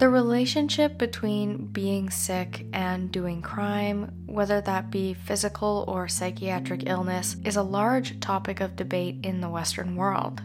The 0.00 0.08
relationship 0.08 0.96
between 0.96 1.66
being 1.66 2.08
sick 2.08 2.64
and 2.72 3.12
doing 3.12 3.42
crime, 3.42 4.10
whether 4.24 4.62
that 4.62 4.90
be 4.90 5.12
physical 5.12 5.84
or 5.86 6.08
psychiatric 6.08 6.84
illness, 6.86 7.36
is 7.44 7.56
a 7.56 7.62
large 7.62 8.18
topic 8.18 8.60
of 8.60 8.76
debate 8.76 9.16
in 9.24 9.42
the 9.42 9.50
Western 9.50 9.96
world. 9.96 10.40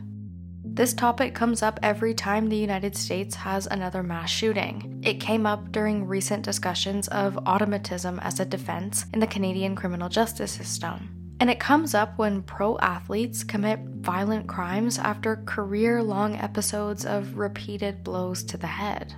This 0.66 0.94
topic 0.94 1.34
comes 1.34 1.64
up 1.64 1.80
every 1.82 2.14
time 2.14 2.50
the 2.50 2.58
United 2.58 2.98
States 2.98 3.34
has 3.34 3.66
another 3.66 4.04
mass 4.04 4.30
shooting. 4.30 5.02
It 5.06 5.22
came 5.22 5.46
up 5.46 5.72
during 5.72 6.06
recent 6.06 6.44
discussions 6.44 7.08
of 7.08 7.40
automatism 7.48 8.20
as 8.20 8.42
a 8.42 8.46
defense 8.46 9.06
in 9.14 9.22
the 9.22 9.26
Canadian 9.26 9.74
criminal 9.74 10.10
justice 10.10 10.52
system. 10.52 11.36
And 11.40 11.50
it 11.50 11.62
comes 11.62 11.94
up 11.94 12.18
when 12.18 12.44
pro 12.44 12.78
athletes 12.80 13.46
commit 13.46 13.80
violent 13.80 14.48
crimes 14.48 15.00
after 15.00 15.38
career 15.46 16.04
long 16.04 16.36
episodes 16.36 17.06
of 17.06 17.38
repeated 17.38 18.04
blows 18.04 18.44
to 18.44 18.58
the 18.58 18.68
head. 18.68 19.16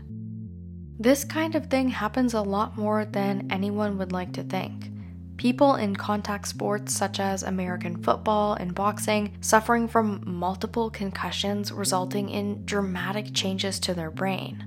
This 0.99 1.23
kind 1.23 1.53
of 1.53 1.67
thing 1.67 1.89
happens 1.89 2.33
a 2.33 2.41
lot 2.41 2.75
more 2.75 3.05
than 3.05 3.47
anyone 3.51 3.99
would 3.99 4.11
like 4.11 4.33
to 4.33 4.43
think. 4.43 4.89
People 5.37 5.75
in 5.75 5.95
contact 5.95 6.47
sports 6.47 6.91
such 6.91 7.19
as 7.19 7.43
American 7.43 8.01
football 8.01 8.55
and 8.55 8.73
boxing 8.73 9.37
suffering 9.39 9.87
from 9.87 10.23
multiple 10.25 10.89
concussions 10.89 11.71
resulting 11.71 12.29
in 12.29 12.65
dramatic 12.65 13.31
changes 13.35 13.79
to 13.81 13.93
their 13.93 14.09
brain. 14.09 14.63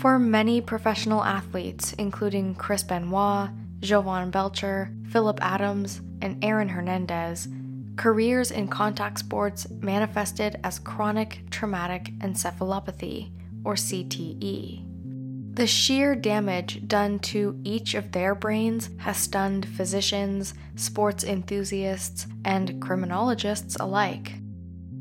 For 0.00 0.18
many 0.18 0.60
professional 0.60 1.22
athletes, 1.22 1.92
including 1.92 2.56
Chris 2.56 2.82
Benoit, 2.82 3.50
Jovan 3.78 4.32
Belcher, 4.32 4.92
Phillip 5.10 5.38
Adams, 5.40 6.00
and 6.20 6.44
Aaron 6.44 6.68
Hernandez, 6.68 7.46
careers 7.94 8.50
in 8.50 8.66
contact 8.66 9.20
sports 9.20 9.68
manifested 9.70 10.58
as 10.64 10.80
chronic 10.80 11.48
traumatic 11.50 12.06
encephalopathy, 12.18 13.30
or 13.64 13.74
CTE. 13.74 14.93
The 15.54 15.68
sheer 15.68 16.16
damage 16.16 16.88
done 16.88 17.20
to 17.20 17.60
each 17.62 17.94
of 17.94 18.10
their 18.10 18.34
brains 18.34 18.90
has 18.98 19.16
stunned 19.18 19.64
physicians, 19.64 20.52
sports 20.74 21.22
enthusiasts, 21.22 22.26
and 22.44 22.82
criminologists 22.82 23.76
alike. 23.78 24.32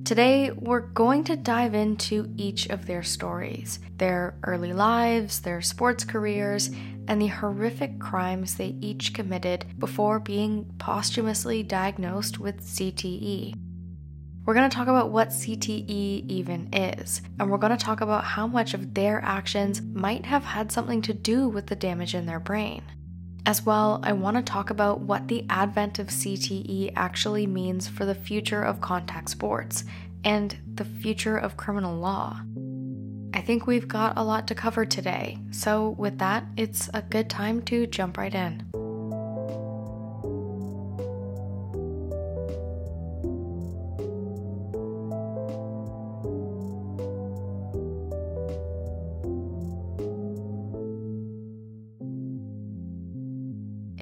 Today, 0.05 0.51
we're 0.51 0.81
going 0.81 1.23
to 1.23 1.35
dive 1.37 1.73
into 1.73 2.31
each 2.37 2.67
of 2.67 2.85
their 2.85 3.01
stories, 3.01 3.79
their 3.97 4.35
early 4.43 4.73
lives, 4.73 5.39
their 5.39 5.59
sports 5.61 6.03
careers, 6.03 6.69
and 7.07 7.19
the 7.19 7.27
horrific 7.27 7.99
crimes 7.99 8.53
they 8.53 8.75
each 8.79 9.11
committed 9.11 9.65
before 9.79 10.19
being 10.19 10.71
posthumously 10.77 11.63
diagnosed 11.63 12.38
with 12.38 12.61
CTE. 12.61 13.55
We're 14.45 14.55
going 14.55 14.69
to 14.69 14.75
talk 14.75 14.89
about 14.89 15.09
what 15.09 15.30
CTE 15.30 16.30
even 16.30 16.73
is, 16.73 17.22
and 17.39 17.49
we're 17.49 17.58
going 17.58 17.77
to 17.77 17.86
talk 17.86 18.02
about 18.02 18.25
how 18.25 18.45
much 18.45 18.73
of 18.73 18.94
their 18.94 19.23
actions 19.23 19.81
might 19.81 20.25
have 20.25 20.44
had 20.44 20.69
something 20.69 21.02
to 21.03 21.13
do 21.13 21.47
with 21.47 21.67
the 21.67 21.77
damage 21.77 22.13
in 22.13 22.25
their 22.25 22.41
brain. 22.41 22.83
As 23.45 23.66
well, 23.66 24.02
I 24.03 24.11
want 24.11 24.35
to 24.35 24.44
talk 24.44 24.69
about 24.69 25.00
what 25.00 25.30
the 25.30 25.45
advent 25.50 25.97
of 25.97 26.08
CTE 26.08 26.91
actually 26.97 27.47
means 27.47 27.88
for 27.88 28.03
the 28.03 28.16
future 28.16 28.61
of 28.61 28.81
contact 28.81 29.30
sports 29.30 29.85
and 30.25 30.57
the 30.73 30.85
future 30.85 31.38
of 31.38 31.55
criminal 31.55 31.97
law. 31.97 32.41
I 33.33 33.39
think 33.39 33.66
we've 33.66 33.88
got 33.88 34.17
a 34.17 34.23
lot 34.25 34.50
to 34.50 34.55
cover 34.55 34.85
today, 34.85 35.39
so 35.52 35.95
with 35.97 36.17
that, 36.19 36.44
it's 36.57 36.89
a 36.94 37.02
good 37.02 37.30
time 37.30 37.61
to 37.63 37.88
jump 37.88 38.17
right 38.17 38.35
in. 38.35 38.72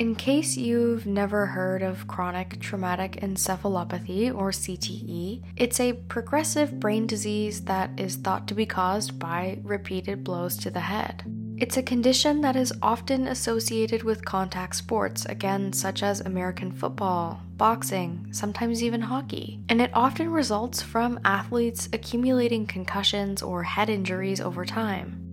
In 0.02 0.16
case 0.16 0.58
you've 0.58 1.06
never 1.06 1.46
heard 1.46 1.84
of 1.84 2.08
chronic 2.08 2.60
traumatic 2.60 3.20
encephalopathy 3.22 4.34
or 4.34 4.50
CTE, 4.50 5.44
it's 5.56 5.80
a 5.80 5.94
progressive 5.94 6.80
brain 6.80 7.06
disease 7.06 7.66
that 7.66 7.92
is 8.00 8.16
thought 8.16 8.48
to 8.48 8.56
be 8.56 8.66
caused 8.66 9.20
by 9.20 9.60
repeated 9.62 10.24
blows 10.24 10.58
to 10.58 10.72
the 10.72 10.80
head. 10.80 11.24
It's 11.58 11.78
a 11.78 11.84
condition 11.84 12.42
that 12.42 12.56
is 12.56 12.74
often 12.82 13.28
associated 13.28 14.02
with 14.02 14.26
contact 14.26 14.76
sports, 14.76 15.28
again, 15.28 15.72
such 15.72 16.02
as 16.02 16.22
American 16.22 16.72
football, 16.72 17.40
boxing, 17.58 18.28
sometimes 18.32 18.82
even 18.82 19.02
hockey. 19.02 19.60
And 19.70 19.80
it 19.80 19.92
often 19.94 20.32
results 20.32 20.82
from 20.82 21.20
athletes 21.24 21.88
accumulating 21.94 22.66
concussions 22.66 23.44
or 23.44 23.62
head 23.62 23.88
injuries 23.88 24.42
over 24.42 24.66
time. 24.66 25.31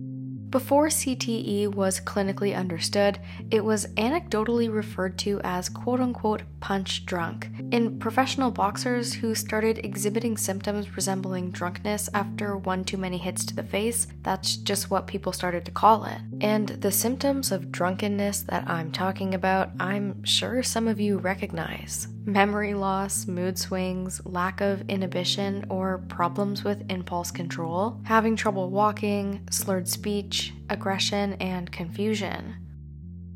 Before 0.50 0.86
CTE 0.86 1.74
was 1.74 2.00
clinically 2.00 2.56
understood, 2.56 3.18
it 3.50 3.62
was 3.62 3.86
anecdotally 3.96 4.72
referred 4.72 5.18
to 5.18 5.42
as 5.44 5.68
quote 5.68 6.00
unquote 6.00 6.42
punch 6.60 7.04
drunk. 7.04 7.50
In 7.70 7.98
professional 7.98 8.50
boxers 8.50 9.12
who 9.12 9.34
started 9.34 9.78
exhibiting 9.84 10.38
symptoms 10.38 10.96
resembling 10.96 11.50
drunkenness 11.50 12.08
after 12.14 12.56
one 12.56 12.82
too 12.82 12.96
many 12.96 13.18
hits 13.18 13.44
to 13.44 13.54
the 13.54 13.62
face, 13.62 14.06
that's 14.22 14.56
just 14.56 14.90
what 14.90 15.06
people 15.06 15.32
started 15.32 15.66
to 15.66 15.70
call 15.70 16.06
it. 16.06 16.20
And 16.40 16.68
the 16.68 16.92
symptoms 16.92 17.52
of 17.52 17.70
drunkenness 17.70 18.44
that 18.44 18.66
I'm 18.66 18.90
talking 18.90 19.34
about, 19.34 19.72
I'm 19.78 20.24
sure 20.24 20.62
some 20.62 20.88
of 20.88 20.98
you 20.98 21.18
recognize 21.18 22.08
memory 22.28 22.74
loss, 22.74 23.26
mood 23.26 23.58
swings, 23.58 24.20
lack 24.24 24.60
of 24.60 24.82
inhibition, 24.88 25.64
or 25.70 26.04
problems 26.08 26.62
with 26.62 26.88
impulse 26.90 27.30
control, 27.30 27.98
having 28.04 28.36
trouble 28.36 28.70
walking, 28.70 29.40
slurred 29.50 29.88
speech, 29.88 30.52
aggression, 30.68 31.32
and 31.40 31.72
confusion. 31.72 32.54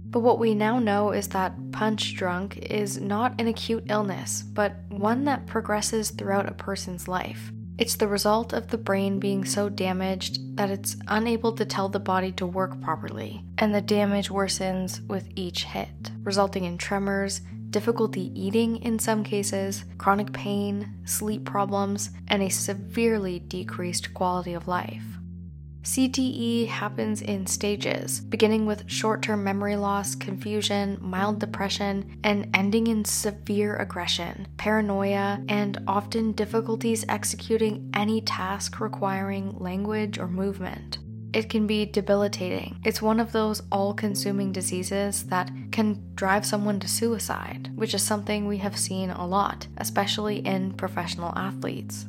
But 0.05 0.21
what 0.21 0.39
we 0.39 0.55
now 0.55 0.79
know 0.79 1.13
is 1.13 1.29
that 1.29 1.73
punch 1.73 2.15
drunk 2.15 2.59
is 2.59 3.01
not 3.01 3.41
an 3.41 3.49
acute 3.49 3.85
illness, 3.89 4.43
but 4.43 4.77
one 4.91 5.25
that 5.25 5.47
progresses 5.47 6.11
throughout 6.11 6.49
a 6.49 6.55
person's 6.55 7.09
life. 7.09 7.51
It's 7.79 7.97
the 7.97 8.07
result 8.07 8.53
of 8.53 8.69
the 8.69 8.77
brain 8.77 9.19
being 9.19 9.47
so 9.47 9.71
damaged 9.71 10.59
that 10.59 10.71
it's 10.71 10.97
unable 11.09 11.53
to 11.53 11.65
tell 11.65 11.89
the 11.89 11.99
body 11.99 12.31
to 12.33 12.45
work 12.45 12.79
properly, 12.83 13.43
and 13.57 13.75
the 13.75 13.81
damage 13.81 14.29
worsens 14.29 15.05
with 15.09 15.31
each 15.35 15.65
hit, 15.65 16.11
resulting 16.23 16.65
in 16.65 16.77
tremors, 16.77 17.41
difficulty 17.73 18.31
eating 18.41 18.77
in 18.77 18.99
some 18.99 19.25
cases, 19.25 19.85
chronic 19.99 20.33
pain, 20.33 20.95
sleep 21.05 21.45
problems, 21.45 22.11
and 22.29 22.43
a 22.43 22.49
severely 22.49 23.41
decreased 23.41 24.15
quality 24.15 24.53
of 24.53 24.69
life. 24.69 25.03
CTE 25.83 26.69
happens 26.69 27.23
in 27.23 27.45
stages, 27.45 28.21
beginning 28.21 28.67
with 28.67 28.89
short 28.89 29.21
term 29.21 29.43
memory 29.43 29.75
loss, 29.75 30.15
confusion, 30.15 30.97
mild 31.01 31.41
depression, 31.41 32.21
and 32.23 32.49
ending 32.55 32.87
in 32.87 33.05
severe 33.05 33.75
aggression, 33.77 34.47
paranoia, 34.59 35.43
and 35.49 35.83
often 35.89 36.33
difficulties 36.33 37.05
executing 37.09 37.91
any 37.95 38.21
task 38.21 38.79
requiring 38.79 39.59
language 39.59 40.19
or 40.19 40.29
movement. 40.29 40.99
It 41.33 41.49
can 41.49 41.67
be 41.67 41.87
debilitating. 41.87 42.79
It's 42.85 43.01
one 43.01 43.19
of 43.19 43.33
those 43.33 43.63
all 43.73 43.95
consuming 43.95 44.53
diseases 44.53 45.25
that 45.25 45.51
can 45.71 46.15
drive 46.15 46.45
someone 46.45 46.79
to 46.81 46.89
suicide, 46.89 47.71
which 47.75 47.95
is 47.95 48.03
something 48.03 48.47
we 48.47 48.59
have 48.59 48.77
seen 48.79 49.11
a 49.11 49.27
lot, 49.27 49.67
especially 49.79 50.37
in 50.39 50.75
professional 50.75 51.33
athletes. 51.37 52.07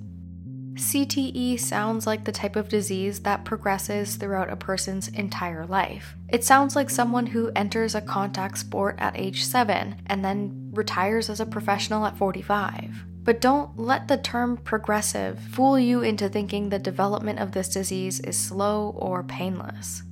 CTE 0.74 1.60
sounds 1.60 2.08
like 2.08 2.24
the 2.24 2.32
type 2.32 2.56
of 2.56 2.68
disease 2.68 3.20
that 3.22 3.46
progresses 3.46 4.16
throughout 4.16 4.52
a 4.52 4.56
person's 4.56 5.08
entire 5.10 5.66
life. 5.68 6.16
It 6.30 6.44
sounds 6.44 6.76
like 6.76 6.90
someone 6.90 7.28
who 7.28 7.52
enters 7.56 7.94
a 7.94 8.02
contact 8.02 8.58
sport 8.58 8.96
at 8.98 9.18
age 9.18 9.44
7 9.44 10.02
and 10.08 10.26
then 10.26 10.72
retires 10.74 11.30
as 11.30 11.40
a 11.40 11.46
professional 11.46 12.06
at 12.06 12.18
45. 12.18 13.06
But 13.24 13.40
don't 13.40 13.78
let 13.78 14.08
the 14.08 14.18
term 14.18 14.58
progressive 14.58 15.40
fool 15.40 15.80
you 15.80 16.02
into 16.02 16.28
thinking 16.28 16.70
the 16.70 16.80
development 16.80 17.40
of 17.40 17.54
this 17.54 17.70
disease 17.70 18.20
is 18.20 18.38
slow 18.38 18.94
or 18.98 19.24
painless. 19.24 20.04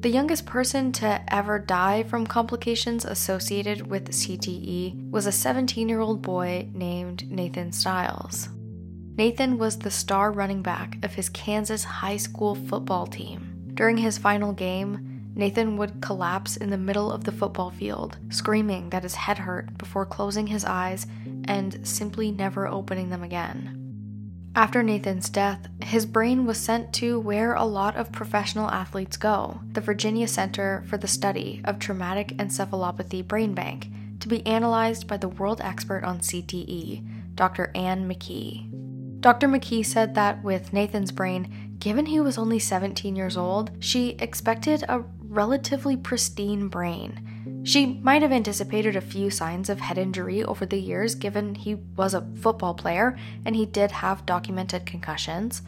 The 0.00 0.10
youngest 0.10 0.44
person 0.44 0.92
to 0.92 1.22
ever 1.32 1.58
die 1.58 2.02
from 2.02 2.26
complications 2.26 3.04
associated 3.04 3.86
with 3.86 4.10
CTE 4.10 5.10
was 5.10 5.26
a 5.26 5.32
17 5.32 5.88
year 5.88 6.00
old 6.00 6.22
boy 6.22 6.68
named 6.72 7.30
Nathan 7.30 7.72
Stiles. 7.72 8.48
Nathan 9.16 9.58
was 9.58 9.78
the 9.78 9.90
star 9.90 10.32
running 10.32 10.60
back 10.60 10.98
of 11.04 11.14
his 11.14 11.28
Kansas 11.28 11.84
high 11.84 12.16
school 12.16 12.54
football 12.54 13.06
team. 13.06 13.70
During 13.74 13.96
his 13.96 14.18
final 14.18 14.52
game, 14.52 15.13
Nathan 15.36 15.76
would 15.76 16.00
collapse 16.00 16.56
in 16.56 16.70
the 16.70 16.78
middle 16.78 17.10
of 17.10 17.24
the 17.24 17.32
football 17.32 17.70
field, 17.70 18.18
screaming 18.30 18.90
that 18.90 19.02
his 19.02 19.14
head 19.14 19.38
hurt 19.38 19.76
before 19.76 20.06
closing 20.06 20.46
his 20.46 20.64
eyes 20.64 21.06
and 21.44 21.86
simply 21.86 22.30
never 22.30 22.68
opening 22.68 23.10
them 23.10 23.22
again. 23.22 23.80
After 24.56 24.84
Nathan's 24.84 25.28
death, 25.28 25.66
his 25.82 26.06
brain 26.06 26.46
was 26.46 26.58
sent 26.58 26.92
to 26.94 27.18
where 27.18 27.54
a 27.54 27.64
lot 27.64 27.96
of 27.96 28.12
professional 28.12 28.70
athletes 28.70 29.16
go 29.16 29.60
the 29.72 29.80
Virginia 29.80 30.28
Center 30.28 30.84
for 30.86 30.96
the 30.96 31.08
Study 31.08 31.60
of 31.64 31.80
Traumatic 31.80 32.36
Encephalopathy 32.36 33.26
Brain 33.26 33.52
Bank 33.52 33.88
to 34.20 34.28
be 34.28 34.46
analyzed 34.46 35.08
by 35.08 35.16
the 35.16 35.28
world 35.28 35.60
expert 35.60 36.04
on 36.04 36.20
CTE, 36.20 37.34
Dr. 37.34 37.72
Anne 37.74 38.08
McKee. 38.08 38.70
Dr. 39.20 39.48
McKee 39.48 39.84
said 39.84 40.14
that 40.14 40.44
with 40.44 40.72
Nathan's 40.72 41.10
brain, 41.10 41.76
given 41.80 42.06
he 42.06 42.20
was 42.20 42.38
only 42.38 42.60
17 42.60 43.16
years 43.16 43.36
old, 43.36 43.72
she 43.80 44.10
expected 44.20 44.84
a 44.84 45.02
relatively 45.34 45.96
pristine 45.96 46.68
brain. 46.68 47.62
She 47.64 47.86
might 47.86 48.22
have 48.22 48.32
anticipated 48.32 48.94
a 48.94 49.00
few 49.00 49.30
signs 49.30 49.68
of 49.68 49.80
head 49.80 49.98
injury 49.98 50.44
over 50.44 50.64
the 50.64 50.78
years, 50.78 51.14
given 51.14 51.54
he 51.54 51.74
was 51.74 52.14
a 52.14 52.26
football 52.40 52.74
player 52.74 53.18
and 53.44 53.56
he 53.56 53.66
did 53.66 53.90
have 53.90 54.26
documented 54.26 54.86
concussions. 54.86 55.62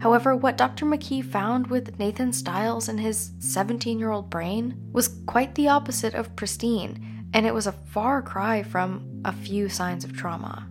However, 0.00 0.36
what 0.36 0.58
Dr. 0.58 0.84
McKee 0.84 1.24
found 1.24 1.68
with 1.68 1.98
Nathan 1.98 2.32
Stiles 2.32 2.88
in 2.88 2.98
his 2.98 3.32
17 3.38 3.98
year 3.98 4.10
old 4.10 4.28
brain 4.28 4.76
was 4.92 5.08
quite 5.26 5.54
the 5.54 5.68
opposite 5.68 6.14
of 6.14 6.36
pristine, 6.36 7.28
and 7.32 7.46
it 7.46 7.54
was 7.54 7.66
a 7.66 7.72
far 7.72 8.20
cry 8.20 8.62
from 8.62 9.22
a 9.24 9.32
few 9.32 9.68
signs 9.68 10.04
of 10.04 10.14
trauma. 10.14 10.68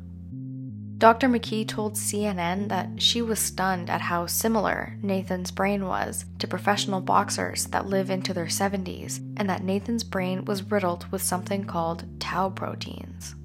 Dr. 0.97 1.27
McKee 1.27 1.67
told 1.67 1.95
CNN 1.95 2.69
that 2.69 3.01
she 3.01 3.21
was 3.21 3.37
stunned 3.37 3.89
at 3.89 3.99
how 3.99 4.27
similar 4.27 4.97
Nathan's 5.01 5.51
brain 5.51 5.87
was 5.87 6.23
to 6.39 6.47
professional 6.47 7.01
boxers 7.01 7.65
that 7.67 7.87
live 7.87 8.09
into 8.09 8.33
their 8.33 8.45
70s, 8.45 9.19
and 9.35 9.49
that 9.49 9.63
Nathan's 9.63 10.05
brain 10.05 10.45
was 10.45 10.71
riddled 10.71 11.11
with 11.11 11.21
something 11.21 11.65
called 11.65 12.05
tau 12.21 12.49
proteins. 12.49 13.35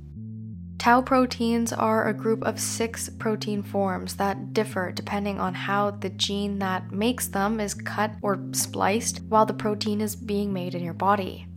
Tau 0.79 1.03
proteins 1.03 1.73
are 1.73 2.09
a 2.09 2.15
group 2.15 2.43
of 2.45 2.61
six 2.61 3.11
protein 3.11 3.63
forms 3.63 4.17
that 4.17 4.55
differ 4.55 4.93
depending 4.93 5.39
on 5.41 5.53
how 5.53 5.91
the 5.91 6.09
gene 6.09 6.59
that 6.61 6.91
makes 6.93 7.27
them 7.27 7.61
is 7.61 7.75
cut 7.75 8.13
or 8.23 8.39
spliced 8.53 9.23
while 9.25 9.45
the 9.45 9.53
protein 9.53 10.01
is 10.01 10.17
being 10.17 10.53
made 10.53 10.75
in 10.75 10.83
your 10.83 10.95
body. 10.95 11.50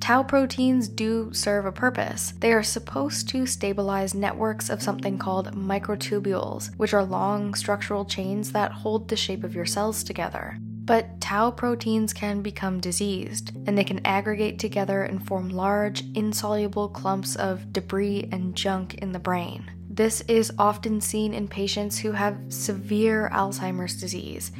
Tau 0.00 0.22
proteins 0.22 0.88
do 0.88 1.32
serve 1.32 1.66
a 1.66 1.72
purpose. 1.72 2.32
They 2.38 2.52
are 2.52 2.62
supposed 2.62 3.28
to 3.30 3.46
stabilize 3.46 4.14
networks 4.14 4.70
of 4.70 4.82
something 4.82 5.18
called 5.18 5.54
microtubules, 5.56 6.76
which 6.76 6.94
are 6.94 7.04
long 7.04 7.54
structural 7.54 8.04
chains 8.04 8.52
that 8.52 8.72
hold 8.72 9.08
the 9.08 9.16
shape 9.16 9.42
of 9.42 9.54
your 9.54 9.66
cells 9.66 10.04
together. 10.04 10.58
But 10.60 11.20
tau 11.20 11.50
proteins 11.50 12.12
can 12.12 12.42
become 12.42 12.78
diseased, 12.78 13.50
and 13.66 13.76
they 13.76 13.82
can 13.82 14.06
aggregate 14.06 14.60
together 14.60 15.02
and 15.02 15.26
form 15.26 15.48
large, 15.48 16.04
insoluble 16.14 16.88
clumps 16.88 17.34
of 17.34 17.72
debris 17.72 18.28
and 18.30 18.54
junk 18.54 18.94
in 18.94 19.10
the 19.10 19.18
brain. 19.18 19.68
This 19.90 20.20
is 20.28 20.52
often 20.58 21.00
seen 21.00 21.34
in 21.34 21.48
patients 21.48 21.98
who 21.98 22.12
have 22.12 22.38
severe 22.50 23.28
Alzheimer's 23.32 23.98
disease, 23.98 24.52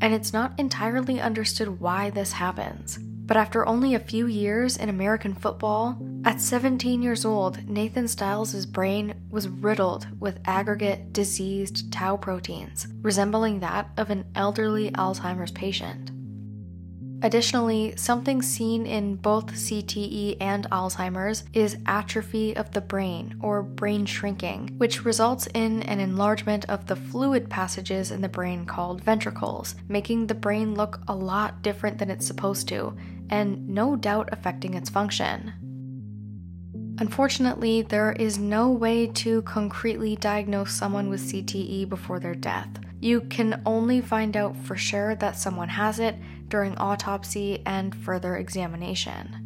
and 0.00 0.14
it's 0.14 0.32
not 0.32 0.58
entirely 0.58 1.20
understood 1.20 1.80
why 1.80 2.08
this 2.08 2.32
happens. 2.32 2.98
But 3.26 3.38
after 3.38 3.66
only 3.66 3.94
a 3.94 4.00
few 4.00 4.26
years 4.26 4.76
in 4.76 4.88
American 4.90 5.34
football, 5.34 5.98
at 6.26 6.40
17 6.40 7.02
years 7.02 7.24
old, 7.24 7.66
Nathan 7.66 8.06
Stiles' 8.06 8.66
brain 8.66 9.14
was 9.30 9.48
riddled 9.48 10.06
with 10.20 10.40
aggregate 10.44 11.12
diseased 11.12 11.90
tau 11.90 12.18
proteins, 12.18 12.86
resembling 13.00 13.60
that 13.60 13.90
of 13.96 14.10
an 14.10 14.26
elderly 14.34 14.90
Alzheimer's 14.90 15.52
patient. 15.52 16.10
Additionally, 17.22 17.94
something 17.96 18.42
seen 18.42 18.84
in 18.84 19.16
both 19.16 19.46
CTE 19.46 20.36
and 20.42 20.68
Alzheimer's 20.70 21.44
is 21.54 21.78
atrophy 21.86 22.54
of 22.54 22.70
the 22.72 22.82
brain, 22.82 23.38
or 23.40 23.62
brain 23.62 24.04
shrinking, 24.04 24.74
which 24.76 25.06
results 25.06 25.48
in 25.54 25.82
an 25.84 26.00
enlargement 26.00 26.66
of 26.66 26.84
the 26.84 26.96
fluid 26.96 27.48
passages 27.48 28.10
in 28.10 28.20
the 28.20 28.28
brain 28.28 28.66
called 28.66 29.02
ventricles, 29.02 29.74
making 29.88 30.26
the 30.26 30.34
brain 30.34 30.74
look 30.74 31.00
a 31.08 31.14
lot 31.14 31.62
different 31.62 31.96
than 31.96 32.10
it's 32.10 32.26
supposed 32.26 32.68
to, 32.68 32.94
and 33.30 33.68
no 33.68 33.96
doubt 33.96 34.28
affecting 34.32 34.74
its 34.74 34.90
function. 34.90 35.52
Unfortunately, 36.98 37.82
there 37.82 38.12
is 38.12 38.38
no 38.38 38.70
way 38.70 39.08
to 39.08 39.42
concretely 39.42 40.14
diagnose 40.16 40.72
someone 40.72 41.08
with 41.08 41.20
CTE 41.20 41.88
before 41.88 42.20
their 42.20 42.36
death. 42.36 42.68
You 43.00 43.22
can 43.22 43.60
only 43.66 44.00
find 44.00 44.36
out 44.36 44.56
for 44.56 44.76
sure 44.76 45.16
that 45.16 45.36
someone 45.36 45.68
has 45.68 45.98
it 45.98 46.16
during 46.48 46.76
autopsy 46.76 47.62
and 47.66 47.94
further 47.94 48.36
examination. 48.36 49.40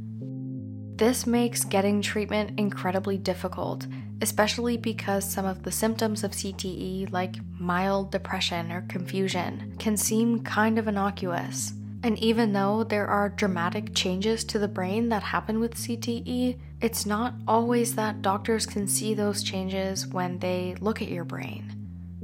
This 0.97 1.27
makes 1.27 1.65
getting 1.65 2.03
treatment 2.03 2.59
incredibly 2.59 3.17
difficult, 3.17 3.87
especially 4.21 4.77
because 4.77 5.25
some 5.25 5.47
of 5.47 5.63
the 5.63 5.73
symptoms 5.73 6.25
of 6.25 6.33
CTE, 6.33 7.13
like 7.13 7.37
mild 7.59 8.11
depression 8.11 8.71
or 8.73 8.83
confusion, 8.83 9.75
can 9.79 9.97
seem 9.97 10.43
kind 10.43 10.79
of 10.79 10.89
innocuous. 10.89 11.73
And 12.03 12.19
even 12.19 12.53
though 12.53 12.85
there 12.85 13.09
are 13.09 13.29
dramatic 13.29 13.95
changes 13.95 14.45
to 14.45 14.59
the 14.59 14.69
brain 14.69 15.09
that 15.09 15.23
happen 15.23 15.59
with 15.59 15.75
CTE, 15.75 16.59
it's 16.81 17.05
not 17.05 17.35
always 17.47 17.97
that 17.97 18.23
doctors 18.23 18.67
can 18.67 18.87
see 18.87 19.15
those 19.15 19.43
changes 19.43 20.07
when 20.07 20.39
they 20.39 20.77
look 20.81 21.03
at 21.03 21.09
your 21.09 21.25
brain. 21.25 21.75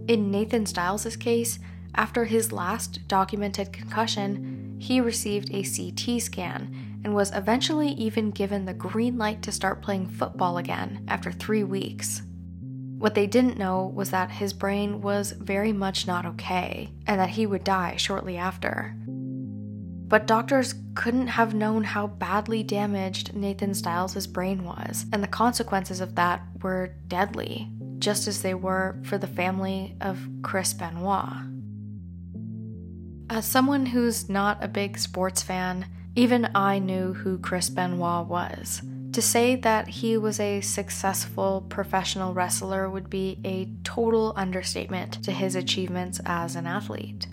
In 0.06 0.30
Nathan 0.30 0.66
Stiles' 0.66 1.16
case, 1.16 1.58
after 1.96 2.24
his 2.24 2.52
last 2.52 3.06
documented 3.08 3.72
concussion, 3.72 4.76
he 4.78 5.00
received 5.00 5.50
a 5.52 5.62
CT 5.62 6.20
scan 6.20 7.00
and 7.04 7.14
was 7.14 7.32
eventually 7.32 7.88
even 7.88 8.30
given 8.30 8.64
the 8.64 8.74
green 8.74 9.18
light 9.18 9.42
to 9.42 9.52
start 9.52 9.82
playing 9.82 10.06
football 10.06 10.58
again 10.58 11.04
after 11.08 11.32
three 11.32 11.64
weeks. 11.64 12.22
What 12.98 13.14
they 13.14 13.26
didn't 13.26 13.58
know 13.58 13.92
was 13.94 14.10
that 14.10 14.30
his 14.30 14.52
brain 14.52 15.02
was 15.02 15.32
very 15.32 15.72
much 15.72 16.06
not 16.06 16.24
okay 16.24 16.90
and 17.06 17.20
that 17.20 17.30
he 17.30 17.44
would 17.44 17.64
die 17.64 17.96
shortly 17.96 18.36
after. 18.36 18.96
But 20.06 20.26
doctors 20.26 20.74
couldn't 20.94 21.28
have 21.28 21.54
known 21.54 21.84
how 21.84 22.06
badly 22.06 22.62
damaged 22.62 23.34
Nathan 23.34 23.74
Stiles' 23.74 24.26
brain 24.26 24.64
was, 24.64 25.06
and 25.12 25.22
the 25.22 25.28
consequences 25.28 26.00
of 26.00 26.14
that 26.16 26.42
were 26.62 26.94
deadly, 27.08 27.70
just 27.98 28.28
as 28.28 28.42
they 28.42 28.54
were 28.54 29.00
for 29.04 29.18
the 29.18 29.26
family 29.26 29.96
of 30.00 30.28
Chris 30.42 30.74
Benoit. 30.74 31.32
As 33.30 33.46
someone 33.46 33.86
who's 33.86 34.28
not 34.28 34.62
a 34.62 34.68
big 34.68 34.98
sports 34.98 35.42
fan, 35.42 35.86
even 36.14 36.50
I 36.54 36.78
knew 36.78 37.14
who 37.14 37.38
Chris 37.38 37.70
Benoit 37.70 38.26
was. 38.26 38.82
To 39.12 39.22
say 39.22 39.56
that 39.56 39.88
he 39.88 40.16
was 40.16 40.38
a 40.38 40.60
successful 40.60 41.64
professional 41.68 42.34
wrestler 42.34 42.90
would 42.90 43.08
be 43.08 43.38
a 43.44 43.70
total 43.84 44.34
understatement 44.36 45.24
to 45.24 45.32
his 45.32 45.54
achievements 45.54 46.20
as 46.26 46.56
an 46.56 46.66
athlete. 46.66 47.26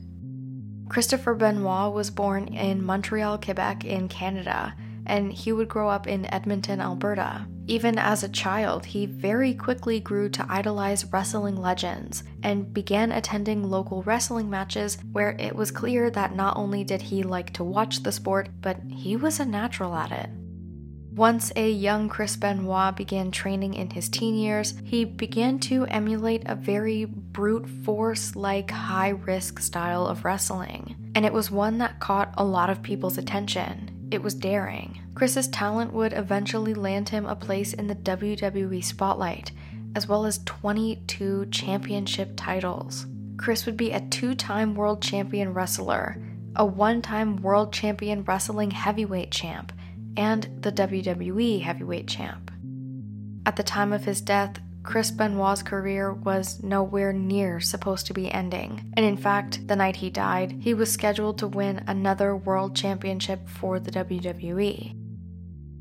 Christopher 0.91 1.35
Benoit 1.35 1.93
was 1.93 2.09
born 2.09 2.49
in 2.49 2.83
Montreal, 2.83 3.37
Quebec, 3.37 3.85
in 3.85 4.09
Canada, 4.09 4.75
and 5.05 5.31
he 5.31 5.53
would 5.53 5.69
grow 5.69 5.87
up 5.87 6.05
in 6.05 6.25
Edmonton, 6.33 6.81
Alberta. 6.81 7.47
Even 7.65 7.97
as 7.97 8.23
a 8.23 8.29
child, 8.29 8.85
he 8.87 9.05
very 9.05 9.53
quickly 9.53 10.01
grew 10.01 10.27
to 10.27 10.45
idolize 10.49 11.05
wrestling 11.05 11.55
legends 11.55 12.25
and 12.43 12.73
began 12.73 13.13
attending 13.13 13.69
local 13.69 14.03
wrestling 14.03 14.49
matches 14.49 14.97
where 15.13 15.37
it 15.39 15.55
was 15.55 15.71
clear 15.71 16.09
that 16.09 16.35
not 16.35 16.57
only 16.57 16.83
did 16.83 17.03
he 17.03 17.23
like 17.23 17.53
to 17.53 17.63
watch 17.63 18.03
the 18.03 18.11
sport, 18.11 18.49
but 18.59 18.77
he 18.89 19.15
was 19.15 19.39
a 19.39 19.45
natural 19.45 19.95
at 19.95 20.11
it. 20.11 20.29
Once 21.15 21.51
a 21.57 21.69
young 21.69 22.07
Chris 22.07 22.37
Benoit 22.37 22.95
began 22.95 23.31
training 23.31 23.73
in 23.73 23.89
his 23.89 24.07
teen 24.07 24.33
years, 24.33 24.75
he 24.85 25.03
began 25.03 25.59
to 25.59 25.85
emulate 25.87 26.41
a 26.45 26.55
very 26.55 27.03
brute 27.03 27.67
force 27.83 28.33
like 28.33 28.71
high 28.71 29.09
risk 29.09 29.59
style 29.59 30.07
of 30.07 30.23
wrestling. 30.23 30.95
And 31.13 31.25
it 31.25 31.33
was 31.33 31.51
one 31.51 31.79
that 31.79 31.99
caught 31.99 32.33
a 32.37 32.45
lot 32.45 32.69
of 32.69 32.81
people's 32.81 33.17
attention. 33.17 34.07
It 34.09 34.23
was 34.23 34.33
daring. 34.33 35.01
Chris's 35.13 35.49
talent 35.49 35.91
would 35.91 36.13
eventually 36.13 36.73
land 36.73 37.09
him 37.09 37.25
a 37.25 37.35
place 37.35 37.73
in 37.73 37.87
the 37.87 37.95
WWE 37.95 38.81
spotlight, 38.81 39.51
as 39.95 40.07
well 40.07 40.25
as 40.25 40.39
22 40.45 41.47
championship 41.51 42.31
titles. 42.37 43.05
Chris 43.35 43.65
would 43.65 43.75
be 43.75 43.91
a 43.91 43.99
two 43.99 44.33
time 44.33 44.75
world 44.75 45.01
champion 45.01 45.53
wrestler, 45.53 46.21
a 46.55 46.65
one 46.65 47.01
time 47.01 47.35
world 47.41 47.73
champion 47.73 48.23
wrestling 48.23 48.71
heavyweight 48.71 49.31
champ, 49.31 49.73
and 50.17 50.49
the 50.61 50.71
WWE 50.71 51.61
heavyweight 51.61 52.07
champ. 52.07 52.51
At 53.45 53.55
the 53.55 53.63
time 53.63 53.93
of 53.93 54.05
his 54.05 54.21
death, 54.21 54.59
Chris 54.83 55.11
Benoit's 55.11 55.61
career 55.61 56.11
was 56.11 56.61
nowhere 56.63 57.13
near 57.13 57.59
supposed 57.59 58.07
to 58.07 58.13
be 58.13 58.31
ending, 58.31 58.91
and 58.97 59.05
in 59.05 59.17
fact, 59.17 59.67
the 59.67 59.75
night 59.75 59.97
he 59.97 60.09
died, 60.09 60.57
he 60.59 60.73
was 60.73 60.91
scheduled 60.91 61.37
to 61.37 61.47
win 61.47 61.83
another 61.87 62.35
world 62.35 62.75
championship 62.75 63.47
for 63.47 63.79
the 63.79 63.91
WWE. 63.91 64.95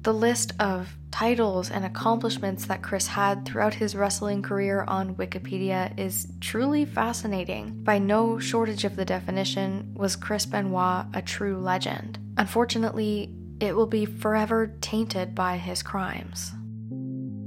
The 0.02 0.14
list 0.14 0.52
of 0.58 0.96
titles 1.10 1.70
and 1.70 1.84
accomplishments 1.84 2.66
that 2.66 2.82
Chris 2.82 3.06
had 3.06 3.44
throughout 3.44 3.74
his 3.74 3.94
wrestling 3.94 4.42
career 4.42 4.84
on 4.88 5.14
Wikipedia 5.16 5.98
is 5.98 6.28
truly 6.40 6.84
fascinating. 6.84 7.82
By 7.82 7.98
no 7.98 8.38
shortage 8.38 8.84
of 8.84 8.96
the 8.96 9.04
definition, 9.04 9.92
was 9.94 10.16
Chris 10.16 10.46
Benoit 10.46 11.06
a 11.12 11.20
true 11.20 11.58
legend. 11.58 12.18
Unfortunately, 12.38 13.34
it 13.60 13.76
will 13.76 13.86
be 13.86 14.06
forever 14.06 14.74
tainted 14.80 15.34
by 15.34 15.58
his 15.58 15.82
crimes. 15.82 16.52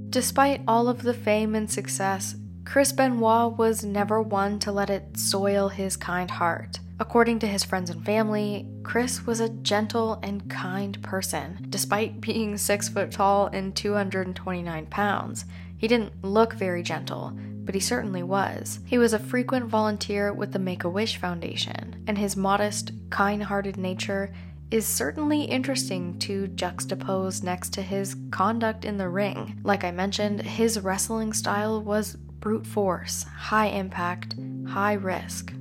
Despite 0.10 0.62
all 0.67 0.88
of 0.88 1.01
the 1.01 1.13
fame 1.13 1.55
and 1.55 1.70
success, 1.70 2.36
Chris 2.65 2.91
Benoit 2.91 3.58
was 3.58 3.84
never 3.84 4.22
one 4.22 4.60
to 4.60 4.72
let 4.72 4.89
it 4.89 5.17
soil 5.17 5.70
his 5.70 5.98
kind 5.98 6.29
heart. 6.29 6.79
According 7.00 7.39
to 7.39 7.48
his 7.48 7.63
friends 7.63 7.89
and 7.89 8.05
family, 8.05 8.70
Chris 8.84 9.25
was 9.25 9.39
a 9.39 9.50
gentle 9.50 10.20
and 10.24 10.50
kind 10.50 11.01
person. 11.01 11.65
Despite 11.70 12.22
being 12.22 12.58
6 12.58 12.89
foot 12.89 13.12
tall 13.12 13.48
and 13.48 13.75
229 13.75 14.86
pounds, 14.86 15.46
He 15.84 15.89
didn't 15.89 16.24
look 16.24 16.53
very 16.53 16.82
gentle, 16.82 17.38
but 17.65 17.75
he 17.75 17.82
certainly 17.82 18.24
was. 18.24 18.79
He 18.86 18.98
was 18.98 19.12
a 19.12 19.20
frequent 19.20 19.65
volunteer 19.65 20.32
with 20.32 20.53
the 20.53 20.60
Make 20.60 20.86
a 20.86 20.89
Wish 20.89 21.17
Foundation, 21.17 22.01
and 22.08 22.17
his 22.17 22.38
modest, 22.38 22.93
kind 23.10 23.43
hearted 23.43 23.75
nature 23.75 24.34
is 24.72 24.88
certainly 24.88 25.43
interesting 25.43 26.17
to 26.20 26.48
juxtapose 26.48 27.43
next 27.43 27.74
to 27.74 27.82
his 27.82 28.15
conduct 28.32 28.86
in 28.86 28.98
the 28.98 29.10
ring. 29.10 29.60
Like 29.63 29.84
I 29.84 29.91
mentioned, 29.91 30.41
his 30.41 30.79
wrestling 30.79 31.34
style 31.34 31.82
was 31.82 32.15
brute 32.15 32.67
force, 32.67 33.24
high 33.24 33.67
impact, 33.67 34.36
high 34.67 34.93
risk. 34.93 35.53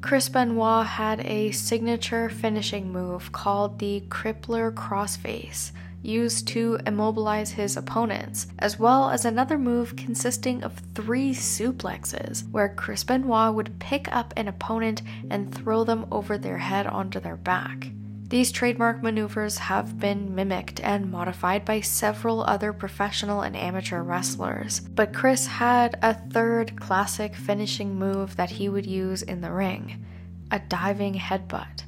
Chris 0.00 0.28
Benoit 0.28 0.86
had 0.86 1.20
a 1.20 1.52
signature 1.52 2.28
finishing 2.28 2.92
move 2.92 3.30
called 3.32 3.78
the 3.78 4.02
Crippler 4.08 4.72
Crossface, 4.74 5.70
used 6.02 6.48
to 6.48 6.78
immobilize 6.86 7.52
his 7.52 7.76
opponents, 7.76 8.46
as 8.58 8.78
well 8.78 9.10
as 9.10 9.24
another 9.24 9.58
move 9.58 9.96
consisting 9.96 10.62
of 10.62 10.80
three 10.94 11.32
suplexes, 11.32 12.50
where 12.50 12.74
Chris 12.74 13.04
Benoit 13.04 13.54
would 13.54 13.78
pick 13.78 14.14
up 14.14 14.34
an 14.36 14.48
opponent 14.48 15.02
and 15.30 15.54
throw 15.54 15.84
them 15.84 16.06
over 16.10 16.36
their 16.36 16.58
head 16.58 16.86
onto 16.86 17.20
their 17.20 17.36
back. 17.36 17.88
These 18.28 18.50
trademark 18.50 19.02
maneuvers 19.02 19.58
have 19.58 19.98
been 19.98 20.34
mimicked 20.34 20.80
and 20.80 21.10
modified 21.10 21.66
by 21.66 21.82
several 21.82 22.42
other 22.44 22.72
professional 22.72 23.42
and 23.42 23.54
amateur 23.54 24.02
wrestlers, 24.02 24.80
but 24.80 25.12
Chris 25.12 25.46
had 25.46 25.98
a 26.00 26.14
third 26.14 26.80
classic 26.80 27.34
finishing 27.34 27.94
move 27.94 28.36
that 28.36 28.50
he 28.50 28.70
would 28.70 28.86
use 28.86 29.20
in 29.20 29.42
the 29.42 29.52
ring 29.52 30.02
a 30.50 30.58
diving 30.58 31.14
headbutt. 31.14 31.84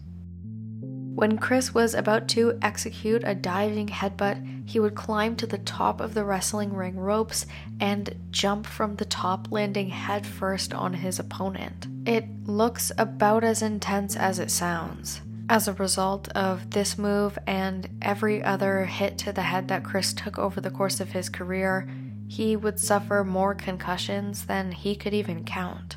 When 1.14 1.38
Chris 1.38 1.72
was 1.72 1.94
about 1.94 2.26
to 2.30 2.58
execute 2.60 3.22
a 3.24 3.36
diving 3.36 3.86
headbutt, 3.86 4.68
he 4.68 4.80
would 4.80 4.96
climb 4.96 5.36
to 5.36 5.46
the 5.46 5.58
top 5.58 6.00
of 6.00 6.12
the 6.12 6.24
wrestling 6.24 6.74
ring 6.74 6.98
ropes 6.98 7.46
and 7.78 8.12
jump 8.32 8.66
from 8.66 8.96
the 8.96 9.04
top, 9.04 9.46
landing 9.52 9.90
headfirst 9.90 10.74
on 10.74 10.94
his 10.94 11.20
opponent. 11.20 11.86
It 12.04 12.26
looks 12.46 12.90
about 12.98 13.44
as 13.44 13.62
intense 13.62 14.16
as 14.16 14.40
it 14.40 14.50
sounds. 14.50 15.20
As 15.48 15.68
a 15.68 15.74
result 15.74 16.28
of 16.32 16.70
this 16.70 16.98
move 16.98 17.38
and 17.46 17.88
every 18.02 18.42
other 18.42 18.84
hit 18.84 19.16
to 19.18 19.32
the 19.32 19.42
head 19.42 19.68
that 19.68 19.84
Chris 19.84 20.14
took 20.14 20.36
over 20.36 20.60
the 20.60 20.70
course 20.70 20.98
of 20.98 21.12
his 21.12 21.28
career, 21.28 21.88
he 22.26 22.56
would 22.56 22.80
suffer 22.80 23.22
more 23.22 23.54
concussions 23.54 24.46
than 24.46 24.72
he 24.72 24.96
could 24.96 25.14
even 25.14 25.44
count. 25.44 25.96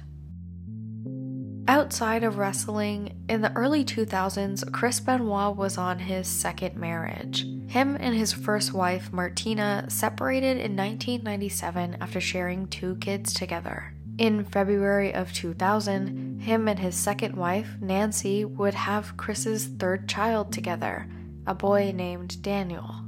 Outside 1.70 2.24
of 2.24 2.38
wrestling, 2.38 3.26
in 3.28 3.42
the 3.42 3.52
early 3.54 3.84
2000s, 3.84 4.72
Chris 4.72 5.02
Benoit 5.02 5.58
was 5.58 5.78
on 5.78 6.00
his 6.00 6.26
second 6.26 6.78
marriage. 6.78 7.46
Him 7.68 7.98
and 8.00 8.16
his 8.16 8.32
first 8.32 8.72
wife, 8.74 9.12
Martina, 9.12 9.86
separated 9.90 10.58
in 10.58 10.78
1997 10.78 11.98
after 12.00 12.22
sharing 12.22 12.68
two 12.68 12.96
kids 12.96 13.34
together. 13.34 13.94
In 14.18 14.46
February 14.46 15.14
of 15.14 15.34
2000, 15.34 16.40
him 16.40 16.70
and 16.70 16.80
his 16.80 16.96
second 16.96 17.36
wife, 17.36 17.76
Nancy, 17.82 18.46
would 18.46 18.74
have 18.74 19.18
Chris's 19.18 19.68
third 19.68 20.08
child 20.08 20.54
together, 20.54 21.06
a 21.46 21.54
boy 21.54 21.92
named 21.94 22.42
Daniel. 22.42 23.07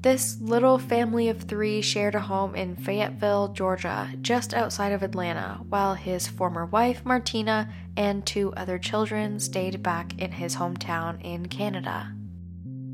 This 0.00 0.40
little 0.40 0.78
family 0.78 1.28
of 1.28 1.42
three 1.42 1.82
shared 1.82 2.14
a 2.14 2.20
home 2.20 2.54
in 2.54 2.76
Fayetteville, 2.76 3.48
Georgia, 3.48 4.08
just 4.20 4.54
outside 4.54 4.92
of 4.92 5.02
Atlanta, 5.02 5.58
while 5.68 5.94
his 5.94 6.28
former 6.28 6.64
wife, 6.66 7.04
Martina, 7.04 7.68
and 7.96 8.24
two 8.24 8.52
other 8.52 8.78
children 8.78 9.40
stayed 9.40 9.82
back 9.82 10.16
in 10.16 10.30
his 10.30 10.54
hometown 10.54 11.20
in 11.24 11.46
Canada. 11.46 12.12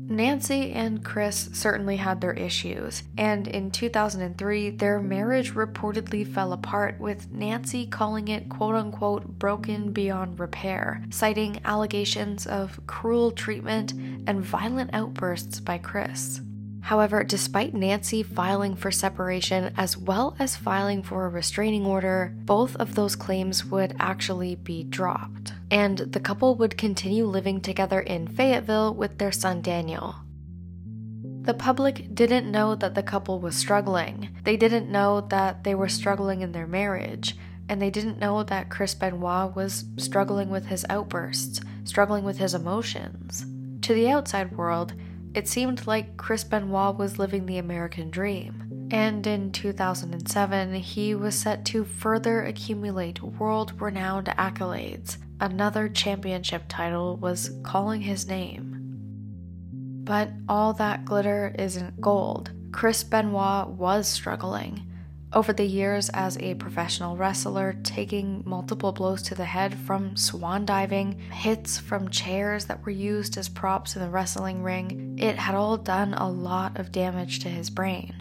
Nancy 0.07 0.71
and 0.71 1.05
Chris 1.05 1.49
certainly 1.53 1.97
had 1.97 2.21
their 2.21 2.33
issues, 2.33 3.03
and 3.19 3.47
in 3.47 3.69
2003, 3.69 4.71
their 4.71 4.99
marriage 4.99 5.53
reportedly 5.53 6.25
fell 6.27 6.53
apart, 6.53 6.99
with 6.99 7.31
Nancy 7.31 7.85
calling 7.85 8.29
it 8.29 8.49
quote 8.49 8.73
unquote 8.73 9.37
broken 9.37 9.91
beyond 9.91 10.39
repair, 10.39 11.03
citing 11.11 11.59
allegations 11.65 12.47
of 12.47 12.79
cruel 12.87 13.29
treatment 13.29 13.93
and 14.27 14.41
violent 14.41 14.89
outbursts 14.91 15.59
by 15.59 15.77
Chris. 15.77 16.41
However, 16.85 17.23
despite 17.23 17.73
Nancy 17.73 18.21
filing 18.21 18.75
for 18.75 18.91
separation 18.91 19.73
as 19.75 19.97
well 19.97 20.35
as 20.37 20.55
filing 20.55 21.01
for 21.01 21.25
a 21.25 21.29
restraining 21.29 21.83
order, 21.83 22.31
both 22.35 22.75
of 22.75 22.93
those 22.93 23.15
claims 23.15 23.65
would 23.65 23.95
actually 23.99 24.53
be 24.53 24.83
dropped. 24.83 25.53
And 25.71 25.97
the 25.97 26.19
couple 26.19 26.53
would 26.57 26.77
continue 26.77 27.25
living 27.25 27.59
together 27.59 28.01
in 28.01 28.27
Fayetteville 28.27 28.93
with 28.93 29.17
their 29.17 29.31
son 29.31 29.63
Daniel. 29.63 30.13
The 31.41 31.55
public 31.55 32.13
didn't 32.13 32.51
know 32.51 32.75
that 32.75 32.93
the 32.93 33.01
couple 33.01 33.39
was 33.39 33.55
struggling. 33.55 34.29
They 34.43 34.55
didn't 34.55 34.87
know 34.87 35.21
that 35.21 35.63
they 35.63 35.73
were 35.73 35.89
struggling 35.89 36.41
in 36.41 36.51
their 36.51 36.67
marriage. 36.67 37.35
And 37.67 37.81
they 37.81 37.89
didn't 37.89 38.19
know 38.19 38.43
that 38.43 38.69
Chris 38.69 38.93
Benoit 38.93 39.55
was 39.55 39.85
struggling 39.97 40.51
with 40.51 40.67
his 40.67 40.85
outbursts, 40.87 41.61
struggling 41.83 42.23
with 42.23 42.37
his 42.37 42.53
emotions. 42.53 43.43
To 43.81 43.95
the 43.95 44.09
outside 44.09 44.55
world, 44.55 44.93
it 45.35 45.49
seemed 45.49 45.85
like 45.85 46.15
Chris 46.15 46.45
Benoit 46.45 46.97
was 46.97 47.19
living 47.19 47.45
the 47.45 47.57
American 47.57 48.09
dream. 48.09 48.87
And 48.89 49.27
in 49.27 49.51
2007, 49.51 50.75
he 50.75 51.13
was 51.13 51.35
set 51.35 51.65
to 51.65 51.83
further 51.83 52.43
accumulate 52.43 53.21
world 53.21 53.79
renowned 53.81 54.27
accolades. 54.27 55.17
Another 55.41 55.89
championship 55.89 56.63
title 56.69 57.17
was 57.17 57.51
calling 57.63 57.99
his 57.99 58.27
name. 58.27 58.71
But 60.05 60.31
all 60.47 60.71
that 60.73 61.03
glitter 61.03 61.53
isn't 61.59 61.99
gold. 61.99 62.51
Chris 62.71 63.03
Benoit 63.03 63.67
was 63.67 64.07
struggling 64.07 64.87
over 65.35 65.51
the 65.51 65.65
years 65.65 66.09
as 66.13 66.37
a 66.37 66.55
professional 66.55 67.17
wrestler, 67.17 67.75
taking 67.83 68.41
multiple 68.45 68.93
blows 68.93 69.21
to 69.21 69.35
the 69.35 69.45
head 69.45 69.77
from 69.77 70.15
swan 70.15 70.65
diving, 70.65 71.19
hits 71.29 71.77
from 71.77 72.09
chairs 72.09 72.65
that 72.65 72.83
were 72.85 72.91
used 72.91 73.37
as 73.37 73.49
props 73.49 73.97
in 73.97 74.01
the 74.01 74.09
wrestling 74.09 74.63
ring, 74.63 75.17
it 75.19 75.35
had 75.35 75.53
all 75.53 75.75
done 75.75 76.13
a 76.13 76.29
lot 76.29 76.79
of 76.79 76.93
damage 76.93 77.39
to 77.39 77.49
his 77.49 77.69
brain. 77.69 78.15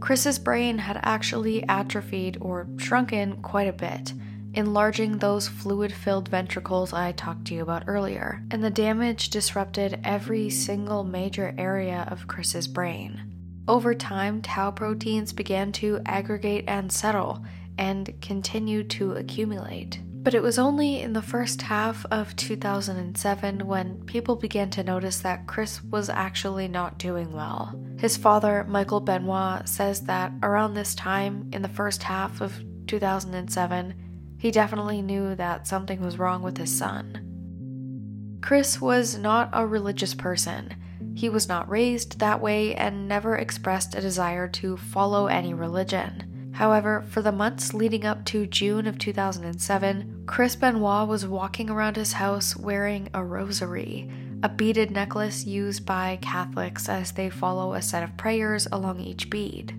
Chris's 0.00 0.38
brain 0.38 0.78
had 0.78 1.00
actually 1.02 1.66
atrophied 1.66 2.36
or 2.40 2.68
shrunken 2.76 3.40
quite 3.40 3.68
a 3.68 3.72
bit, 3.72 4.12
enlarging 4.52 5.16
those 5.18 5.48
fluid 5.48 5.92
filled 5.92 6.28
ventricles 6.28 6.92
I 6.92 7.12
talked 7.12 7.46
to 7.46 7.54
you 7.54 7.62
about 7.62 7.84
earlier, 7.86 8.42
and 8.50 8.62
the 8.62 8.70
damage 8.70 9.30
disrupted 9.30 10.00
every 10.04 10.50
single 10.50 11.04
major 11.04 11.54
area 11.56 12.06
of 12.10 12.26
Chris's 12.26 12.68
brain. 12.68 13.39
Over 13.68 13.94
time, 13.94 14.42
tau 14.42 14.70
proteins 14.70 15.32
began 15.32 15.72
to 15.72 16.00
aggregate 16.06 16.64
and 16.66 16.90
settle 16.90 17.44
and 17.78 18.12
continued 18.20 18.90
to 18.90 19.12
accumulate. 19.12 20.00
But 20.22 20.34
it 20.34 20.42
was 20.42 20.58
only 20.58 21.00
in 21.00 21.14
the 21.14 21.22
first 21.22 21.62
half 21.62 22.04
of 22.10 22.36
2007 22.36 23.66
when 23.66 24.04
people 24.04 24.36
began 24.36 24.68
to 24.70 24.84
notice 24.84 25.20
that 25.20 25.46
Chris 25.46 25.82
was 25.82 26.10
actually 26.10 26.68
not 26.68 26.98
doing 26.98 27.32
well. 27.32 27.74
His 27.98 28.18
father, 28.18 28.64
Michael 28.68 29.00
Benoit, 29.00 29.66
says 29.66 30.02
that 30.02 30.32
around 30.42 30.74
this 30.74 30.94
time, 30.94 31.48
in 31.54 31.62
the 31.62 31.68
first 31.68 32.02
half 32.02 32.42
of 32.42 32.62
2007, 32.86 33.94
he 34.36 34.50
definitely 34.50 35.00
knew 35.00 35.34
that 35.36 35.66
something 35.66 36.02
was 36.02 36.18
wrong 36.18 36.42
with 36.42 36.58
his 36.58 36.76
son. 36.76 38.38
Chris 38.42 38.80
was 38.80 39.16
not 39.16 39.48
a 39.52 39.66
religious 39.66 40.14
person 40.14 40.74
he 41.20 41.28
was 41.28 41.50
not 41.50 41.68
raised 41.68 42.18
that 42.18 42.40
way 42.40 42.74
and 42.74 43.06
never 43.06 43.36
expressed 43.36 43.94
a 43.94 44.00
desire 44.00 44.48
to 44.48 44.74
follow 44.78 45.26
any 45.26 45.52
religion. 45.52 46.50
However, 46.54 47.04
for 47.10 47.20
the 47.20 47.30
months 47.30 47.74
leading 47.74 48.06
up 48.06 48.24
to 48.26 48.46
June 48.46 48.86
of 48.86 48.98
2007, 48.98 50.24
Chris 50.24 50.56
Benoit 50.56 51.06
was 51.06 51.26
walking 51.26 51.68
around 51.68 51.96
his 51.96 52.14
house 52.14 52.56
wearing 52.56 53.10
a 53.12 53.22
rosary, 53.22 54.10
a 54.42 54.48
beaded 54.48 54.90
necklace 54.90 55.44
used 55.44 55.84
by 55.84 56.18
Catholics 56.22 56.88
as 56.88 57.12
they 57.12 57.28
follow 57.28 57.74
a 57.74 57.82
set 57.82 58.02
of 58.02 58.16
prayers 58.16 58.66
along 58.72 59.00
each 59.00 59.28
bead. 59.28 59.76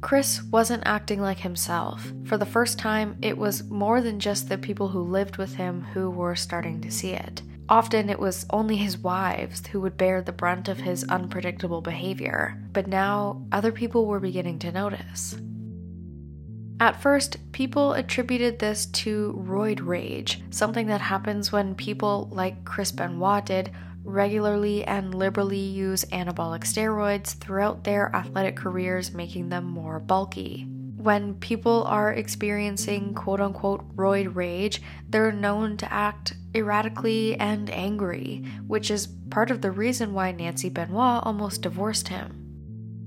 Chris 0.00 0.42
wasn't 0.42 0.82
acting 0.84 1.20
like 1.20 1.38
himself. 1.38 2.12
For 2.24 2.36
the 2.36 2.44
first 2.44 2.80
time, 2.80 3.16
it 3.22 3.38
was 3.38 3.62
more 3.70 4.00
than 4.00 4.18
just 4.18 4.48
the 4.48 4.58
people 4.58 4.88
who 4.88 5.02
lived 5.02 5.36
with 5.36 5.54
him 5.54 5.82
who 5.94 6.10
were 6.10 6.34
starting 6.34 6.80
to 6.80 6.90
see 6.90 7.12
it. 7.12 7.42
Often 7.70 8.08
it 8.08 8.18
was 8.18 8.46
only 8.48 8.76
his 8.76 8.96
wives 8.96 9.66
who 9.66 9.80
would 9.82 9.98
bear 9.98 10.22
the 10.22 10.32
brunt 10.32 10.68
of 10.68 10.78
his 10.78 11.04
unpredictable 11.04 11.82
behavior, 11.82 12.58
but 12.72 12.86
now 12.86 13.44
other 13.52 13.72
people 13.72 14.06
were 14.06 14.20
beginning 14.20 14.58
to 14.60 14.72
notice. 14.72 15.36
At 16.80 17.02
first, 17.02 17.52
people 17.52 17.92
attributed 17.92 18.58
this 18.58 18.86
to 18.86 19.34
roid 19.46 19.80
rage, 19.84 20.40
something 20.50 20.86
that 20.86 21.02
happens 21.02 21.52
when 21.52 21.74
people 21.74 22.28
like 22.30 22.64
Chris 22.64 22.90
Benoit 22.90 23.44
did 23.44 23.70
regularly 24.02 24.84
and 24.84 25.14
liberally 25.14 25.58
use 25.58 26.06
anabolic 26.06 26.62
steroids 26.62 27.34
throughout 27.34 27.84
their 27.84 28.14
athletic 28.16 28.56
careers, 28.56 29.12
making 29.12 29.50
them 29.50 29.64
more 29.64 29.98
bulky 29.98 30.66
when 30.98 31.34
people 31.34 31.84
are 31.84 32.12
experiencing 32.12 33.14
quote 33.14 33.40
unquote 33.40 33.96
roid 33.96 34.34
rage, 34.34 34.82
they're 35.08 35.32
known 35.32 35.76
to 35.76 35.92
act 35.92 36.34
erratically 36.54 37.36
and 37.36 37.70
angry, 37.70 38.44
which 38.66 38.90
is 38.90 39.06
part 39.30 39.50
of 39.50 39.60
the 39.60 39.70
reason 39.70 40.12
why 40.12 40.32
Nancy 40.32 40.68
Benoit 40.68 41.22
almost 41.24 41.62
divorced 41.62 42.08
him. 42.08 42.44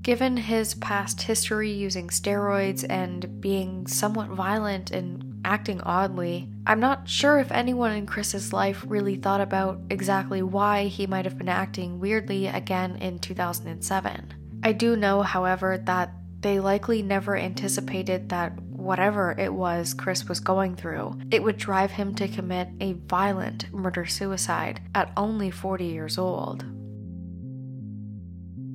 Given 0.00 0.36
his 0.36 0.74
past 0.74 1.22
history 1.22 1.70
using 1.70 2.08
steroids 2.08 2.84
and 2.88 3.40
being 3.40 3.86
somewhat 3.86 4.28
violent 4.28 4.90
and 4.90 5.40
acting 5.44 5.80
oddly, 5.82 6.48
I'm 6.66 6.80
not 6.80 7.08
sure 7.08 7.38
if 7.38 7.52
anyone 7.52 7.92
in 7.92 8.06
Chris's 8.06 8.52
life 8.52 8.84
really 8.86 9.16
thought 9.16 9.40
about 9.40 9.80
exactly 9.90 10.42
why 10.42 10.86
he 10.86 11.06
might 11.06 11.24
have 11.24 11.38
been 11.38 11.48
acting 11.48 12.00
weirdly 12.00 12.46
again 12.46 12.96
in 12.96 13.18
2007. 13.18 14.34
I 14.64 14.72
do 14.72 14.96
know, 14.96 15.22
however, 15.22 15.78
that 15.84 16.12
they 16.42 16.60
likely 16.60 17.02
never 17.02 17.36
anticipated 17.36 18.28
that 18.28 18.60
whatever 18.60 19.34
it 19.38 19.54
was 19.54 19.94
Chris 19.94 20.28
was 20.28 20.40
going 20.40 20.74
through, 20.74 21.18
it 21.30 21.42
would 21.42 21.56
drive 21.56 21.92
him 21.92 22.14
to 22.16 22.28
commit 22.28 22.68
a 22.80 22.94
violent 22.94 23.72
murder 23.72 24.04
suicide 24.04 24.80
at 24.94 25.12
only 25.16 25.50
40 25.50 25.84
years 25.86 26.18
old. 26.18 26.64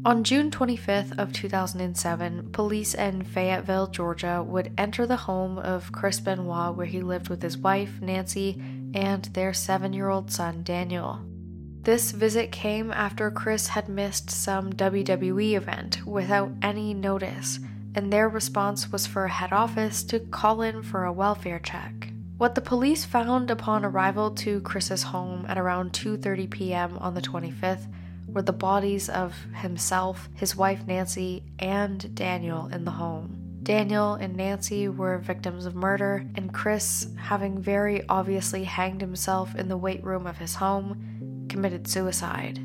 On 0.06 0.24
June 0.24 0.50
25th 0.50 1.20
of 1.20 1.34
2007, 1.34 2.52
police 2.54 2.94
in 2.94 3.24
Fayetteville, 3.24 3.88
Georgia 3.88 4.42
would 4.42 4.72
enter 4.78 5.06
the 5.06 5.18
home 5.18 5.58
of 5.58 5.92
Chris 5.92 6.22
Benoit 6.22 6.74
where 6.78 6.86
he 6.86 7.02
lived 7.02 7.28
with 7.28 7.42
his 7.42 7.58
wife, 7.58 8.00
Nancy, 8.00 8.62
and 8.94 9.26
their 9.26 9.52
7-year-old 9.52 10.32
son, 10.32 10.64
Daniel. 10.64 11.20
This 11.88 12.12
visit 12.12 12.52
came 12.52 12.92
after 12.92 13.32
Chris 13.32 13.68
had 13.70 13.88
missed 13.88 14.30
some 14.30 14.74
WWE 14.74 15.56
event 15.56 16.06
without 16.06 16.52
any 16.62 16.94
notice, 16.94 17.62
and 17.96 18.12
their 18.12 18.28
response 18.28 18.92
was 18.92 19.08
for 19.08 19.30
head 19.30 19.54
office 19.54 20.04
to 20.04 20.20
call 20.20 20.62
in 20.64 20.84
for 20.84 21.06
a 21.06 21.14
welfare 21.14 21.60
check. 21.60 22.10
What 22.38 22.56
the 22.56 22.60
police 22.60 23.06
found 23.06 23.50
upon 23.50 23.86
arrival 23.86 24.32
to 24.32 24.60
Chris's 24.60 25.04
home 25.04 25.46
at 25.48 25.58
around 25.58 25.94
2:30 25.94 26.50
p.m. 26.50 26.98
on 26.98 27.14
the 27.14 27.22
25th 27.22 27.88
were 28.28 28.42
the 28.42 28.52
bodies 28.52 29.08
of 29.08 29.34
himself, 29.54 30.28
his 30.34 30.58
wife 30.58 30.86
Nancy, 30.86 31.42
and 31.58 32.14
Daniel 32.14 32.68
in 32.68 32.84
the 32.84 32.92
home. 32.92 33.48
Daniel 33.64 34.14
and 34.14 34.36
Nancy 34.36 34.88
were 34.88 35.18
victims 35.18 35.66
of 35.66 35.76
murder, 35.76 36.26
and 36.36 36.54
Chris, 36.54 37.08
having 37.18 37.62
very 37.62 38.02
obviously 38.08 38.64
hanged 38.64 39.02
himself 39.02 39.56
in 39.56 39.68
the 39.68 39.76
weight 39.76 40.04
room 40.06 40.26
of 40.26 40.38
his 40.38 40.56
home, 40.56 41.17
committed 41.50 41.88
suicide. 41.88 42.60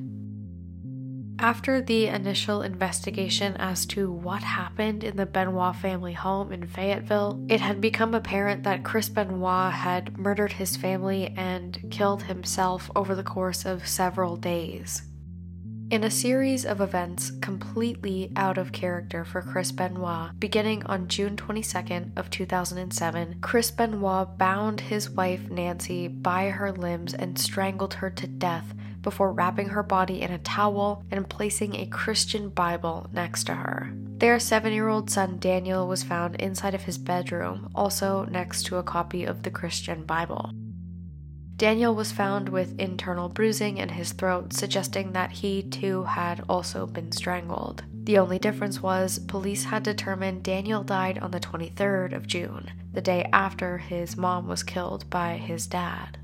After 1.39 1.81
the 1.83 2.07
initial 2.07 2.62
investigation 2.62 3.57
as 3.57 3.85
to 3.87 4.12
what 4.12 4.45
happened 4.45 5.03
in 5.03 5.17
the 5.17 5.27
Benoit 5.27 5.75
family 5.75 6.12
home 6.12 6.53
in 6.53 6.69
Fayetteville, 6.69 7.45
it 7.49 7.61
had 7.61 7.81
become 7.81 8.15
apparent 8.15 8.62
that 8.62 8.85
Chris 8.85 9.09
Benoit 9.09 9.73
had 9.73 10.17
murdered 10.17 10.53
his 10.53 10.77
family 10.77 11.35
and 11.37 11.85
killed 11.91 12.23
himself 12.23 12.91
over 12.95 13.17
the 13.17 13.25
course 13.25 13.65
of 13.65 13.89
several 13.89 14.37
days. 14.37 15.03
In 15.93 16.05
a 16.05 16.11
series 16.11 16.65
of 16.65 16.81
events 16.81 17.33
completely 17.43 18.33
out 18.35 18.57
of 18.57 18.73
character 18.73 19.27
for 19.27 19.43
Chris 19.43 19.73
Benoit, 19.73 20.31
beginning 20.41 20.83
on 20.87 21.07
June 21.07 21.37
22nd 21.37 22.17
of 22.17 22.31
2007, 22.31 23.37
Chris 23.43 23.71
Benoit 23.71 24.39
bound 24.39 24.81
his 24.81 25.11
wife 25.11 25.51
Nancy 25.51 26.09
by 26.09 26.49
her 26.49 26.73
limbs 26.73 27.13
and 27.13 27.39
strangled 27.39 27.93
her 27.93 28.09
to 28.09 28.27
death 28.27 28.73
before 29.03 29.35
wrapping 29.35 29.69
her 29.69 29.83
body 29.83 30.23
in 30.23 30.33
a 30.33 30.39
towel 30.39 31.05
and 31.11 31.29
placing 31.29 31.77
a 31.77 31.85
Christian 31.85 32.49
Bible 32.49 33.11
next 33.13 33.45
to 33.45 33.55
her. 33.55 33.93
Their 34.17 34.39
seven 34.39 34.73
year 34.73 34.89
old 34.89 35.11
son 35.11 35.39
Daniel 35.41 35.87
was 35.87 36.03
found 36.03 36.37
inside 36.37 36.75
of 36.75 36.85
his 36.85 36.97
bedroom, 36.97 37.69
also 37.75 38.25
next 38.25 38.63
to 38.65 38.79
a 38.79 38.83
copy 38.83 39.27
of 39.27 39.43
the 39.43 39.51
Christian 39.51 40.05
Bible. 40.05 40.53
Daniel 41.57 41.95
was 41.95 42.13
found 42.13 42.49
with 42.49 42.79
internal 42.79 43.29
bruising 43.29 43.79
in 43.79 43.91
his 43.91 44.13
throat, 44.13 44.53
suggesting 44.53 45.13
that 45.13 45.31
he 45.31 45.63
too 45.63 46.05
had 46.05 46.43
also 46.49 46.87
been 46.87 47.13
strangled. 47.13 47.85
The 48.05 48.19
only 48.19 48.39
difference 48.39 48.83
was 48.83 49.21
police 49.21 49.65
had 49.65 49.83
determined 49.83 50.43
Daniel 50.43 50.83
died 50.83 51.19
on 51.19 51.31
the 51.31 51.41
23rd 51.41 52.15
of 52.15 52.27
June, 52.27 52.73
the 52.93 53.01
day 53.01 53.29
after 53.33 53.79
his 53.79 54.17
mom 54.17 54.49
was 54.49 54.63
killed 54.63 55.09
by 55.09 55.37
his 55.37 55.67
dad. 55.67 56.19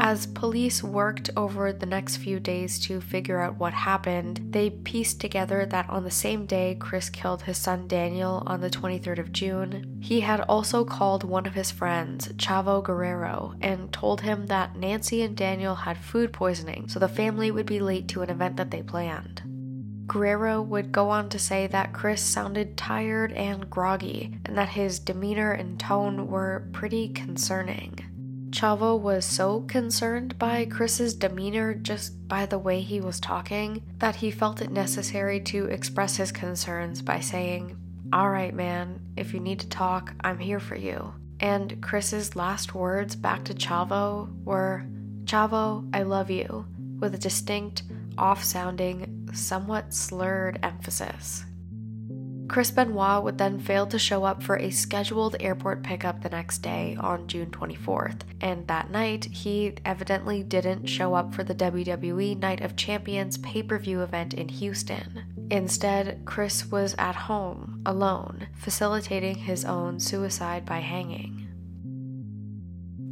As 0.00 0.26
police 0.26 0.80
worked 0.80 1.28
over 1.36 1.72
the 1.72 1.84
next 1.84 2.18
few 2.18 2.38
days 2.38 2.78
to 2.80 3.00
figure 3.00 3.40
out 3.40 3.58
what 3.58 3.74
happened, 3.74 4.40
they 4.50 4.70
pieced 4.70 5.20
together 5.20 5.66
that 5.66 5.90
on 5.90 6.04
the 6.04 6.10
same 6.10 6.46
day 6.46 6.76
Chris 6.78 7.10
killed 7.10 7.42
his 7.42 7.58
son 7.58 7.88
Daniel 7.88 8.44
on 8.46 8.60
the 8.60 8.70
23rd 8.70 9.18
of 9.18 9.32
June, 9.32 9.98
he 10.00 10.20
had 10.20 10.40
also 10.42 10.84
called 10.84 11.24
one 11.24 11.46
of 11.46 11.54
his 11.54 11.72
friends, 11.72 12.28
Chavo 12.34 12.82
Guerrero, 12.82 13.56
and 13.60 13.92
told 13.92 14.20
him 14.20 14.46
that 14.46 14.76
Nancy 14.76 15.22
and 15.22 15.36
Daniel 15.36 15.74
had 15.74 15.98
food 15.98 16.32
poisoning, 16.32 16.88
so 16.88 17.00
the 17.00 17.08
family 17.08 17.50
would 17.50 17.66
be 17.66 17.80
late 17.80 18.06
to 18.08 18.22
an 18.22 18.30
event 18.30 18.56
that 18.56 18.70
they 18.70 18.82
planned. 18.82 19.42
Guerrero 20.06 20.62
would 20.62 20.92
go 20.92 21.10
on 21.10 21.28
to 21.28 21.38
say 21.40 21.66
that 21.66 21.92
Chris 21.92 22.22
sounded 22.22 22.76
tired 22.76 23.32
and 23.32 23.68
groggy, 23.68 24.38
and 24.46 24.56
that 24.56 24.70
his 24.70 25.00
demeanor 25.00 25.50
and 25.50 25.78
tone 25.78 26.28
were 26.28 26.68
pretty 26.72 27.08
concerning. 27.08 28.07
Chavo 28.50 28.98
was 28.98 29.24
so 29.24 29.60
concerned 29.62 30.38
by 30.38 30.64
Chris's 30.64 31.14
demeanor 31.14 31.74
just 31.74 32.26
by 32.28 32.46
the 32.46 32.58
way 32.58 32.80
he 32.80 33.00
was 33.00 33.20
talking 33.20 33.82
that 33.98 34.16
he 34.16 34.30
felt 34.30 34.62
it 34.62 34.70
necessary 34.70 35.40
to 35.40 35.66
express 35.66 36.16
his 36.16 36.32
concerns 36.32 37.02
by 37.02 37.20
saying, 37.20 37.76
Alright, 38.14 38.54
man, 38.54 39.00
if 39.16 39.34
you 39.34 39.40
need 39.40 39.60
to 39.60 39.68
talk, 39.68 40.14
I'm 40.22 40.38
here 40.38 40.60
for 40.60 40.76
you. 40.76 41.12
And 41.40 41.82
Chris's 41.82 42.36
last 42.36 42.74
words 42.74 43.14
back 43.14 43.44
to 43.44 43.54
Chavo 43.54 44.28
were, 44.44 44.86
Chavo, 45.24 45.88
I 45.94 46.02
love 46.02 46.30
you, 46.30 46.66
with 46.98 47.14
a 47.14 47.18
distinct, 47.18 47.82
off 48.16 48.42
sounding, 48.42 49.28
somewhat 49.34 49.92
slurred 49.92 50.58
emphasis. 50.62 51.44
Chris 52.48 52.70
Benoit 52.70 53.22
would 53.22 53.36
then 53.36 53.58
fail 53.58 53.86
to 53.86 53.98
show 53.98 54.24
up 54.24 54.42
for 54.42 54.56
a 54.56 54.70
scheduled 54.70 55.36
airport 55.38 55.82
pickup 55.82 56.22
the 56.22 56.30
next 56.30 56.58
day 56.60 56.96
on 56.98 57.28
June 57.28 57.50
24th, 57.50 58.22
and 58.40 58.66
that 58.66 58.90
night 58.90 59.26
he 59.26 59.74
evidently 59.84 60.42
didn't 60.42 60.86
show 60.86 61.12
up 61.12 61.34
for 61.34 61.44
the 61.44 61.54
WWE 61.54 62.38
Night 62.38 62.62
of 62.62 62.74
Champions 62.74 63.36
pay 63.36 63.62
per 63.62 63.78
view 63.78 64.00
event 64.00 64.32
in 64.32 64.48
Houston. 64.48 65.48
Instead, 65.50 66.22
Chris 66.24 66.70
was 66.70 66.94
at 66.98 67.14
home, 67.14 67.82
alone, 67.84 68.48
facilitating 68.56 69.36
his 69.36 69.66
own 69.66 70.00
suicide 70.00 70.64
by 70.64 70.78
hanging. 70.78 71.46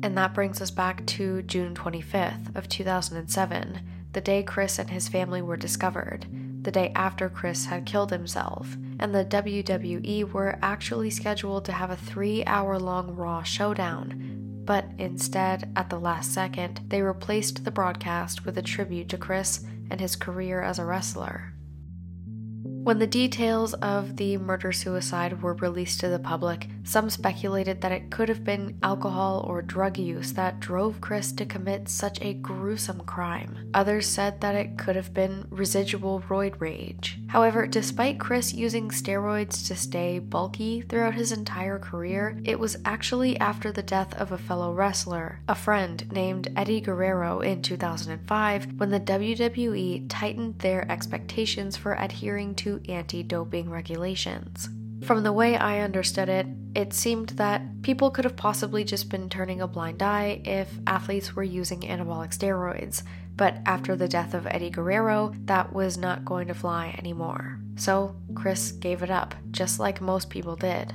And 0.03 0.16
that 0.16 0.35
brings 0.35 0.62
us 0.62 0.70
back 0.70 1.05
to 1.07 1.42
June 1.42 1.75
25th 1.75 2.57
of 2.57 2.70
2007, 2.70 3.81
the 4.12 4.20
day 4.22 4.42
Chris 4.42 4.79
and 4.79 4.88
his 4.88 5.09
family 5.09 5.42
were 5.42 5.59
discovered, 5.59 6.27
the 6.62 6.72
day 6.72 6.90
after 6.94 7.29
Chris 7.29 7.66
had 7.66 7.85
killed 7.85 8.11
himself 8.11 8.77
and 8.99 9.15
the 9.15 9.25
WWE 9.25 10.33
were 10.33 10.59
actually 10.63 11.11
scheduled 11.11 11.65
to 11.65 11.73
have 11.73 11.91
a 11.91 11.97
three 11.97 12.45
hour 12.45 12.79
long 12.79 13.15
Raw 13.15 13.43
showdown. 13.43 14.63
But 14.65 14.87
instead, 14.99 15.73
at 15.77 15.91
the 15.91 16.01
last 16.01 16.35
second, 16.35 16.81
they 16.89 17.03
replaced 17.03 17.65
the 17.65 17.71
broadcast 17.71 18.45
with 18.45 18.59
a 18.59 18.63
tribute 18.63 19.09
to 19.11 19.19
Chris 19.19 19.65
and 19.91 20.01
his 20.01 20.17
career 20.17 20.63
as 20.63 20.79
a 20.79 20.85
wrestler. 20.85 21.56
When 22.87 23.01
the 23.01 23.07
details 23.09 23.75
of 23.75 24.16
the 24.16 24.37
murder 24.37 24.70
suicide 24.70 25.42
were 25.42 25.55
released 25.55 25.99
to 25.99 26.09
the 26.09 26.20
public, 26.20 26.68
some 26.85 27.11
speculated 27.11 27.81
that 27.81 27.90
it 27.90 28.12
could 28.12 28.29
have 28.29 28.44
been 28.44 28.79
alcohol 28.81 29.44
or 29.49 29.61
drug 29.61 29.99
use 29.99 30.33
that 30.35 30.61
drove 30.61 31.01
Chris 31.01 31.33
to 31.33 31.44
commit 31.44 31.88
such 31.88 32.20
a 32.22 32.35
gruesome 32.35 33.01
crime. 33.01 33.72
Others 33.75 34.07
said 34.07 34.40
that 34.40 34.55
it 34.55 34.79
could 34.79 34.94
have 34.94 35.12
been 35.12 35.49
residual 35.51 36.20
roid 36.29 36.61
rage. 36.61 37.18
However, 37.27 37.66
despite 37.66 38.20
Chris 38.20 38.55
using 38.55 38.90
steroids 38.90 39.66
to 39.66 39.75
stay 39.75 40.20
bulky 40.20 40.83
throughout 40.83 41.14
his 41.14 41.33
entire 41.33 41.81
career, 41.81 42.40
it 42.44 42.61
was 42.61 42.79
actually 42.85 43.37
after 43.40 43.72
the 43.72 43.83
death 43.83 44.14
of 44.14 44.31
a 44.31 44.38
fellow 44.38 44.72
wrestler, 44.72 45.40
a 45.49 45.57
friend 45.57 46.09
named 46.12 46.53
Eddie 46.57 46.81
Guerrero 46.81 47.40
in 47.40 47.62
2005, 47.62 48.79
when 48.79 48.90
the 48.90 49.01
WWE 49.01 50.07
tightened 50.09 50.61
their 50.61 50.88
expectations 50.88 51.77
for 51.77 51.94
adhering 51.94 52.55
to 52.55 52.76
anti 52.89 53.23
doping 53.23 53.71
regulations. 53.71 54.69
From 55.05 55.23
the 55.23 55.33
way 55.33 55.57
I 55.57 55.81
understood 55.81 56.29
it, 56.29 56.47
it 56.75 56.93
seemed 56.93 57.31
that 57.31 57.83
people 57.83 58.11
could 58.11 58.25
have 58.25 58.37
possibly 58.37 58.83
just 58.83 59.09
been 59.09 59.29
turning 59.29 59.61
a 59.61 59.69
blind 59.69 60.03
eye 60.03 60.41
if 60.45 60.69
athletes 60.87 61.37
were 61.37 61.43
using 61.43 61.83
anabolic 61.83 62.37
steroids, 62.37 63.03
but 63.37 63.59
after 63.67 63.95
the 63.95 64.09
death 64.09 64.35
of 64.35 64.47
Eddie 64.47 64.71
Guerrero, 64.71 65.33
that 65.45 65.73
was 65.73 65.99
not 65.99 66.25
going 66.25 66.49
to 66.49 66.55
fly 66.55 66.95
anymore. 66.99 67.59
So 67.77 68.17
Chris 68.35 68.73
gave 68.73 69.03
it 69.03 69.11
up, 69.11 69.35
just 69.51 69.79
like 69.79 70.01
most 70.01 70.31
people 70.31 70.57
did. 70.57 70.95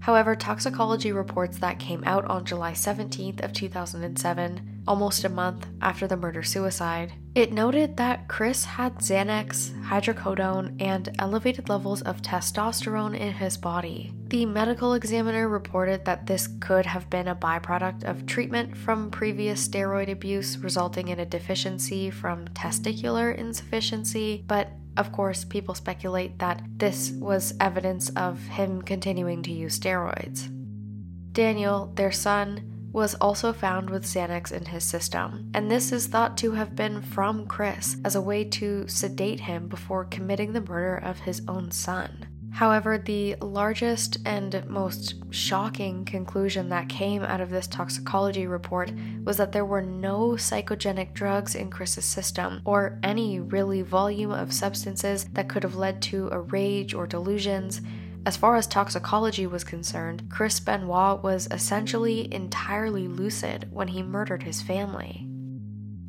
However, 0.00 0.34
toxicology 0.34 1.12
reports 1.12 1.58
that 1.58 1.78
came 1.78 2.02
out 2.04 2.24
on 2.24 2.44
July 2.44 2.72
17th 2.72 3.44
of 3.44 3.52
2007, 3.52 4.71
almost 4.86 5.24
a 5.24 5.28
month 5.28 5.66
after 5.80 6.06
the 6.06 6.16
murder 6.16 6.42
suicide, 6.42 7.12
it 7.34 7.52
noted 7.52 7.96
that 7.96 8.28
Chris 8.28 8.64
had 8.64 8.96
Xanax, 8.96 9.70
hydrocodone, 9.84 10.80
and 10.80 11.14
elevated 11.18 11.68
levels 11.68 12.02
of 12.02 12.20
testosterone 12.20 13.18
in 13.18 13.32
his 13.32 13.56
body. 13.56 14.12
The 14.28 14.44
medical 14.44 14.94
examiner 14.94 15.48
reported 15.48 16.04
that 16.04 16.26
this 16.26 16.48
could 16.60 16.86
have 16.86 17.08
been 17.08 17.28
a 17.28 17.34
byproduct 17.36 18.04
of 18.04 18.26
treatment 18.26 18.76
from 18.76 19.10
previous 19.10 19.66
steroid 19.66 20.10
abuse, 20.10 20.58
resulting 20.58 21.08
in 21.08 21.20
a 21.20 21.26
deficiency 21.26 22.10
from 22.10 22.46
testicular 22.48 23.36
insufficiency, 23.36 24.44
but 24.46 24.72
Of 24.96 25.10
course, 25.10 25.44
people 25.44 25.74
speculate 25.74 26.38
that 26.38 26.62
this 26.76 27.12
was 27.12 27.54
evidence 27.60 28.10
of 28.10 28.38
him 28.40 28.82
continuing 28.82 29.42
to 29.44 29.52
use 29.52 29.78
steroids. 29.78 30.50
Daniel, 31.32 31.92
their 31.94 32.12
son, 32.12 32.71
was 32.92 33.14
also 33.16 33.52
found 33.52 33.88
with 33.88 34.04
Xanax 34.04 34.52
in 34.52 34.66
his 34.66 34.84
system, 34.84 35.50
and 35.54 35.70
this 35.70 35.92
is 35.92 36.06
thought 36.06 36.36
to 36.38 36.52
have 36.52 36.76
been 36.76 37.00
from 37.00 37.46
Chris 37.46 37.96
as 38.04 38.14
a 38.14 38.20
way 38.20 38.44
to 38.44 38.86
sedate 38.86 39.40
him 39.40 39.68
before 39.68 40.04
committing 40.04 40.52
the 40.52 40.60
murder 40.60 40.96
of 40.96 41.20
his 41.20 41.42
own 41.48 41.70
son. 41.70 42.26
However, 42.52 42.98
the 42.98 43.34
largest 43.36 44.18
and 44.26 44.62
most 44.68 45.14
shocking 45.30 46.04
conclusion 46.04 46.68
that 46.68 46.90
came 46.90 47.22
out 47.22 47.40
of 47.40 47.48
this 47.48 47.66
toxicology 47.66 48.46
report 48.46 48.92
was 49.24 49.38
that 49.38 49.52
there 49.52 49.64
were 49.64 49.80
no 49.80 50.32
psychogenic 50.32 51.14
drugs 51.14 51.54
in 51.54 51.70
Chris's 51.70 52.04
system, 52.04 52.60
or 52.66 52.98
any 53.02 53.40
really 53.40 53.80
volume 53.80 54.32
of 54.32 54.52
substances 54.52 55.24
that 55.32 55.48
could 55.48 55.62
have 55.62 55.76
led 55.76 56.02
to 56.02 56.28
a 56.30 56.40
rage 56.40 56.92
or 56.92 57.06
delusions. 57.06 57.80
As 58.24 58.36
far 58.36 58.56
as 58.56 58.66
toxicology 58.66 59.46
was 59.46 59.64
concerned, 59.64 60.28
Chris 60.30 60.60
Benoit 60.60 61.22
was 61.22 61.48
essentially 61.50 62.32
entirely 62.32 63.08
lucid 63.08 63.68
when 63.72 63.88
he 63.88 64.02
murdered 64.02 64.44
his 64.44 64.62
family 64.62 65.28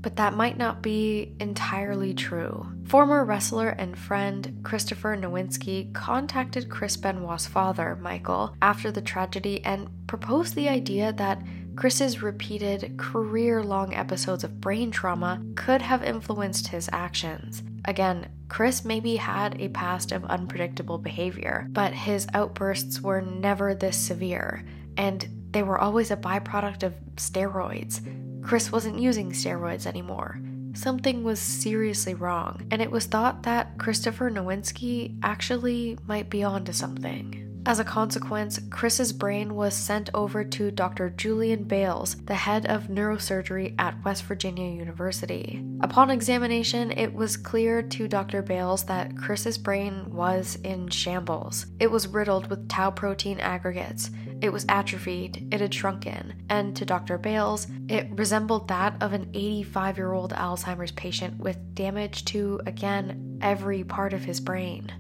but 0.04 0.18
that 0.18 0.36
might 0.36 0.58
not 0.58 0.82
be 0.82 1.34
entirely 1.40 2.14
true. 2.14 2.68
Former 2.86 3.24
wrestler 3.24 3.70
and 3.70 3.98
friend 3.98 4.60
Christopher 4.62 5.16
Nowinski 5.16 5.94
contacted 5.94 6.70
Chris 6.70 6.98
Benoit's 6.98 7.48
father, 7.48 7.96
Michael, 7.96 8.54
after 8.62 8.92
the 8.92 9.02
tragedy 9.02 9.64
and 9.64 9.88
proposed 10.06 10.56
the 10.56 10.68
idea 10.68 11.14
that 11.14 11.42
Chris's 11.76 12.22
repeated 12.22 12.98
career 12.98 13.64
long 13.64 13.94
episodes 13.94 14.44
of 14.44 14.62
brain 14.62 14.92
trauma 14.92 15.44
could 15.56 15.82
have 15.82 16.04
influenced 16.04 16.68
his 16.68 16.90
actions. 16.94 17.64
Again, 17.86 18.30
Chris 18.48 18.86
maybe 18.86 19.16
had 19.16 19.60
a 19.60 19.70
past 19.70 20.12
of 20.12 20.24
unpredictable 20.26 20.98
behavior, 20.98 21.68
but 21.72 21.94
his 21.94 22.28
outbursts 22.34 23.02
were 23.02 23.22
never 23.22 23.74
this 23.74 23.98
severe, 23.98 24.64
and 24.96 25.28
they 25.52 25.64
were 25.64 25.80
always 25.80 26.12
a 26.12 26.18
byproduct 26.18 26.84
of 26.84 26.94
steroids. 27.16 28.02
Chris 28.44 28.72
wasn't 28.72 29.00
using 29.00 29.32
steroids 29.32 29.86
anymore. 29.86 30.40
Something 30.76 31.24
was 31.24 31.40
seriously 31.40 32.14
wrong, 32.14 32.68
and 32.72 32.82
it 32.82 32.92
was 32.92 33.06
thought 33.06 33.44
that 33.44 33.78
Christopher 33.78 34.30
Nowinski 34.32 35.18
actually 35.24 35.98
might 36.08 36.30
be 36.30 36.44
onto 36.44 36.72
something. 36.72 37.43
As 37.66 37.80
a 37.80 37.86
consequence, 37.86 38.60
Chris's 38.70 39.14
brain 39.14 39.56
was 39.56 39.74
sent 39.74 40.10
over 40.14 40.44
to 40.44 40.70
Dr. 40.70 41.10
Julian 41.12 41.64
Bailes, 41.64 42.16
the 42.26 42.36
head 42.36 42.66
of 42.66 42.90
neurosurgery 42.90 43.74
at 43.80 44.04
West 44.04 44.24
Virginia 44.24 44.70
University. 44.70 45.64
Upon 45.80 46.10
examination, 46.10 46.92
it 46.92 47.14
was 47.14 47.38
clear 47.38 47.82
to 47.82 48.10
Dr. 48.10 48.42
Bailes 48.42 48.84
that 48.86 49.16
Chris's 49.16 49.58
brain 49.58 50.14
was 50.14 50.58
in 50.66 50.90
shambles. 50.90 51.68
It 51.80 51.90
was 51.90 52.06
riddled 52.06 52.50
with 52.50 52.68
tau 52.68 52.92
protein 52.92 53.40
aggregates, 53.40 54.12
it 54.42 54.52
was 54.52 54.66
atrophied, 54.68 55.48
it 55.54 55.62
had 55.62 55.74
shrunken, 55.74 56.44
and 56.50 56.76
to 56.76 56.84
Dr. 56.84 57.18
Bailes, 57.18 57.68
it 57.88 58.10
resembled 58.12 58.68
that 58.68 59.02
of 59.02 59.14
an 59.14 59.30
85 59.34 59.98
year 59.98 60.12
old 60.12 60.34
Alzheimer's 60.34 60.92
patient 60.92 61.40
with 61.40 61.74
damage 61.74 62.26
to, 62.26 62.60
again, 62.66 63.40
every 63.42 63.86
part 63.86 64.12
of 64.12 64.26
his 64.26 64.42
brain. 64.42 64.92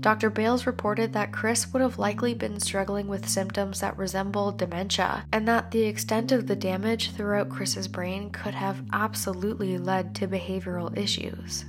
Dr. 0.00 0.30
Bailes 0.30 0.66
reported 0.66 1.12
that 1.12 1.32
Chris 1.32 1.72
would 1.72 1.82
have 1.82 1.98
likely 1.98 2.32
been 2.32 2.60
struggling 2.60 3.08
with 3.08 3.28
symptoms 3.28 3.80
that 3.80 3.98
resemble 3.98 4.52
dementia, 4.52 5.24
and 5.32 5.48
that 5.48 5.72
the 5.72 5.82
extent 5.82 6.30
of 6.30 6.46
the 6.46 6.56
damage 6.56 7.12
throughout 7.12 7.48
Chris's 7.48 7.88
brain 7.88 8.30
could 8.30 8.54
have 8.54 8.84
absolutely 8.92 9.76
led 9.76 10.14
to 10.16 10.28
behavioral 10.28 10.96
issues. 10.96 11.64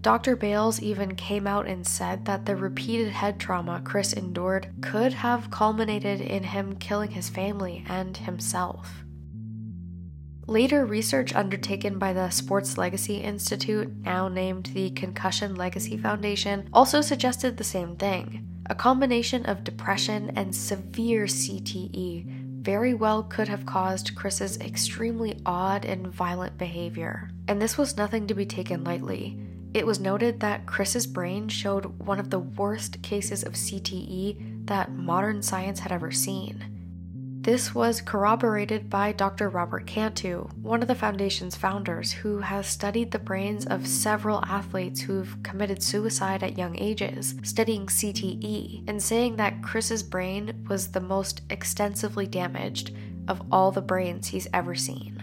Dr. 0.00 0.36
Bailes 0.36 0.82
even 0.82 1.16
came 1.16 1.46
out 1.46 1.66
and 1.66 1.86
said 1.86 2.26
that 2.26 2.44
the 2.44 2.54
repeated 2.54 3.08
head 3.08 3.40
trauma 3.40 3.80
Chris 3.82 4.12
endured 4.12 4.68
could 4.82 5.14
have 5.14 5.50
culminated 5.50 6.20
in 6.20 6.42
him 6.42 6.76
killing 6.76 7.10
his 7.10 7.30
family 7.30 7.84
and 7.88 8.16
himself. 8.16 9.05
Later 10.48 10.86
research 10.86 11.34
undertaken 11.34 11.98
by 11.98 12.12
the 12.12 12.30
Sports 12.30 12.78
Legacy 12.78 13.16
Institute, 13.16 13.92
now 14.02 14.28
named 14.28 14.66
the 14.74 14.90
Concussion 14.90 15.56
Legacy 15.56 15.96
Foundation, 15.96 16.68
also 16.72 17.00
suggested 17.00 17.56
the 17.56 17.64
same 17.64 17.96
thing. 17.96 18.46
A 18.66 18.74
combination 18.74 19.44
of 19.46 19.64
depression 19.64 20.30
and 20.36 20.54
severe 20.54 21.24
CTE 21.24 22.62
very 22.62 22.94
well 22.94 23.24
could 23.24 23.48
have 23.48 23.66
caused 23.66 24.14
Chris's 24.14 24.60
extremely 24.60 25.40
odd 25.44 25.84
and 25.84 26.06
violent 26.06 26.56
behavior. 26.58 27.28
And 27.48 27.60
this 27.60 27.76
was 27.76 27.96
nothing 27.96 28.28
to 28.28 28.34
be 28.34 28.46
taken 28.46 28.84
lightly. 28.84 29.40
It 29.74 29.84
was 29.84 29.98
noted 29.98 30.38
that 30.40 30.64
Chris's 30.64 31.08
brain 31.08 31.48
showed 31.48 31.86
one 32.06 32.20
of 32.20 32.30
the 32.30 32.38
worst 32.38 33.02
cases 33.02 33.42
of 33.42 33.54
CTE 33.54 34.66
that 34.68 34.92
modern 34.92 35.42
science 35.42 35.80
had 35.80 35.90
ever 35.90 36.12
seen. 36.12 36.75
This 37.46 37.72
was 37.72 38.00
corroborated 38.00 38.90
by 38.90 39.12
Dr. 39.12 39.48
Robert 39.48 39.86
Cantu, 39.86 40.48
one 40.62 40.82
of 40.82 40.88
the 40.88 40.96
foundation's 40.96 41.54
founders, 41.54 42.10
who 42.10 42.40
has 42.40 42.66
studied 42.66 43.12
the 43.12 43.20
brains 43.20 43.64
of 43.66 43.86
several 43.86 44.44
athletes 44.44 45.02
who've 45.02 45.40
committed 45.44 45.80
suicide 45.80 46.42
at 46.42 46.58
young 46.58 46.76
ages, 46.76 47.36
studying 47.44 47.86
CTE, 47.86 48.82
and 48.88 49.00
saying 49.00 49.36
that 49.36 49.62
Chris's 49.62 50.02
brain 50.02 50.66
was 50.68 50.88
the 50.88 51.00
most 51.00 51.42
extensively 51.48 52.26
damaged 52.26 52.90
of 53.28 53.40
all 53.52 53.70
the 53.70 53.80
brains 53.80 54.26
he's 54.26 54.48
ever 54.52 54.74
seen. 54.74 55.22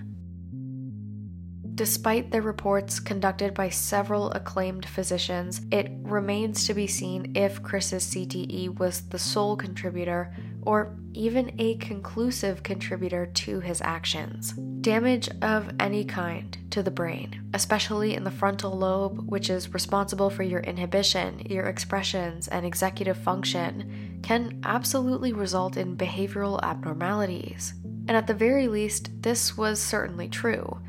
Despite 1.76 2.32
the 2.32 2.42
reports 2.42 3.02
conducted 3.02 3.54
by 3.54 3.68
several 3.68 4.32
acclaimed 4.32 4.86
physicians, 4.86 5.60
it 5.72 5.92
remains 6.04 6.68
to 6.68 6.74
be 6.74 6.88
seen 6.88 7.36
if 7.36 7.62
Chris's 7.62 8.06
CTE 8.06 8.80
was 8.80 9.02
the 9.10 9.20
sole 9.20 9.58
contributor 9.58 10.34
or 10.66 10.96
even 11.14 11.54
a 11.60 11.76
conclusive 11.76 12.64
contributor 12.64 13.26
to 13.28 13.60
his 13.60 13.82
actions. 13.82 14.54
Damage 14.82 15.30
of 15.42 15.72
any 15.80 16.04
kind 16.04 16.58
to 16.72 16.84
the 16.84 16.92
brain, 16.92 17.50
especially 17.54 18.16
in 18.16 18.24
the 18.24 18.32
frontal 18.32 18.78
lobe, 18.78 19.30
which 19.30 19.50
is 19.50 19.74
responsible 19.74 20.30
for 20.30 20.44
your 20.44 20.62
inhibition, 20.62 21.40
your 21.46 21.66
expressions, 21.66 22.48
and 22.48 22.66
executive 22.66 23.18
function, 23.18 24.20
can 24.24 24.60
absolutely 24.64 25.34
result 25.34 25.78
in 25.78 25.96
behavioral 25.96 26.62
abnormalities. 26.64 27.74
And 28.08 28.18
at 28.18 28.28
the 28.28 28.34
very 28.34 28.68
least, 28.68 29.10
this 29.22 29.56
was 29.56 29.80
certainly 29.80 30.28
true. 30.28 30.80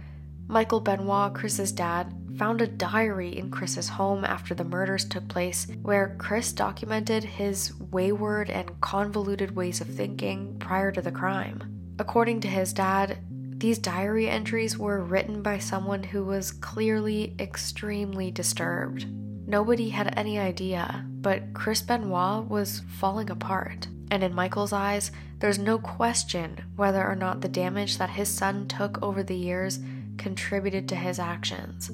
Michael 0.48 0.80
Benoit, 0.80 1.34
Chris's 1.34 1.72
dad, 1.72 2.12
found 2.36 2.60
a 2.60 2.66
diary 2.66 3.36
in 3.36 3.50
Chris's 3.50 3.88
home 3.88 4.24
after 4.24 4.54
the 4.54 4.64
murders 4.64 5.04
took 5.04 5.28
place 5.28 5.66
where 5.82 6.16
Chris 6.18 6.52
documented 6.52 7.24
his 7.24 7.72
wayward 7.90 8.50
and 8.50 8.80
convoluted 8.80 9.54
ways 9.54 9.80
of 9.80 9.88
thinking 9.88 10.56
prior 10.58 10.90
to 10.92 11.02
the 11.02 11.12
crime. 11.12 11.62
According 11.98 12.40
to 12.40 12.48
his 12.48 12.72
dad, 12.72 13.18
these 13.58 13.78
diary 13.78 14.28
entries 14.28 14.76
were 14.76 15.02
written 15.02 15.42
by 15.42 15.58
someone 15.58 16.02
who 16.02 16.24
was 16.24 16.50
clearly 16.50 17.34
extremely 17.38 18.30
disturbed. 18.30 19.06
Nobody 19.46 19.90
had 19.90 20.12
any 20.18 20.38
idea, 20.38 21.04
but 21.06 21.54
Chris 21.54 21.82
Benoit 21.82 22.48
was 22.48 22.82
falling 22.98 23.30
apart. 23.30 23.86
And 24.10 24.22
in 24.22 24.34
Michael's 24.34 24.72
eyes, 24.72 25.12
there's 25.38 25.58
no 25.58 25.78
question 25.78 26.64
whether 26.76 27.06
or 27.06 27.14
not 27.14 27.40
the 27.40 27.48
damage 27.48 27.98
that 27.98 28.10
his 28.10 28.28
son 28.28 28.66
took 28.66 29.02
over 29.02 29.22
the 29.22 29.36
years 29.36 29.78
contributed 30.16 30.88
to 30.88 30.96
his 30.96 31.18
actions. 31.18 31.90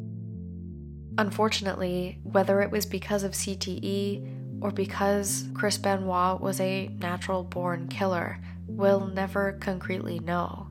Unfortunately, 1.18 2.18
whether 2.22 2.62
it 2.62 2.70
was 2.70 2.86
because 2.86 3.22
of 3.22 3.32
CTE 3.32 4.62
or 4.62 4.70
because 4.70 5.48
Chris 5.54 5.78
Benoit 5.78 6.40
was 6.40 6.60
a 6.60 6.88
natural 6.98 7.44
born 7.44 7.88
killer, 7.88 8.38
we'll 8.66 9.06
never 9.06 9.52
concretely 9.60 10.18
know. 10.20 10.68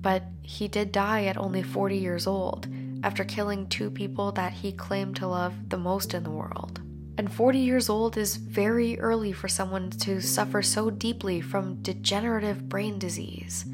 But 0.00 0.24
he 0.42 0.68
did 0.68 0.92
die 0.92 1.24
at 1.24 1.36
only 1.36 1.62
40 1.62 1.96
years 1.96 2.26
old 2.26 2.66
after 3.02 3.24
killing 3.24 3.68
two 3.68 3.90
people 3.90 4.32
that 4.32 4.52
he 4.52 4.72
claimed 4.72 5.16
to 5.16 5.26
love 5.26 5.68
the 5.68 5.76
most 5.76 6.14
in 6.14 6.22
the 6.22 6.30
world. 6.30 6.80
And 7.18 7.32
40 7.32 7.58
years 7.58 7.88
old 7.88 8.16
is 8.16 8.36
very 8.36 8.98
early 8.98 9.32
for 9.32 9.48
someone 9.48 9.90
to 9.90 10.20
suffer 10.20 10.62
so 10.62 10.90
deeply 10.90 11.40
from 11.40 11.82
degenerative 11.82 12.68
brain 12.68 12.98
disease. 12.98 13.64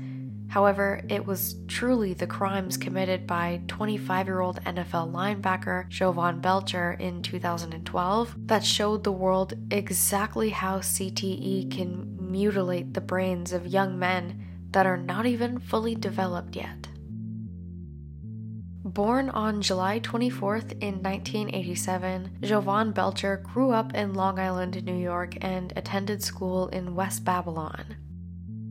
However, 0.49 1.03
it 1.09 1.27
was 1.27 1.57
truly 1.69 2.15
the 2.15 2.27
crimes 2.27 2.79
committed 2.79 3.27
by 3.27 3.61
25 3.69 4.27
year 4.27 4.41
old 4.41 4.63
NFL 4.65 5.13
linebacker 5.13 5.89
Jovan 5.89 6.41
Belcher 6.41 6.93
in 6.99 7.23
2012 7.23 8.35
that 8.47 8.65
showed 8.65 9.05
the 9.05 9.13
world 9.13 9.53
exactly 9.71 10.51
how 10.51 10.79
CTE 10.79 11.71
can 11.71 12.17
mutilate 12.19 12.95
the 12.95 13.01
brains 13.03 13.53
of 13.53 13.67
young 13.67 13.99
men 13.99 14.43
that 14.71 14.87
are 14.87 14.97
not 14.97 15.27
even 15.27 15.59
fully 15.59 15.95
developed 15.95 16.57
yet. 16.57 16.89
Born 18.85 19.29
on 19.29 19.61
July 19.61 20.01
24th 20.01 20.73
in 20.81 21.03
1987, 21.03 22.39
Jovan 22.41 22.93
Belcher 22.93 23.37
grew 23.37 23.71
up 23.71 23.95
in 23.95 24.15
Long 24.15 24.39
Island, 24.39 24.83
New 24.85 24.97
York, 24.97 25.37
and 25.43 25.75
attended 25.77 26.23
school 26.23 26.69
in 26.69 26.95
West 26.95 27.23
Babylon. 27.23 27.97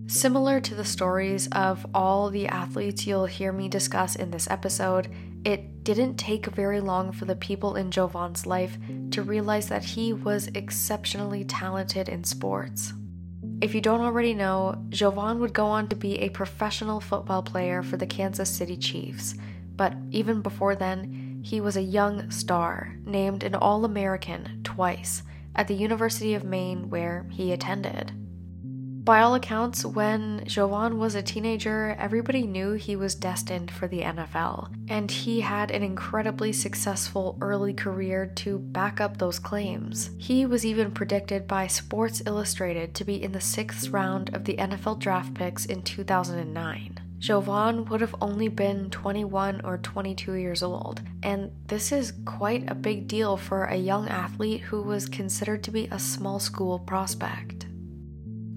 Similar 0.07 0.61
to 0.61 0.73
the 0.73 0.85
stories 0.85 1.49
of 1.51 1.85
all 1.93 2.29
the 2.29 2.47
athletes 2.47 3.05
you'll 3.05 3.25
hear 3.25 3.51
me 3.51 3.67
discuss 3.67 4.15
in 4.15 4.31
this 4.31 4.49
episode, 4.49 5.13
it 5.43 5.83
didn't 5.83 6.15
take 6.15 6.45
very 6.45 6.79
long 6.79 7.11
for 7.11 7.25
the 7.25 7.35
people 7.35 7.75
in 7.75 7.91
Jovan's 7.91 8.45
life 8.45 8.77
to 9.11 9.21
realize 9.21 9.67
that 9.67 9.83
he 9.83 10.13
was 10.13 10.47
exceptionally 10.55 11.43
talented 11.43 12.07
in 12.07 12.23
sports. 12.23 12.93
If 13.59 13.75
you 13.75 13.81
don't 13.81 13.99
already 13.99 14.33
know, 14.33 14.81
Jovan 14.87 15.39
would 15.39 15.53
go 15.53 15.65
on 15.65 15.89
to 15.89 15.95
be 15.95 16.19
a 16.19 16.29
professional 16.29 17.01
football 17.01 17.43
player 17.43 17.83
for 17.83 17.97
the 17.97 18.07
Kansas 18.07 18.49
City 18.49 18.77
Chiefs, 18.77 19.35
but 19.75 19.93
even 20.11 20.41
before 20.41 20.75
then, 20.75 21.41
he 21.43 21.59
was 21.59 21.75
a 21.75 21.81
young 21.81 22.31
star 22.31 22.95
named 23.05 23.43
an 23.43 23.55
All 23.55 23.83
American 23.83 24.61
twice 24.63 25.23
at 25.53 25.67
the 25.67 25.75
University 25.75 26.33
of 26.33 26.45
Maine 26.45 26.89
where 26.89 27.27
he 27.29 27.51
attended. 27.51 28.13
By 29.07 29.21
all 29.21 29.35
accounts, 29.35 29.85
when 29.85 30.43
Jovan 30.45 30.97
was 30.99 31.15
a 31.15 31.21
teenager, 31.21 31.95
everybody 31.97 32.45
knew 32.45 32.73
he 32.73 32.97
was 32.97 33.15
destined 33.15 33.71
for 33.71 33.87
the 33.87 34.01
NFL, 34.01 34.69
and 34.89 35.09
he 35.09 35.39
had 35.39 35.71
an 35.71 35.81
incredibly 35.81 36.51
successful 36.51 37.37
early 37.39 37.73
career 37.73 38.25
to 38.35 38.59
back 38.59 38.99
up 38.99 39.15
those 39.15 39.39
claims. 39.39 40.09
He 40.17 40.45
was 40.45 40.65
even 40.65 40.91
predicted 40.91 41.47
by 41.47 41.67
Sports 41.67 42.21
Illustrated 42.25 42.93
to 42.95 43.05
be 43.05 43.23
in 43.23 43.31
the 43.31 43.39
sixth 43.39 43.87
round 43.91 44.35
of 44.35 44.43
the 44.43 44.57
NFL 44.57 44.99
draft 44.99 45.33
picks 45.33 45.65
in 45.65 45.83
2009. 45.83 46.99
Jovan 47.17 47.85
would 47.85 48.01
have 48.01 48.15
only 48.19 48.49
been 48.49 48.89
21 48.89 49.61
or 49.63 49.77
22 49.77 50.33
years 50.33 50.61
old, 50.61 51.01
and 51.23 51.49
this 51.67 51.93
is 51.93 52.11
quite 52.25 52.69
a 52.69 52.75
big 52.75 53.07
deal 53.07 53.37
for 53.37 53.63
a 53.63 53.77
young 53.77 54.09
athlete 54.09 54.63
who 54.63 54.81
was 54.81 55.07
considered 55.07 55.63
to 55.63 55.71
be 55.71 55.87
a 55.91 55.97
small 55.97 56.39
school 56.39 56.77
prospect. 56.77 57.66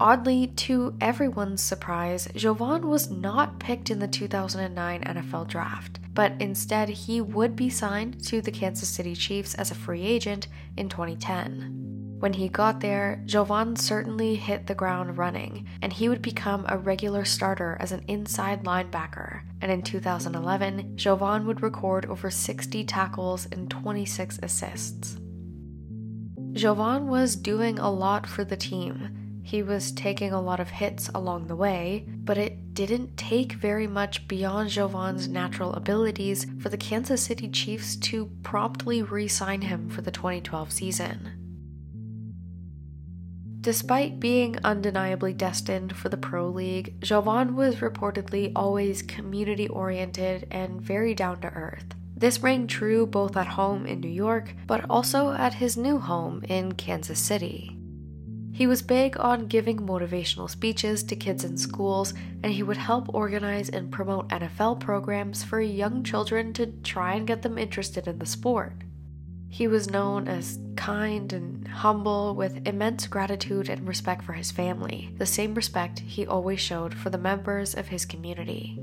Oddly, 0.01 0.47
to 0.47 0.95
everyone's 0.99 1.61
surprise, 1.61 2.27
Jovan 2.35 2.87
was 2.87 3.11
not 3.11 3.59
picked 3.59 3.91
in 3.91 3.99
the 3.99 4.07
2009 4.07 5.03
NFL 5.03 5.47
draft, 5.47 5.99
but 6.15 6.33
instead 6.39 6.89
he 6.89 7.21
would 7.21 7.55
be 7.55 7.69
signed 7.69 8.25
to 8.25 8.41
the 8.41 8.49
Kansas 8.49 8.89
City 8.89 9.13
Chiefs 9.13 9.53
as 9.53 9.69
a 9.69 9.75
free 9.75 10.01
agent 10.01 10.47
in 10.75 10.89
2010. 10.89 12.17
When 12.17 12.33
he 12.33 12.49
got 12.49 12.79
there, 12.79 13.21
Jovan 13.27 13.75
certainly 13.75 14.33
hit 14.33 14.65
the 14.65 14.73
ground 14.73 15.19
running, 15.19 15.67
and 15.83 15.93
he 15.93 16.09
would 16.09 16.23
become 16.23 16.65
a 16.67 16.79
regular 16.79 17.23
starter 17.23 17.77
as 17.79 17.91
an 17.91 18.03
inside 18.07 18.63
linebacker. 18.63 19.41
And 19.61 19.71
in 19.71 19.83
2011, 19.83 20.97
Jovan 20.97 21.45
would 21.45 21.61
record 21.61 22.07
over 22.07 22.31
60 22.31 22.83
tackles 22.85 23.47
and 23.51 23.69
26 23.69 24.39
assists. 24.41 25.19
Jovan 26.53 27.07
was 27.07 27.35
doing 27.35 27.77
a 27.77 27.91
lot 27.91 28.25
for 28.25 28.43
the 28.43 28.57
team, 28.57 29.20
he 29.43 29.63
was 29.63 29.91
taking 29.91 30.31
a 30.31 30.41
lot 30.41 30.59
of 30.59 30.69
hits 30.69 31.09
along 31.09 31.47
the 31.47 31.55
way, 31.55 32.05
but 32.07 32.37
it 32.37 32.73
didn't 32.73 33.17
take 33.17 33.53
very 33.53 33.87
much 33.87 34.27
beyond 34.27 34.69
Jovan's 34.69 35.27
natural 35.27 35.73
abilities 35.73 36.45
for 36.59 36.69
the 36.69 36.77
Kansas 36.77 37.23
City 37.23 37.49
Chiefs 37.49 37.95
to 37.97 38.29
promptly 38.43 39.01
re 39.01 39.27
sign 39.27 39.61
him 39.61 39.89
for 39.89 40.01
the 40.01 40.11
2012 40.11 40.71
season. 40.71 41.41
Despite 43.61 44.19
being 44.19 44.57
undeniably 44.63 45.33
destined 45.33 45.95
for 45.95 46.09
the 46.09 46.17
Pro 46.17 46.47
League, 46.47 46.99
Jovan 46.99 47.55
was 47.55 47.75
reportedly 47.75 48.51
always 48.55 49.03
community 49.03 49.67
oriented 49.67 50.47
and 50.49 50.81
very 50.81 51.13
down 51.13 51.41
to 51.41 51.47
earth. 51.49 51.85
This 52.15 52.39
rang 52.39 52.67
true 52.67 53.05
both 53.05 53.35
at 53.37 53.47
home 53.47 53.85
in 53.85 53.99
New 53.99 54.07
York, 54.07 54.55
but 54.65 54.85
also 54.89 55.31
at 55.31 55.55
his 55.55 55.77
new 55.77 55.99
home 55.99 56.43
in 56.43 56.71
Kansas 56.73 57.19
City. 57.19 57.80
He 58.61 58.67
was 58.67 58.83
big 58.83 59.19
on 59.19 59.47
giving 59.47 59.79
motivational 59.79 60.47
speeches 60.47 61.01
to 61.05 61.15
kids 61.15 61.43
in 61.43 61.57
schools, 61.57 62.13
and 62.43 62.53
he 62.53 62.61
would 62.61 62.77
help 62.77 63.11
organize 63.11 63.69
and 63.69 63.91
promote 63.91 64.27
NFL 64.27 64.79
programs 64.79 65.43
for 65.43 65.59
young 65.59 66.03
children 66.03 66.53
to 66.53 66.67
try 66.83 67.15
and 67.15 67.25
get 67.25 67.41
them 67.41 67.57
interested 67.57 68.07
in 68.07 68.19
the 68.19 68.25
sport. 68.27 68.73
He 69.49 69.67
was 69.67 69.89
known 69.89 70.27
as 70.27 70.59
kind 70.75 71.33
and 71.33 71.67
humble 71.67 72.35
with 72.35 72.67
immense 72.67 73.07
gratitude 73.07 73.67
and 73.67 73.87
respect 73.87 74.23
for 74.23 74.33
his 74.33 74.51
family, 74.51 75.11
the 75.17 75.25
same 75.25 75.55
respect 75.55 75.97
he 75.97 76.27
always 76.27 76.59
showed 76.59 76.93
for 76.93 77.09
the 77.09 77.17
members 77.17 77.73
of 77.73 77.87
his 77.87 78.05
community. 78.05 78.77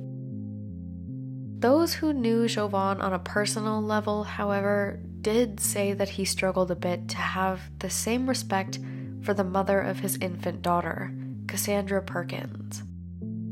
Those 1.61 1.95
who 1.95 2.13
knew 2.13 2.49
Jovan 2.49 3.01
on 3.01 3.13
a 3.13 3.21
personal 3.21 3.81
level, 3.81 4.25
however, 4.25 4.99
did 5.21 5.61
say 5.61 5.93
that 5.93 6.09
he 6.09 6.25
struggled 6.25 6.73
a 6.73 6.75
bit 6.75 7.09
to 7.11 7.19
have 7.19 7.61
the 7.79 7.91
same 7.91 8.29
respect 8.29 8.81
for 9.23 9.35
the 9.35 9.45
mother 9.45 9.81
of 9.81 10.01
his 10.01 10.17
infant 10.17 10.63
daughter, 10.63 11.13
Cassandra 11.47 12.03
Perkins. 12.03 12.83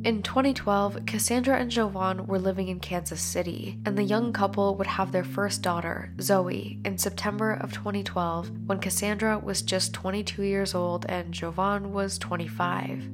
In 0.07 0.23
2012, 0.23 1.05
Cassandra 1.05 1.59
and 1.59 1.69
Jovan 1.69 2.29
were 2.29 2.39
living 2.39 2.69
in 2.69 2.79
Kansas 2.79 3.21
City, 3.21 3.81
and 3.85 3.99
the 3.99 4.05
young 4.05 4.33
couple 4.33 4.77
would 4.77 4.87
have 4.87 5.11
their 5.11 5.25
first 5.25 5.63
daughter, 5.63 6.13
Zoe, 6.21 6.79
in 6.85 6.97
September 6.97 7.55
of 7.55 7.73
2012 7.73 8.53
when 8.67 8.79
Cassandra 8.79 9.37
was 9.37 9.63
just 9.63 9.93
22 9.95 10.45
years 10.45 10.77
old 10.77 11.07
and 11.09 11.35
Jovan 11.35 11.93
was 11.93 12.19
25. 12.19 13.09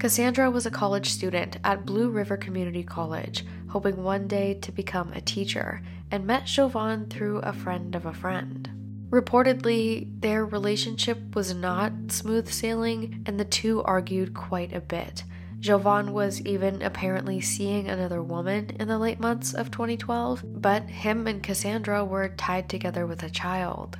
Cassandra 0.00 0.50
was 0.50 0.66
a 0.66 0.72
college 0.72 1.08
student 1.08 1.58
at 1.62 1.86
Blue 1.86 2.10
River 2.10 2.36
Community 2.36 2.82
College, 2.82 3.46
hoping 3.68 4.02
one 4.02 4.26
day 4.26 4.54
to 4.54 4.72
become 4.72 5.12
a 5.12 5.20
teacher, 5.20 5.82
and 6.10 6.26
met 6.26 6.46
Jovan 6.46 7.08
through 7.08 7.38
a 7.38 7.52
friend 7.52 7.94
of 7.94 8.06
a 8.06 8.12
friend. 8.12 8.75
Reportedly, 9.10 10.08
their 10.20 10.44
relationship 10.44 11.34
was 11.34 11.54
not 11.54 11.92
smooth 12.08 12.50
sailing, 12.50 13.22
and 13.26 13.38
the 13.38 13.44
two 13.44 13.82
argued 13.84 14.34
quite 14.34 14.72
a 14.72 14.80
bit. 14.80 15.22
Jovan 15.60 16.12
was 16.12 16.40
even 16.42 16.82
apparently 16.82 17.40
seeing 17.40 17.88
another 17.88 18.22
woman 18.22 18.70
in 18.78 18.88
the 18.88 18.98
late 18.98 19.20
months 19.20 19.54
of 19.54 19.70
2012, 19.70 20.42
but 20.60 20.84
him 20.84 21.26
and 21.26 21.42
Cassandra 21.42 22.04
were 22.04 22.28
tied 22.30 22.68
together 22.68 23.06
with 23.06 23.22
a 23.22 23.30
child. 23.30 23.96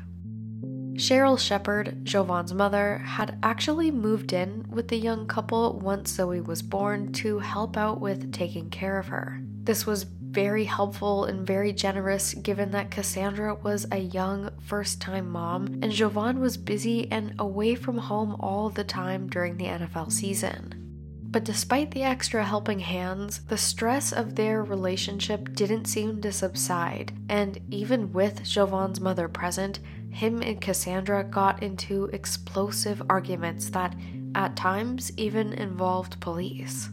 Cheryl 0.97 1.39
Shepherd, 1.39 2.05
Jovan's 2.05 2.55
mother, 2.55 2.99
had 2.99 3.39
actually 3.43 3.91
moved 3.91 4.33
in 4.33 4.65
with 4.71 4.89
the 4.89 4.97
young 4.97 5.27
couple 5.27 5.79
once 5.79 6.11
Zoe 6.11 6.41
was 6.41 6.63
born 6.63 7.13
to 7.15 7.39
help 7.39 7.77
out 7.77 8.01
with 8.01 8.33
taking 8.33 8.71
care 8.71 8.99
of 8.99 9.09
her. 9.09 9.41
This 9.63 9.87
was 9.87 10.07
very 10.37 10.65
helpful 10.65 11.25
and 11.25 11.47
very 11.47 11.73
generous 11.73 12.35
given 12.35 12.71
that 12.71 12.91
Cassandra 12.91 13.55
was 13.55 13.87
a 13.91 13.97
young 13.97 14.51
first 14.61 15.01
time 15.01 15.31
mom 15.31 15.65
and 15.81 15.91
Jovan 15.91 16.41
was 16.41 16.59
busy 16.59 17.11
and 17.11 17.35
away 17.39 17.75
from 17.75 17.97
home 17.97 18.37
all 18.39 18.69
the 18.69 18.85
time 18.85 19.31
during 19.31 19.57
the 19.57 19.65
NFL 19.65 20.13
season. 20.13 20.75
But 21.23 21.45
despite 21.45 21.91
the 21.91 22.03
extra 22.03 22.45
helping 22.45 22.81
hands, 22.81 23.45
the 23.49 23.57
stress 23.57 24.13
of 24.13 24.35
their 24.35 24.63
relationship 24.63 25.55
didn't 25.55 25.87
seem 25.87 26.21
to 26.21 26.31
subside, 26.31 27.15
and 27.31 27.59
even 27.71 28.13
with 28.13 28.45
Jovan's 28.45 29.01
mother 29.01 29.29
present, 29.29 29.79
him 30.11 30.43
and 30.43 30.61
Cassandra 30.61 31.25
got 31.25 31.63
into 31.63 32.11
explosive 32.13 33.03
arguments 33.09 33.71
that, 33.71 33.97
at 34.35 34.55
times, 34.55 35.11
even 35.17 35.55
involved 35.55 36.21
police 36.21 36.91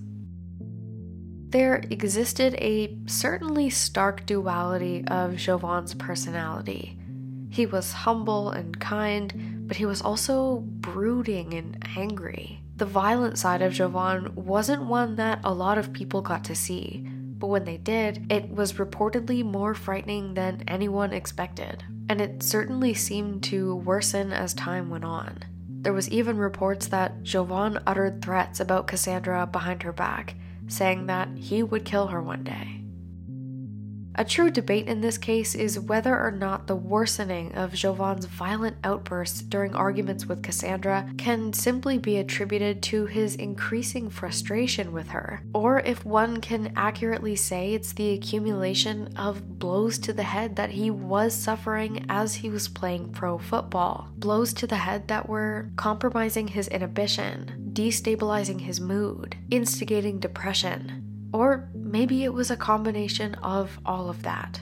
there 1.54 1.84
existed 1.92 2.56
a 2.56 2.98
certainly 3.06 3.70
stark 3.70 4.26
duality 4.26 5.04
of 5.08 5.36
Jovan's 5.36 5.94
personality. 5.94 6.98
He 7.52 7.68
was 7.68 7.92
humble 7.92 8.50
and 8.50 8.80
kind, 8.80 9.68
but 9.68 9.78
he 9.78 9.86
was 9.86 10.02
also 10.02 10.62
brooding 10.66 11.54
and 11.54 11.78
angry. 11.96 12.60
The 12.78 12.88
violent 12.88 13.38
side 13.38 13.62
of 13.62 13.72
Jovan 13.72 14.34
wasn't 14.34 14.88
one 14.88 15.16
that 15.18 15.42
a 15.44 15.54
lot 15.54 15.78
of 15.78 15.94
people 15.94 16.24
got 16.24 16.44
to 16.46 16.56
see, 16.56 17.08
but 17.38 17.48
when 17.48 17.66
they 17.66 17.78
did, 17.78 18.26
it 18.32 18.50
was 18.50 18.74
reportedly 18.74 19.46
more 19.46 19.76
frightening 19.76 20.34
than 20.34 20.64
anyone 20.68 21.14
expected. 21.14 21.84
And 22.10 22.20
it 22.20 22.42
certainly 22.42 22.96
seemed 22.96 23.44
to 23.44 23.76
worsen 23.76 24.34
as 24.34 24.56
time 24.56 24.90
went 24.90 25.06
on. 25.06 25.38
There 25.70 25.94
was 25.94 26.10
even 26.10 26.38
reports 26.38 26.88
that 26.88 27.22
Jovan 27.22 27.78
uttered 27.86 28.24
threats 28.24 28.60
about 28.60 28.88
Cassandra 28.88 29.46
behind 29.46 29.84
her 29.84 29.94
back, 29.94 30.34
saying 30.74 31.06
that 31.06 31.30
he 31.36 31.64
would 31.64 31.86
kill 31.86 32.08
her 32.08 32.22
one 32.22 32.44
day. 32.44 32.83
A 34.16 34.24
true 34.24 34.52
debate 34.52 34.88
in 34.88 35.02
this 35.02 35.18
case 35.18 35.56
is 35.56 35.80
whether 35.80 36.16
or 36.20 36.30
not 36.30 36.68
the 36.68 36.76
worsening 36.76 37.56
of 37.56 37.74
Jovan's 37.74 38.26
violent 38.26 38.78
outbursts 38.84 39.42
during 39.42 39.74
arguments 39.74 40.28
with 40.28 40.44
Cassandra 40.44 41.10
can 41.18 41.52
simply 41.52 41.98
be 41.98 42.18
attributed 42.18 42.84
to 42.84 43.08
his 43.08 43.36
increasing 43.36 44.12
frustration 44.12 44.92
with 44.92 45.08
her, 45.10 45.42
or 45.52 45.80
if 45.80 46.06
one 46.06 46.42
can 46.42 46.74
accurately 46.76 47.36
say 47.36 47.74
it's 47.74 47.94
the 47.94 48.14
accumulation 48.14 49.12
of 49.18 49.58
blows 49.58 49.98
to 50.00 50.14
the 50.14 50.24
head 50.24 50.58
that 50.58 50.70
he 50.70 50.92
was 50.92 51.34
suffering 51.34 52.06
as 52.08 52.36
he 52.36 52.52
was 52.52 52.68
playing 52.68 53.12
pro 53.14 53.40
football. 53.40 54.10
Blows 54.16 54.54
to 54.54 54.68
the 54.68 54.76
head 54.76 55.08
that 55.08 55.28
were 55.28 55.72
compromising 55.76 56.50
his 56.50 56.68
inhibition, 56.68 57.72
destabilizing 57.74 58.62
his 58.62 58.80
mood, 58.80 59.36
instigating 59.50 60.20
depression, 60.20 61.30
or 61.34 61.68
maybe 61.94 62.24
it 62.24 62.34
was 62.34 62.50
a 62.50 62.58
combination 62.58 63.36
of 63.36 63.80
all 63.86 64.10
of 64.10 64.24
that. 64.24 64.60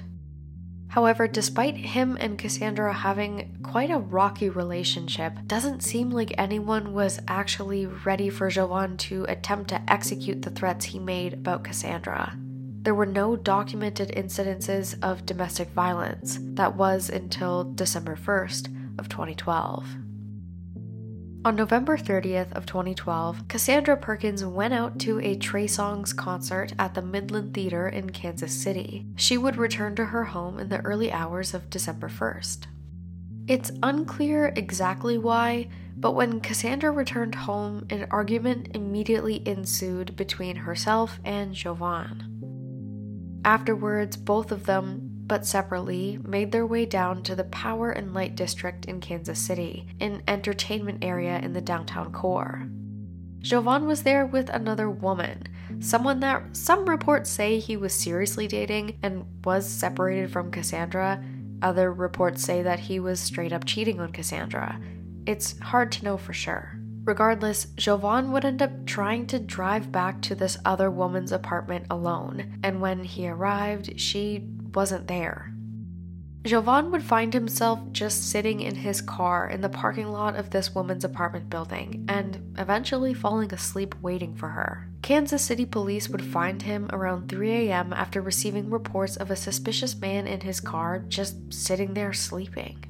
However, 0.89 1.29
despite 1.29 1.77
him 1.77 2.17
and 2.19 2.37
Cassandra 2.37 2.93
having 2.93 3.57
quite 3.63 3.89
a 3.89 3.97
rocky 3.97 4.49
relationship, 4.49 5.31
doesn't 5.47 5.81
seem 5.81 6.09
like 6.09 6.33
anyone 6.37 6.91
was 6.91 7.21
actually 7.29 7.85
ready 7.85 8.29
for 8.29 8.49
Jovan 8.49 8.97
to 8.97 9.23
attempt 9.29 9.69
to 9.69 9.81
execute 9.89 10.41
the 10.41 10.49
threats 10.49 10.83
he 10.83 10.99
made 10.99 11.33
about 11.33 11.63
Cassandra. 11.63 12.37
There 12.81 12.95
were 12.95 13.05
no 13.05 13.37
documented 13.37 14.09
incidences 14.09 15.01
of 15.01 15.25
domestic 15.25 15.69
violence. 15.69 16.37
That 16.41 16.75
was 16.75 17.09
until 17.09 17.63
December 17.63 18.17
1st 18.17 18.99
of 18.99 19.07
2012. 19.07 19.85
On 21.43 21.55
November 21.55 21.97
30th 21.97 22.51
of 22.51 22.67
2012, 22.67 23.47
Cassandra 23.47 23.97
Perkins 23.97 24.45
went 24.45 24.75
out 24.75 24.99
to 24.99 25.19
a 25.21 25.35
Trey 25.35 25.65
Songz 25.65 26.15
concert 26.15 26.73
at 26.77 26.93
the 26.93 27.01
Midland 27.01 27.55
Theater 27.55 27.89
in 27.89 28.11
Kansas 28.11 28.53
City. 28.53 29.07
She 29.15 29.39
would 29.39 29.55
return 29.55 29.95
to 29.95 30.05
her 30.05 30.25
home 30.25 30.59
in 30.59 30.69
the 30.69 30.81
early 30.81 31.11
hours 31.11 31.55
of 31.55 31.71
December 31.71 32.09
1st. 32.09 32.67
It's 33.47 33.71
unclear 33.81 34.53
exactly 34.55 35.17
why, 35.17 35.69
but 35.97 36.11
when 36.11 36.41
Cassandra 36.41 36.91
returned 36.91 37.33
home, 37.33 37.87
an 37.89 38.05
argument 38.11 38.75
immediately 38.75 39.41
ensued 39.47 40.15
between 40.15 40.57
herself 40.57 41.19
and 41.25 41.55
Jovan. 41.55 43.41
Afterwards, 43.43 44.15
both 44.15 44.51
of 44.51 44.67
them 44.67 45.10
but 45.31 45.45
separately, 45.45 46.19
made 46.27 46.51
their 46.51 46.65
way 46.65 46.85
down 46.85 47.23
to 47.23 47.37
the 47.37 47.45
Power 47.45 47.89
and 47.89 48.13
Light 48.13 48.35
District 48.35 48.83
in 48.83 48.99
Kansas 48.99 49.39
City, 49.39 49.87
an 50.01 50.21
entertainment 50.27 51.05
area 51.05 51.39
in 51.39 51.53
the 51.53 51.61
downtown 51.61 52.11
core. 52.11 52.67
Jovan 53.39 53.87
was 53.87 54.03
there 54.03 54.25
with 54.25 54.49
another 54.49 54.89
woman, 54.89 55.43
someone 55.79 56.19
that 56.19 56.57
some 56.57 56.83
reports 56.83 57.29
say 57.29 57.59
he 57.59 57.77
was 57.77 57.93
seriously 57.93 58.45
dating 58.45 58.99
and 59.03 59.23
was 59.45 59.65
separated 59.65 60.33
from 60.33 60.51
Cassandra. 60.51 61.23
Other 61.61 61.93
reports 61.93 62.43
say 62.43 62.61
that 62.63 62.81
he 62.81 62.99
was 62.99 63.21
straight 63.21 63.53
up 63.53 63.63
cheating 63.63 64.01
on 64.01 64.11
Cassandra. 64.11 64.81
It's 65.25 65.57
hard 65.59 65.93
to 65.93 66.03
know 66.03 66.17
for 66.17 66.33
sure. 66.33 66.77
Regardless, 67.05 67.67
Jovan 67.77 68.33
would 68.33 68.43
end 68.43 68.61
up 68.61 68.85
trying 68.85 69.27
to 69.27 69.39
drive 69.39 69.93
back 69.93 70.21
to 70.23 70.35
this 70.35 70.57
other 70.65 70.91
woman's 70.91 71.31
apartment 71.31 71.85
alone, 71.89 72.59
and 72.63 72.81
when 72.81 73.05
he 73.05 73.29
arrived, 73.29 73.97
she 73.97 74.45
wasn't 74.75 75.07
there. 75.07 75.53
Jovan 76.43 76.89
would 76.89 77.03
find 77.03 77.33
himself 77.33 77.79
just 77.91 78.31
sitting 78.31 78.61
in 78.61 78.73
his 78.73 78.99
car 78.99 79.47
in 79.47 79.61
the 79.61 79.69
parking 79.69 80.07
lot 80.07 80.35
of 80.35 80.49
this 80.49 80.73
woman's 80.73 81.03
apartment 81.03 81.51
building 81.51 82.05
and 82.09 82.55
eventually 82.57 83.13
falling 83.13 83.53
asleep 83.53 83.93
waiting 84.01 84.35
for 84.35 84.49
her. 84.49 84.89
Kansas 85.03 85.43
City 85.43 85.65
police 85.65 86.09
would 86.09 86.23
find 86.23 86.63
him 86.63 86.89
around 86.91 87.29
3 87.29 87.69
a.m. 87.69 87.93
after 87.93 88.21
receiving 88.21 88.71
reports 88.71 89.17
of 89.17 89.29
a 89.29 89.35
suspicious 89.35 89.95
man 89.95 90.25
in 90.25 90.41
his 90.41 90.59
car 90.59 90.99
just 91.07 91.53
sitting 91.53 91.93
there 91.93 92.13
sleeping. 92.13 92.85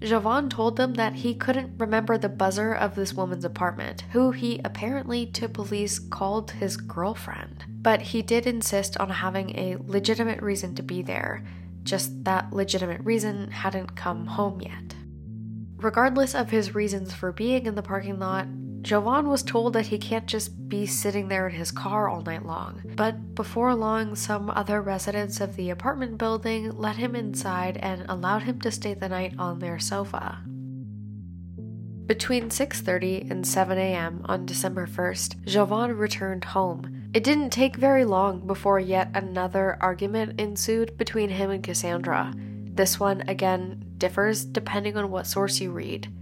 Jovan 0.00 0.50
told 0.50 0.76
them 0.76 0.94
that 0.94 1.14
he 1.14 1.34
couldn't 1.34 1.78
remember 1.78 2.18
the 2.18 2.28
buzzer 2.28 2.74
of 2.74 2.96
this 2.96 3.14
woman's 3.14 3.44
apartment, 3.44 4.02
who 4.10 4.32
he 4.32 4.60
apparently 4.64 5.26
to 5.26 5.48
police 5.48 6.00
called 6.00 6.50
his 6.50 6.76
girlfriend. 6.76 7.61
But 7.82 8.00
he 8.00 8.22
did 8.22 8.46
insist 8.46 8.96
on 8.98 9.10
having 9.10 9.58
a 9.58 9.76
legitimate 9.84 10.40
reason 10.40 10.74
to 10.76 10.82
be 10.82 11.02
there, 11.02 11.44
just 11.82 12.24
that 12.24 12.52
legitimate 12.52 13.00
reason 13.02 13.50
hadn't 13.50 13.96
come 13.96 14.26
home 14.26 14.60
yet. 14.60 14.94
Regardless 15.76 16.34
of 16.34 16.50
his 16.50 16.76
reasons 16.76 17.12
for 17.12 17.32
being 17.32 17.66
in 17.66 17.74
the 17.74 17.82
parking 17.82 18.20
lot, 18.20 18.46
Jovan 18.82 19.28
was 19.28 19.42
told 19.42 19.72
that 19.72 19.86
he 19.86 19.98
can't 19.98 20.26
just 20.26 20.68
be 20.68 20.86
sitting 20.86 21.28
there 21.28 21.48
in 21.48 21.54
his 21.54 21.70
car 21.70 22.08
all 22.08 22.22
night 22.22 22.44
long, 22.44 22.82
but 22.96 23.34
before 23.34 23.74
long, 23.74 24.16
some 24.16 24.50
other 24.50 24.82
residents 24.82 25.40
of 25.40 25.54
the 25.54 25.70
apartment 25.70 26.18
building 26.18 26.70
let 26.72 26.96
him 26.96 27.14
inside 27.14 27.76
and 27.76 28.04
allowed 28.08 28.42
him 28.42 28.60
to 28.60 28.72
stay 28.72 28.94
the 28.94 29.08
night 29.08 29.34
on 29.38 29.60
their 29.60 29.78
sofa. 29.78 30.40
Between 32.12 32.50
6:30 32.50 33.30
and 33.30 33.46
7 33.46 33.78
a.m. 33.78 34.20
on 34.26 34.44
December 34.44 34.86
1st, 34.86 35.46
Jovan 35.46 35.96
returned 35.96 36.44
home. 36.44 37.08
It 37.14 37.24
didn't 37.24 37.48
take 37.48 37.76
very 37.76 38.04
long 38.04 38.46
before 38.46 38.78
yet 38.78 39.08
another 39.14 39.78
argument 39.80 40.38
ensued 40.38 40.98
between 40.98 41.30
him 41.30 41.48
and 41.48 41.64
Cassandra. 41.64 42.34
This 42.36 43.00
one 43.00 43.22
again 43.28 43.82
differs 43.96 44.44
depending 44.44 44.98
on 44.98 45.10
what 45.10 45.26
source 45.26 45.58
you 45.58 45.70
read. 45.72 46.12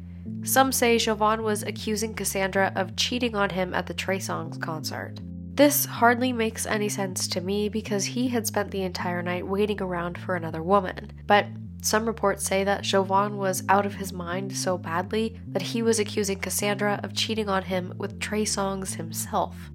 Some 0.45 0.71
say 0.71 0.97
Jovan 0.97 1.43
was 1.43 1.65
accusing 1.65 2.15
Cassandra 2.15 2.71
of 2.77 2.95
cheating 2.95 3.35
on 3.35 3.51
him 3.51 3.75
at 3.75 3.89
the 3.89 3.95
Trey 3.95 4.21
Songz 4.21 4.61
concert. 4.61 5.19
This 5.55 5.87
hardly 5.87 6.33
makes 6.33 6.67
any 6.67 6.89
sense 6.89 7.27
to 7.27 7.41
me 7.41 7.69
because 7.69 8.05
he 8.05 8.29
had 8.29 8.47
spent 8.47 8.71
the 8.71 8.83
entire 8.83 9.23
night 9.23 9.45
waiting 9.45 9.83
around 9.83 10.19
for 10.19 10.37
another 10.37 10.63
woman. 10.63 11.11
But 11.27 11.47
some 11.83 12.07
reports 12.07 12.45
say 12.45 12.65
that 12.65 12.83
Jovan 12.83 13.37
was 13.37 13.63
out 13.69 13.87
of 13.87 13.95
his 13.95 14.13
mind 14.13 14.57
so 14.57 14.77
badly 14.77 15.41
that 15.49 15.63
he 15.63 15.83
was 15.83 15.99
accusing 15.99 16.39
Cassandra 16.39 17.01
of 17.03 17.15
cheating 17.15 17.49
on 17.49 17.65
him 17.65 17.95
with 17.97 18.21
Trey 18.21 18.45
Songz 18.45 18.95
himself. 18.95 19.71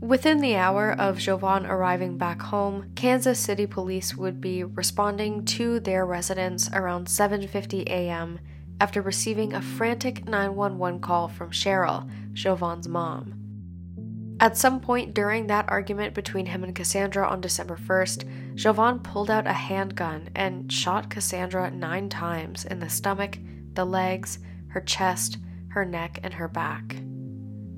Within 0.00 0.38
the 0.38 0.56
hour 0.56 0.92
of 0.92 1.18
Jovan 1.18 1.66
arriving 1.66 2.18
back 2.18 2.40
home, 2.40 2.92
Kansas 2.94 3.38
City 3.38 3.66
police 3.66 4.14
would 4.14 4.40
be 4.40 4.62
responding 4.64 5.44
to 5.46 5.80
their 5.80 6.06
residence 6.06 6.70
around 6.72 7.08
7:50 7.08 7.84
a.m 7.88 8.38
after 8.80 9.02
receiving 9.02 9.54
a 9.54 9.62
frantic 9.62 10.26
911 10.26 11.00
call 11.00 11.28
from 11.28 11.50
Cheryl, 11.50 12.08
Jovan's 12.32 12.86
mom. 12.86 13.37
At 14.40 14.56
some 14.56 14.78
point 14.80 15.14
during 15.14 15.48
that 15.48 15.68
argument 15.68 16.14
between 16.14 16.46
him 16.46 16.62
and 16.62 16.74
Cassandra 16.74 17.26
on 17.28 17.40
December 17.40 17.76
1st, 17.76 18.54
Jovan 18.54 19.00
pulled 19.00 19.30
out 19.30 19.48
a 19.48 19.52
handgun 19.52 20.28
and 20.36 20.72
shot 20.72 21.10
Cassandra 21.10 21.70
nine 21.72 22.08
times 22.08 22.64
in 22.64 22.78
the 22.78 22.88
stomach, 22.88 23.38
the 23.74 23.84
legs, 23.84 24.38
her 24.68 24.80
chest, 24.80 25.38
her 25.70 25.84
neck, 25.84 26.20
and 26.22 26.34
her 26.34 26.46
back. 26.46 26.96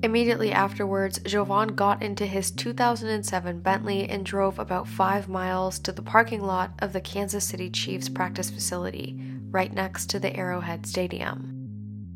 Immediately 0.03 0.51
afterwards, 0.51 1.19
Jovan 1.19 1.69
got 1.69 2.03
into 2.03 2.27
his 2.27 2.51
2007 2.51 3.59
Bentley 3.61 4.07
and 4.07 4.23
drove 4.23 4.59
about 4.59 4.87
five 4.87 5.27
miles 5.27 5.79
to 5.79 5.91
the 5.91 6.01
parking 6.01 6.43
lot 6.43 6.73
of 6.79 6.93
the 6.93 7.01
Kansas 7.01 7.47
City 7.47 7.71
Chiefs 7.71 8.09
practice 8.09 8.51
facility, 8.51 9.19
right 9.49 9.73
next 9.73 10.11
to 10.11 10.19
the 10.19 10.35
Arrowhead 10.35 10.85
Stadium. 10.85 11.60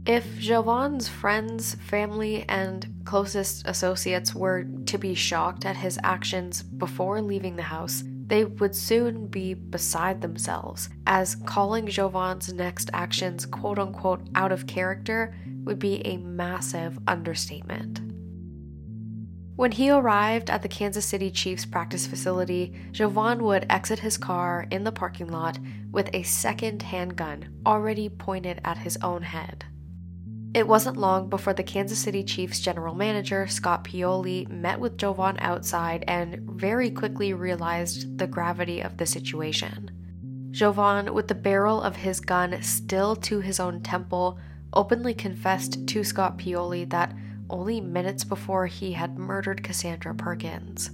If 0.06 0.38
Jovan's 0.38 1.08
friends, 1.08 1.74
family, 1.76 2.46
and 2.48 2.86
closest 3.06 3.68
associates 3.68 4.36
were 4.36 4.64
to 4.86 5.00
be 5.00 5.16
shocked 5.16 5.66
at 5.66 5.78
his 5.78 5.98
actions 6.04 6.62
before 6.62 7.24
leaving 7.24 7.56
the 7.56 7.64
house, 7.64 8.04
they 8.28 8.46
would 8.46 8.76
soon 8.76 9.26
be 9.26 9.56
beside 9.56 10.22
themselves, 10.22 10.90
as 11.08 11.34
calling 11.48 11.88
Jovan's 11.88 12.54
next 12.54 12.92
actions 12.94 13.48
quote 13.48 13.80
unquote 13.80 14.22
out 14.36 14.52
of 14.52 14.68
character 14.68 15.36
would 15.64 15.80
be 15.80 16.06
a 16.06 16.18
massive 16.18 17.00
understatement. 17.08 18.00
When 19.56 19.72
he 19.72 19.90
arrived 19.90 20.52
at 20.52 20.62
the 20.62 20.68
Kansas 20.68 21.06
City 21.06 21.32
Chiefs 21.32 21.66
practice 21.66 22.06
facility, 22.06 22.76
Jovan 22.92 23.44
would 23.44 23.66
exit 23.72 24.00
his 24.00 24.20
car 24.20 24.68
in 24.70 24.84
the 24.84 24.92
parking 24.92 25.30
lot 25.30 25.58
with 25.92 26.12
a 26.14 26.22
second 26.22 26.84
handgun 26.84 27.62
already 27.66 28.08
pointed 28.08 28.62
at 28.64 28.78
his 28.78 28.98
own 29.02 29.24
head. 29.24 29.66
It 30.56 30.70
wasn't 30.70 30.96
long 30.96 31.28
before 31.28 31.52
the 31.52 31.64
Kansas 31.64 32.00
City 32.00 32.24
Chiefs 32.24 32.62
general 32.62 32.96
manager, 32.96 33.46
Scott 33.46 33.84
Pioli, 33.84 34.48
met 34.50 34.80
with 34.80 34.98
Jovan 34.98 35.36
outside 35.40 36.06
and 36.08 36.50
very 36.50 36.90
quickly 36.90 37.34
realized 37.34 38.18
the 38.18 38.26
gravity 38.26 38.80
of 38.80 38.96
the 38.96 39.06
situation. 39.06 39.92
Jovan, 40.52 41.14
with 41.14 41.28
the 41.28 41.36
barrel 41.36 41.82
of 41.82 41.98
his 41.98 42.22
gun 42.22 42.62
still 42.62 43.18
to 43.18 43.42
his 43.42 43.60
own 43.60 43.82
temple, 43.82 44.40
openly 44.72 45.14
confessed 45.14 45.86
to 45.88 46.06
Scott 46.06 46.38
Pioli 46.38 46.90
that 46.90 47.14
only 47.50 47.82
minutes 47.82 48.24
before 48.24 48.66
he 48.66 48.94
had 48.94 49.20
murdered 49.20 49.62
Cassandra 49.62 50.16
Perkins. 50.16 50.90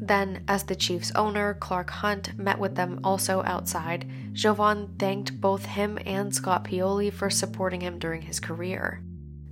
Then, 0.00 0.44
as 0.46 0.64
the 0.64 0.76
Chiefs' 0.76 1.12
owner, 1.14 1.54
Clark 1.54 1.90
Hunt, 1.90 2.38
met 2.38 2.58
with 2.58 2.76
them 2.76 3.00
also 3.02 3.42
outside, 3.44 4.08
Jovan 4.32 4.94
thanked 4.98 5.40
both 5.40 5.64
him 5.66 5.98
and 6.06 6.32
Scott 6.32 6.64
Pioli 6.64 7.12
for 7.12 7.28
supporting 7.28 7.80
him 7.80 7.98
during 7.98 8.22
his 8.22 8.38
career. 8.38 9.02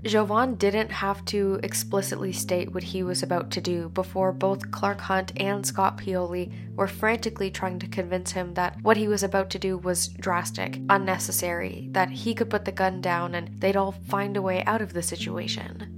Jovan 0.05 0.55
didn't 0.55 0.93
have 0.93 1.25
to 1.27 1.59
explicitly 1.65 2.33
state 2.33 2.73
what 2.73 2.85
he 2.85 3.03
was 3.03 3.25
about 3.25 3.51
to 3.53 3.61
do 3.61 3.89
before 3.89 4.33
both 4.33 4.71
Clark 4.71 5.01
Hunt 5.01 5.33
and 5.37 5.67
Scott 5.67 5.99
Pioli 5.99 6.53
were 6.77 6.87
frantically 6.87 7.51
trying 7.51 7.81
to 7.81 7.89
convince 7.89 8.31
him 8.31 8.55
that 8.55 8.81
what 8.83 8.97
he 8.97 9.09
was 9.09 9.25
about 9.25 9.51
to 9.51 9.59
do 9.59 9.77
was 9.77 10.07
drastic, 10.07 10.79
unnecessary, 10.89 11.89
that 11.91 12.11
he 12.11 12.35
could 12.35 12.51
put 12.51 12.65
the 12.65 12.73
gun 12.73 13.01
down 13.01 13.35
and 13.35 13.61
they'd 13.61 13.77
all 13.77 13.93
find 13.93 14.37
a 14.37 14.43
way 14.43 14.63
out 14.65 14.81
of 14.81 14.93
the 14.93 15.03
situation. 15.03 15.96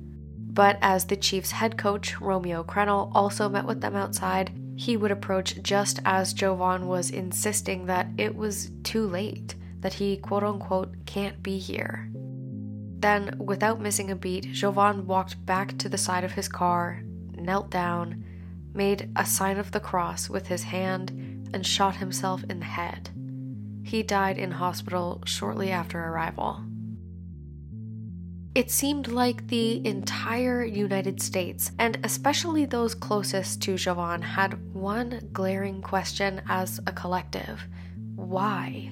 But 0.59 0.77
as 0.83 1.05
the 1.05 1.15
Chiefs' 1.15 1.53
head 1.53 1.79
coach, 1.79 2.21
Romeo 2.21 2.65
Crennel, 2.65 3.13
also 3.15 3.49
met 3.49 3.65
with 3.65 3.81
them 3.81 3.95
outside, 3.95 4.51
he 4.75 4.97
would 4.97 5.13
approach 5.13 5.63
just 5.63 6.01
as 6.05 6.33
Jovan 6.33 6.89
was 6.89 7.11
insisting 7.11 7.87
that 7.87 8.09
it 8.19 8.35
was 8.35 8.73
too 8.83 9.07
late, 9.07 9.55
that 9.79 9.93
he 9.93 10.17
quote 10.17 10.43
unquote 10.43 11.07
can't 11.07 11.45
be 11.45 11.59
here. 11.59 12.11
Then, 12.13 13.37
without 13.39 13.81
missing 13.81 14.11
a 14.11 14.17
beat, 14.17 14.51
Jovan 14.51 15.07
walked 15.07 15.47
back 15.47 15.79
to 15.79 15.89
the 15.89 15.97
side 15.97 16.25
of 16.25 16.33
his 16.33 16.49
car, 16.49 17.05
knelt 17.37 17.71
down, 17.71 18.25
made 18.75 19.13
a 19.15 19.25
sign 19.25 19.59
of 19.59 19.71
the 19.71 19.79
cross 19.79 20.29
with 20.29 20.49
his 20.49 20.65
hand, 20.65 21.11
and 21.55 21.65
shot 21.65 21.95
himself 21.95 22.43
in 22.51 22.59
the 22.59 22.65
head. 22.65 23.11
He 23.85 24.03
died 24.03 24.39
in 24.39 24.51
hospital 24.51 25.23
shortly 25.25 25.71
after 25.71 26.05
arrival. 26.05 26.65
It 28.59 28.73
seemed 28.73 29.07
like 29.07 29.47
the 29.47 29.87
entire 29.87 30.65
United 30.65 31.23
States, 31.23 31.71
and 31.79 31.97
especially 32.03 32.65
those 32.65 32.93
closest 32.93 33.63
to 33.63 33.77
Jovan, 33.77 34.21
had 34.21 34.75
one 34.75 35.29
glaring 35.33 35.81
question 35.81 36.43
as 36.49 36.81
a 36.85 36.91
collective 36.91 37.63
why? 38.17 38.91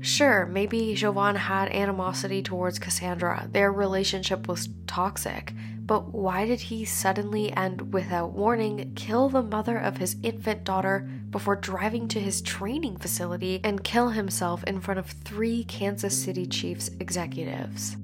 Sure, 0.00 0.46
maybe 0.46 0.94
Jovan 0.94 1.36
had 1.36 1.68
animosity 1.68 2.42
towards 2.42 2.78
Cassandra, 2.78 3.46
their 3.52 3.70
relationship 3.70 4.48
was 4.48 4.70
toxic, 4.86 5.52
but 5.84 6.14
why 6.14 6.46
did 6.46 6.60
he 6.60 6.86
suddenly 6.86 7.52
and 7.52 7.92
without 7.92 8.32
warning 8.32 8.94
kill 8.94 9.28
the 9.28 9.42
mother 9.42 9.76
of 9.76 9.98
his 9.98 10.16
infant 10.22 10.64
daughter 10.64 11.00
before 11.28 11.56
driving 11.56 12.08
to 12.08 12.20
his 12.20 12.40
training 12.40 12.96
facility 12.96 13.60
and 13.62 13.84
kill 13.84 14.08
himself 14.08 14.64
in 14.64 14.80
front 14.80 14.98
of 14.98 15.10
three 15.10 15.62
Kansas 15.64 16.24
City 16.24 16.46
Chiefs 16.46 16.88
executives? 16.98 17.94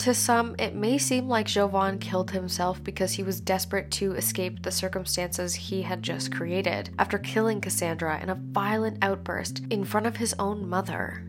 To 0.00 0.14
some, 0.14 0.54
it 0.58 0.74
may 0.74 0.96
seem 0.96 1.28
like 1.28 1.46
Jovan 1.46 1.98
killed 1.98 2.30
himself 2.30 2.82
because 2.82 3.12
he 3.12 3.22
was 3.22 3.38
desperate 3.38 3.90
to 3.92 4.14
escape 4.14 4.62
the 4.62 4.70
circumstances 4.70 5.54
he 5.54 5.82
had 5.82 6.02
just 6.02 6.32
created 6.32 6.88
after 6.98 7.18
killing 7.18 7.60
Cassandra 7.60 8.18
in 8.22 8.30
a 8.30 8.34
violent 8.34 8.96
outburst 9.02 9.60
in 9.68 9.84
front 9.84 10.06
of 10.06 10.16
his 10.16 10.34
own 10.38 10.66
mother. 10.66 11.22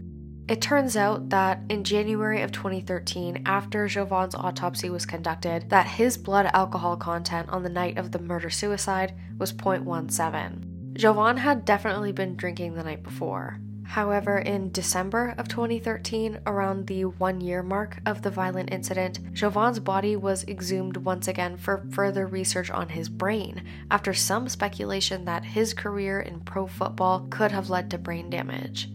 It 0.48 0.62
turns 0.62 0.96
out 0.96 1.28
that 1.32 1.60
in 1.68 1.84
January 1.84 2.44
of 2.44 2.54
2013, 2.54 3.44
after 3.46 3.90
Jovan's 3.90 4.36
autopsy 4.36 4.90
was 4.90 5.06
conducted, 5.06 5.70
that 5.70 5.88
his 5.88 6.18
blood 6.18 6.50
alcohol 6.54 6.96
content 6.96 7.50
on 7.50 7.64
the 7.64 7.70
night 7.70 7.98
of 7.98 8.14
the 8.14 8.20
murder-suicide 8.20 9.14
was 9.38 9.52
0.17. 9.52 10.94
Jovan 10.94 11.36
had 11.36 11.66
definitely 11.66 12.14
been 12.14 12.38
drinking 12.38 12.76
the 12.76 12.84
night 12.84 13.04
before. 13.04 13.60
However, 13.92 14.38
in 14.38 14.72
December 14.72 15.36
of 15.38 15.50
2013, 15.50 16.40
around 16.48 16.88
the 16.88 17.04
one 17.04 17.42
year 17.42 17.62
mark 17.62 18.00
of 18.06 18.22
the 18.22 18.30
violent 18.30 18.72
incident, 18.72 19.34
Jovan's 19.34 19.80
body 19.80 20.16
was 20.16 20.46
exhumed 20.46 20.96
once 20.96 21.28
again 21.28 21.58
for 21.58 21.86
further 21.92 22.26
research 22.26 22.70
on 22.70 22.88
his 22.88 23.10
brain, 23.10 23.66
after 23.92 24.14
some 24.14 24.48
speculation 24.48 25.26
that 25.26 25.44
his 25.44 25.74
career 25.74 26.22
in 26.22 26.40
pro 26.40 26.68
football 26.68 27.28
could 27.30 27.52
have 27.52 27.70
led 27.70 27.92
to 27.92 27.98
brain 27.98 28.30
damage. 28.30 28.90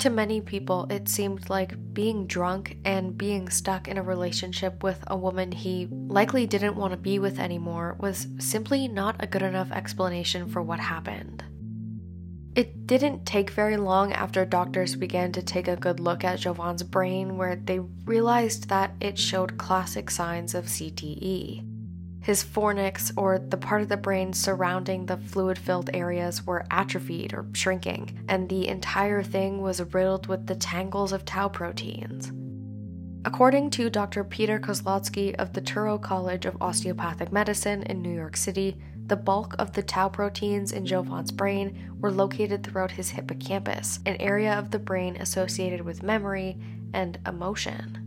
To 0.00 0.10
many 0.10 0.40
people, 0.40 0.88
it 0.90 1.08
seemed 1.08 1.48
like 1.48 1.94
being 1.94 2.26
drunk 2.26 2.78
and 2.84 3.16
being 3.16 3.48
stuck 3.48 3.86
in 3.86 3.96
a 3.96 4.02
relationship 4.02 4.82
with 4.82 5.04
a 5.06 5.16
woman 5.16 5.52
he 5.52 5.86
likely 5.86 6.48
didn't 6.48 6.74
want 6.74 6.90
to 6.90 6.96
be 6.96 7.20
with 7.20 7.38
anymore 7.38 7.96
was 8.00 8.26
simply 8.40 8.88
not 8.88 9.14
a 9.20 9.28
good 9.28 9.42
enough 9.42 9.70
explanation 9.70 10.48
for 10.48 10.62
what 10.62 10.80
happened. 10.80 11.44
It 12.54 12.86
didn't 12.86 13.26
take 13.26 13.50
very 13.50 13.76
long 13.76 14.12
after 14.12 14.44
doctors 14.44 14.94
began 14.94 15.32
to 15.32 15.42
take 15.42 15.66
a 15.66 15.74
good 15.74 15.98
look 15.98 16.22
at 16.22 16.38
Jovan's 16.38 16.84
brain 16.84 17.36
where 17.36 17.56
they 17.56 17.80
realized 18.04 18.68
that 18.68 18.92
it 19.00 19.18
showed 19.18 19.58
classic 19.58 20.08
signs 20.08 20.54
of 20.54 20.66
CTE. 20.66 21.68
His 22.20 22.44
fornix, 22.44 23.12
or 23.16 23.40
the 23.40 23.56
part 23.56 23.82
of 23.82 23.88
the 23.88 23.96
brain 23.96 24.32
surrounding 24.32 25.04
the 25.04 25.16
fluid 25.16 25.58
filled 25.58 25.90
areas, 25.92 26.46
were 26.46 26.64
atrophied 26.70 27.34
or 27.34 27.44
shrinking, 27.54 28.24
and 28.28 28.48
the 28.48 28.68
entire 28.68 29.22
thing 29.22 29.60
was 29.60 29.82
riddled 29.92 30.28
with 30.28 30.46
the 30.46 30.54
tangles 30.54 31.12
of 31.12 31.24
tau 31.24 31.48
proteins. 31.48 32.32
According 33.26 33.70
to 33.70 33.90
Dr. 33.90 34.22
Peter 34.22 34.60
Kozlowski 34.60 35.34
of 35.34 35.54
the 35.54 35.60
Touro 35.60 36.00
College 36.00 36.46
of 36.46 36.56
Osteopathic 36.60 37.32
Medicine 37.32 37.82
in 37.82 38.00
New 38.00 38.14
York 38.14 38.36
City, 38.36 38.76
the 39.06 39.16
bulk 39.16 39.54
of 39.58 39.72
the 39.72 39.82
tau 39.82 40.08
proteins 40.08 40.72
in 40.72 40.86
Jovan's 40.86 41.30
brain 41.30 41.96
were 42.00 42.10
located 42.10 42.64
throughout 42.64 42.92
his 42.92 43.10
hippocampus, 43.10 44.00
an 44.06 44.16
area 44.16 44.58
of 44.58 44.70
the 44.70 44.78
brain 44.78 45.16
associated 45.16 45.82
with 45.82 46.02
memory 46.02 46.56
and 46.92 47.18
emotion. 47.26 48.00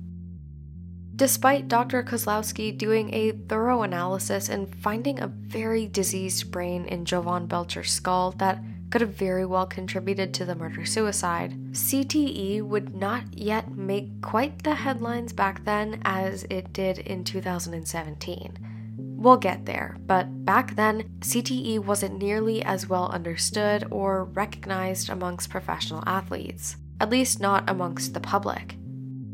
Despite 1.16 1.68
Dr. 1.68 2.04
Kozlowski 2.04 2.78
doing 2.78 3.14
a 3.14 3.32
thorough 3.32 3.82
analysis 3.82 4.50
and 4.50 4.74
finding 4.76 5.20
a 5.20 5.28
very 5.28 5.88
diseased 5.88 6.52
brain 6.52 6.86
in 6.86 7.06
Jovan 7.06 7.48
Belcher's 7.48 7.92
skull 7.92 8.32
that 8.38 8.60
could 8.92 9.02
have 9.02 9.16
very 9.16 9.46
well 9.46 9.66
contributed 9.66 10.34
to 10.36 10.46
the 10.46 10.56
murder 10.56 10.86
suicide, 10.86 11.74
CTE 11.74 12.62
would 12.62 12.96
not 12.96 13.24
yet 13.34 13.76
make 13.76 14.22
quite 14.22 14.64
the 14.64 14.76
headlines 14.76 15.34
back 15.34 15.66
then 15.66 16.00
as 16.06 16.44
it 16.52 16.72
did 16.72 17.00
in 17.00 17.24
2017. 17.24 18.77
We'll 19.18 19.38
get 19.38 19.66
there, 19.66 19.98
but 20.06 20.46
back 20.46 20.76
then, 20.76 21.10
CTE 21.22 21.80
wasn't 21.80 22.22
nearly 22.22 22.64
as 22.64 22.88
well 22.88 23.10
understood 23.10 23.88
or 23.90 24.26
recognized 24.26 25.10
amongst 25.10 25.50
professional 25.50 26.04
athletes, 26.06 26.78
at 27.02 27.10
least 27.10 27.40
not 27.40 27.68
amongst 27.68 28.14
the 28.14 28.20
public. 28.20 28.78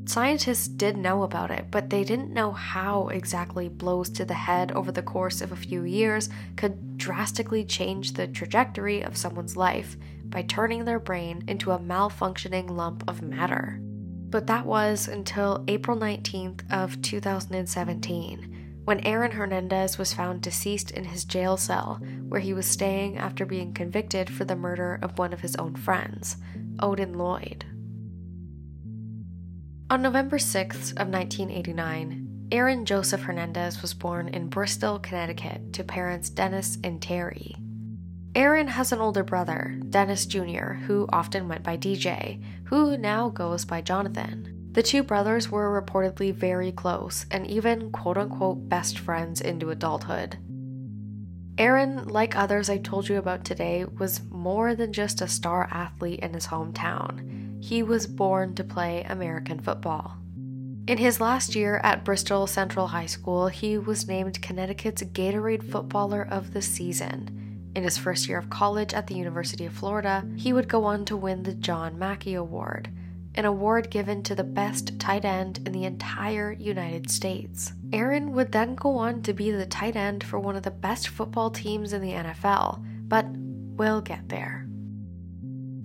Scientists 0.06 0.70
did 0.70 0.96
know 0.96 1.24
about 1.24 1.52
it, 1.52 1.66
but 1.70 1.90
they 1.90 2.06
didn't 2.06 2.34
know 2.34 2.54
how 2.54 3.10
exactly 3.10 3.68
blows 3.68 4.10
to 4.12 4.24
the 4.24 4.34
head 4.34 4.72
over 4.72 4.90
the 4.90 5.02
course 5.02 5.42
of 5.42 5.52
a 5.52 5.58
few 5.58 5.84
years 5.84 6.30
could 6.56 6.98
drastically 6.98 7.66
change 7.66 8.14
the 8.14 8.28
trajectory 8.28 9.02
of 9.02 9.18
someone's 9.18 9.58
life 9.58 9.98
by 10.24 10.44
turning 10.44 10.86
their 10.86 11.00
brain 11.00 11.44
into 11.50 11.72
a 11.72 11.80
malfunctioning 11.80 12.70
lump 12.70 13.04
of 13.10 13.22
matter. 13.22 13.80
But 13.82 14.48
that 14.48 14.66
was 14.66 15.10
until 15.10 15.66
April 15.68 15.98
19th 15.98 16.62
of 16.72 17.02
2017 17.02 18.53
when 18.86 19.00
Aaron 19.06 19.32
Hernandez 19.32 19.98
was 19.98 20.14
found 20.14 20.42
deceased 20.42 20.92
in 20.92 21.06
his 21.06 21.24
jail 21.26 21.56
cell 21.58 22.02
where 22.28 22.42
he 22.42 22.54
was 22.54 22.66
staying 22.66 23.18
after 23.18 23.46
being 23.46 23.74
convicted 23.74 24.30
for 24.30 24.46
the 24.46 24.56
murder 24.56 25.00
of 25.02 25.18
one 25.18 25.32
of 25.34 25.42
his 25.42 25.56
own 25.56 25.76
friends, 25.76 26.38
Odin 26.80 27.14
Lloyd. 27.14 27.66
On 29.90 30.02
November 30.02 30.38
6th 30.38 30.92
of 30.94 31.08
1989, 31.08 32.48
Aaron 32.52 32.86
Joseph 32.86 33.22
Hernandez 33.22 33.82
was 33.82 33.94
born 33.94 34.28
in 34.30 34.50
Bristol, 34.50 35.00
Connecticut 35.00 35.74
to 35.74 35.84
parents 35.84 36.30
Dennis 36.30 36.78
and 36.84 37.00
Terri. 37.00 37.56
Aaron 38.36 38.68
has 38.68 38.92
an 38.92 39.00
older 39.00 39.24
brother, 39.24 39.80
Dennis 39.90 40.26
Jr., 40.26 40.74
who 40.74 41.08
often 41.14 41.48
went 41.48 41.64
by 41.64 41.78
DJ, 41.78 42.44
who 42.66 42.98
now 42.98 43.30
goes 43.30 43.64
by 43.64 43.82
Jonathan. 43.82 44.53
The 44.74 44.82
two 44.82 45.04
brothers 45.04 45.52
were 45.52 45.80
reportedly 45.80 46.34
very 46.34 46.72
close 46.72 47.28
and 47.30 47.46
even 47.46 47.92
quote 47.92 48.18
unquote 48.18 48.68
best 48.70 48.98
friends 48.98 49.40
into 49.40 49.70
adulthood. 49.70 50.38
Aaron, 51.60 52.08
like 52.08 52.36
others 52.36 52.72
I 52.72 52.80
told 52.80 53.08
you 53.08 53.18
about 53.18 53.46
today, 53.46 53.86
was 53.86 54.22
more 54.32 54.74
than 54.74 54.92
just 54.92 55.22
a 55.22 55.28
star 55.28 55.68
athlete 55.70 56.22
in 56.22 56.34
his 56.34 56.48
hometown. 56.48 57.64
He 57.64 57.84
was 57.84 58.08
born 58.08 58.56
to 58.56 58.64
play 58.64 59.04
American 59.04 59.60
football. 59.60 60.18
In 60.88 60.98
his 60.98 61.22
last 61.22 61.56
year 61.56 61.80
at 61.84 62.04
Bristol 62.04 62.48
Central 62.48 62.88
High 62.88 63.06
School, 63.06 63.50
he 63.50 63.78
was 63.78 64.08
named 64.08 64.42
Connecticut's 64.42 65.04
Gatorade 65.04 65.70
Footballer 65.70 66.28
of 66.30 66.52
the 66.52 66.64
Season. 66.64 67.70
In 67.76 67.84
his 67.84 68.00
first 68.00 68.28
year 68.28 68.40
of 68.40 68.50
college 68.50 68.96
at 68.96 69.06
the 69.06 69.16
University 69.16 69.68
of 69.68 69.74
Florida, 69.74 70.26
he 70.36 70.52
would 70.52 70.68
go 70.68 70.84
on 70.86 71.06
to 71.06 71.16
win 71.16 71.44
the 71.44 71.54
John 71.54 72.00
Mackey 72.00 72.34
Award 72.34 72.90
an 73.36 73.46
award 73.46 73.90
given 73.90 74.24
to 74.24 74.36
the 74.36 74.44
best 74.44 75.00
tight 75.00 75.26
end 75.26 75.60
in 75.66 75.72
the 75.72 75.86
entire 75.86 76.52
United 76.52 77.10
States. 77.10 77.74
Aaron 77.92 78.34
would 78.34 78.52
then 78.52 78.76
go 78.76 78.98
on 78.98 79.22
to 79.24 79.34
be 79.34 79.52
the 79.52 79.66
tight 79.66 79.96
end 79.96 80.24
for 80.24 80.40
one 80.40 80.56
of 80.56 80.64
the 80.64 80.72
best 80.72 81.08
football 81.08 81.50
teams 81.50 81.94
in 81.94 82.02
the 82.02 82.14
NFL, 82.14 82.84
but 83.08 83.26
we'll 83.30 84.02
get 84.02 84.30
there. 84.30 84.68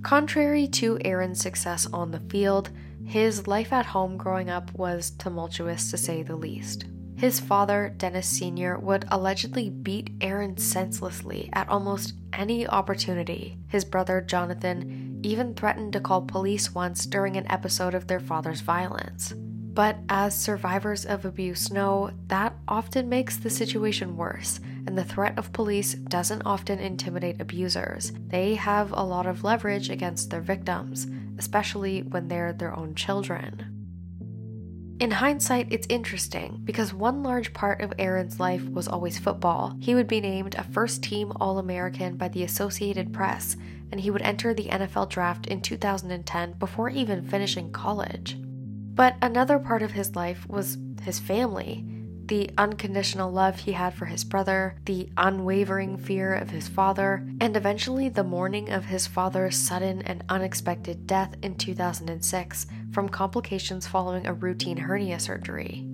Contrary 0.03 0.69
to 0.69 0.99
Aaron's 1.05 1.41
success 1.41 1.87
on 1.93 2.11
the 2.11 2.21
field, 2.21 2.71
his 3.05 3.47
life 3.47 3.73
at 3.73 3.87
home 3.87 4.17
growing 4.17 4.51
up 4.51 4.73
was 4.75 5.11
tumultuous 5.13 5.91
to 5.91 5.97
say 5.97 6.23
the 6.23 6.37
least. 6.37 6.85
His 7.17 7.41
father, 7.41 7.93
Dennis 7.97 8.29
Sr., 8.29 8.79
would 8.79 9.05
allegedly 9.11 9.71
beat 9.71 10.11
Aaron 10.21 10.57
senselessly 10.57 11.51
at 11.53 11.69
almost 11.69 12.15
any 12.33 12.69
opportunity. 12.69 13.59
His 13.67 13.85
brother, 13.85 14.21
Jonathan, 14.21 15.08
even 15.23 15.55
threatened 15.55 15.93
to 15.93 16.01
call 16.01 16.23
police 16.23 16.75
once 16.75 17.07
during 17.07 17.37
an 17.37 17.51
episode 17.51 17.95
of 17.95 18.07
their 18.07 18.21
father's 18.21 18.61
violence. 18.61 19.33
But 19.79 19.99
as 20.09 20.37
survivors 20.37 21.07
of 21.07 21.25
abuse 21.25 21.71
know, 21.71 22.11
that 22.27 22.55
often 22.67 23.09
makes 23.09 23.37
the 23.37 23.51
situation 23.51 24.17
worse, 24.17 24.59
and 24.87 24.99
the 24.99 25.05
threat 25.05 25.39
of 25.39 25.53
police 25.53 25.95
doesn't 25.95 26.43
often 26.43 26.81
intimidate 26.81 27.41
abusers. 27.41 28.13
They 28.27 28.57
have 28.57 28.91
a 28.93 29.05
lot 29.05 29.27
of 29.27 29.45
leverage 29.45 29.89
against 29.89 30.31
their 30.31 30.41
victims, 30.41 31.07
especially 31.39 32.03
when 32.03 32.27
they're 32.27 32.53
their 32.53 32.77
own 32.77 32.95
children. 32.97 33.75
In 34.99 35.13
hindsight, 35.13 35.69
it's 35.71 35.87
interesting 35.89 36.61
because 36.65 36.93
one 36.93 37.23
large 37.23 37.53
part 37.53 37.81
of 37.81 37.93
Aaron's 38.01 38.41
life 38.41 38.65
was 38.69 38.89
always 38.89 39.17
football. 39.17 39.77
He 39.79 39.95
would 39.95 40.09
be 40.09 40.21
named 40.21 40.57
a 40.57 40.65
first 40.65 41.05
team 41.05 41.33
All 41.39 41.59
American 41.59 42.17
by 42.17 42.27
the 42.27 42.43
Associated 42.43 43.13
Press, 43.13 43.57
and 43.91 44.01
he 44.01 44.11
would 44.11 44.23
enter 44.23 44.53
the 44.55 44.69
NFL 44.69 45.09
draft 45.09 45.47
in 45.47 45.61
2010 45.61 46.53
before 46.59 46.91
even 46.91 47.29
finishing 47.29 47.71
college. 47.73 48.37
But 48.41 49.17
another 49.23 49.59
part 49.59 49.83
of 49.83 49.93
his 49.93 50.17
life 50.17 50.47
was 50.49 50.77
his 51.03 51.19
family. 51.19 51.85
the 52.29 52.51
unconditional 52.59 53.33
love 53.33 53.59
he 53.59 53.73
had 53.73 53.95
for 53.95 54.05
his 54.05 54.23
brother, 54.23 54.77
the 54.85 55.09
unwavering 55.17 55.97
fear 55.97 56.35
of 56.35 56.51
his 56.51 56.69
father, 56.69 57.27
and 57.41 57.57
eventually 57.57 58.09
the 58.09 58.23
mourning 58.25 58.71
of 58.71 58.85
his 58.85 59.07
father's 59.07 59.57
sudden 59.57 60.03
and 60.03 60.23
unexpected 60.29 61.07
death 61.07 61.35
in 61.43 61.55
2006 61.57 62.67
from 62.93 63.09
complications 63.09 63.87
following 63.87 64.27
a 64.27 64.35
routine 64.35 64.77
hernia 64.77 65.19
surgery. 65.19 65.89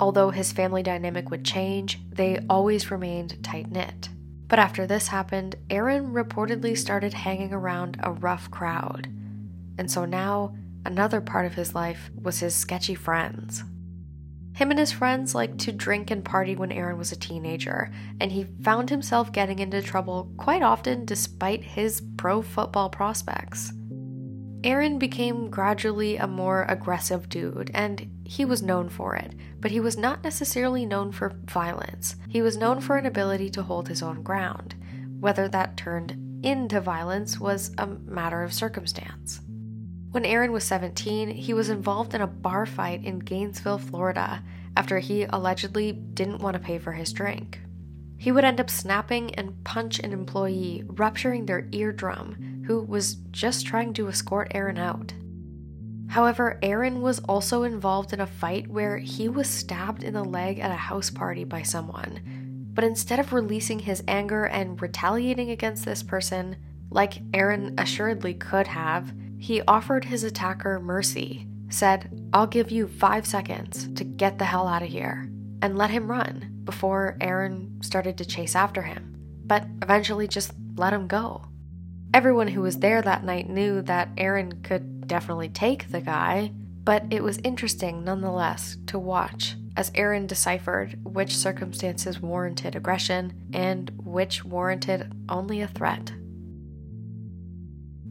Although 0.00 0.30
his 0.30 0.52
family 0.52 0.82
dynamic 0.82 1.30
would 1.30 1.44
change, 1.44 2.00
they 2.10 2.40
always 2.50 2.90
remained 2.90 3.42
tight 3.42 3.70
knit. 3.70 4.08
But 4.48 4.58
after 4.58 4.86
this 4.86 5.08
happened, 5.08 5.56
Aaron 5.68 6.12
reportedly 6.12 6.76
started 6.76 7.12
hanging 7.12 7.52
around 7.52 7.98
a 8.02 8.12
rough 8.12 8.50
crowd. 8.50 9.08
And 9.76 9.90
so 9.90 10.04
now, 10.04 10.56
another 10.84 11.20
part 11.20 11.46
of 11.46 11.54
his 11.54 11.74
life 11.74 12.10
was 12.20 12.40
his 12.40 12.54
sketchy 12.54 12.94
friends. 12.94 13.62
Him 14.54 14.70
and 14.70 14.80
his 14.80 14.90
friends 14.90 15.36
liked 15.36 15.58
to 15.60 15.72
drink 15.72 16.10
and 16.10 16.24
party 16.24 16.56
when 16.56 16.72
Aaron 16.72 16.98
was 16.98 17.12
a 17.12 17.16
teenager, 17.16 17.92
and 18.20 18.32
he 18.32 18.44
found 18.62 18.90
himself 18.90 19.30
getting 19.30 19.60
into 19.60 19.80
trouble 19.80 20.32
quite 20.36 20.62
often 20.62 21.04
despite 21.04 21.62
his 21.62 22.02
pro 22.16 22.42
football 22.42 22.88
prospects. 22.88 23.72
Aaron 24.64 24.98
became 24.98 25.50
gradually 25.50 26.16
a 26.16 26.26
more 26.26 26.64
aggressive 26.68 27.28
dude, 27.28 27.70
and 27.74 28.10
he 28.24 28.44
was 28.44 28.62
known 28.62 28.88
for 28.88 29.14
it, 29.14 29.34
but 29.60 29.70
he 29.70 29.78
was 29.78 29.96
not 29.96 30.24
necessarily 30.24 30.84
known 30.84 31.12
for 31.12 31.36
violence. 31.44 32.16
He 32.28 32.42
was 32.42 32.56
known 32.56 32.80
for 32.80 32.96
an 32.96 33.06
ability 33.06 33.50
to 33.50 33.62
hold 33.62 33.88
his 33.88 34.02
own 34.02 34.22
ground. 34.22 34.74
Whether 35.20 35.48
that 35.48 35.76
turned 35.76 36.44
into 36.44 36.80
violence 36.80 37.38
was 37.38 37.72
a 37.78 37.86
matter 37.86 38.42
of 38.42 38.52
circumstance. 38.52 39.40
When 40.10 40.24
Aaron 40.24 40.52
was 40.52 40.64
17, 40.64 41.28
he 41.30 41.54
was 41.54 41.68
involved 41.68 42.14
in 42.14 42.20
a 42.20 42.26
bar 42.26 42.66
fight 42.66 43.04
in 43.04 43.20
Gainesville, 43.20 43.78
Florida, 43.78 44.42
after 44.76 44.98
he 44.98 45.24
allegedly 45.24 45.92
didn't 45.92 46.40
want 46.40 46.54
to 46.54 46.60
pay 46.60 46.78
for 46.78 46.92
his 46.92 47.12
drink. 47.12 47.60
He 48.16 48.32
would 48.32 48.44
end 48.44 48.60
up 48.60 48.70
snapping 48.70 49.34
and 49.36 49.62
punch 49.62 50.00
an 50.00 50.12
employee, 50.12 50.82
rupturing 50.86 51.46
their 51.46 51.68
eardrum, 51.70 52.57
who 52.68 52.82
was 52.82 53.14
just 53.30 53.66
trying 53.66 53.94
to 53.94 54.08
escort 54.08 54.52
Aaron 54.54 54.76
out. 54.76 55.14
However, 56.08 56.58
Aaron 56.62 57.00
was 57.00 57.18
also 57.20 57.62
involved 57.62 58.12
in 58.12 58.20
a 58.20 58.26
fight 58.26 58.68
where 58.68 58.98
he 58.98 59.26
was 59.26 59.48
stabbed 59.48 60.04
in 60.04 60.12
the 60.12 60.22
leg 60.22 60.58
at 60.58 60.70
a 60.70 60.74
house 60.74 61.08
party 61.08 61.44
by 61.44 61.62
someone. 61.62 62.20
But 62.74 62.84
instead 62.84 63.20
of 63.20 63.32
releasing 63.32 63.78
his 63.78 64.04
anger 64.06 64.44
and 64.44 64.80
retaliating 64.82 65.50
against 65.50 65.86
this 65.86 66.02
person, 66.02 66.56
like 66.90 67.22
Aaron 67.32 67.74
assuredly 67.78 68.34
could 68.34 68.66
have, 68.66 69.14
he 69.38 69.62
offered 69.62 70.04
his 70.04 70.22
attacker 70.22 70.78
mercy, 70.78 71.46
said, 71.70 72.28
I'll 72.34 72.46
give 72.46 72.70
you 72.70 72.86
five 72.86 73.26
seconds 73.26 73.88
to 73.94 74.04
get 74.04 74.38
the 74.38 74.44
hell 74.44 74.68
out 74.68 74.82
of 74.82 74.90
here, 74.90 75.30
and 75.62 75.78
let 75.78 75.88
him 75.88 76.10
run 76.10 76.60
before 76.64 77.16
Aaron 77.22 77.78
started 77.80 78.18
to 78.18 78.26
chase 78.26 78.54
after 78.54 78.82
him, 78.82 79.16
but 79.46 79.64
eventually 79.80 80.28
just 80.28 80.52
let 80.76 80.92
him 80.92 81.06
go. 81.06 81.46
Everyone 82.14 82.48
who 82.48 82.62
was 82.62 82.78
there 82.78 83.02
that 83.02 83.24
night 83.24 83.50
knew 83.50 83.82
that 83.82 84.08
Aaron 84.16 84.62
could 84.62 85.06
definitely 85.06 85.48
take 85.48 85.90
the 85.90 86.00
guy, 86.00 86.52
but 86.84 87.04
it 87.10 87.22
was 87.22 87.38
interesting 87.44 88.02
nonetheless 88.02 88.78
to 88.86 88.98
watch 88.98 89.56
as 89.76 89.92
Aaron 89.94 90.26
deciphered 90.26 90.98
which 91.04 91.36
circumstances 91.36 92.20
warranted 92.20 92.74
aggression 92.74 93.32
and 93.52 93.92
which 94.02 94.44
warranted 94.44 95.12
only 95.28 95.60
a 95.60 95.68
threat. 95.68 96.12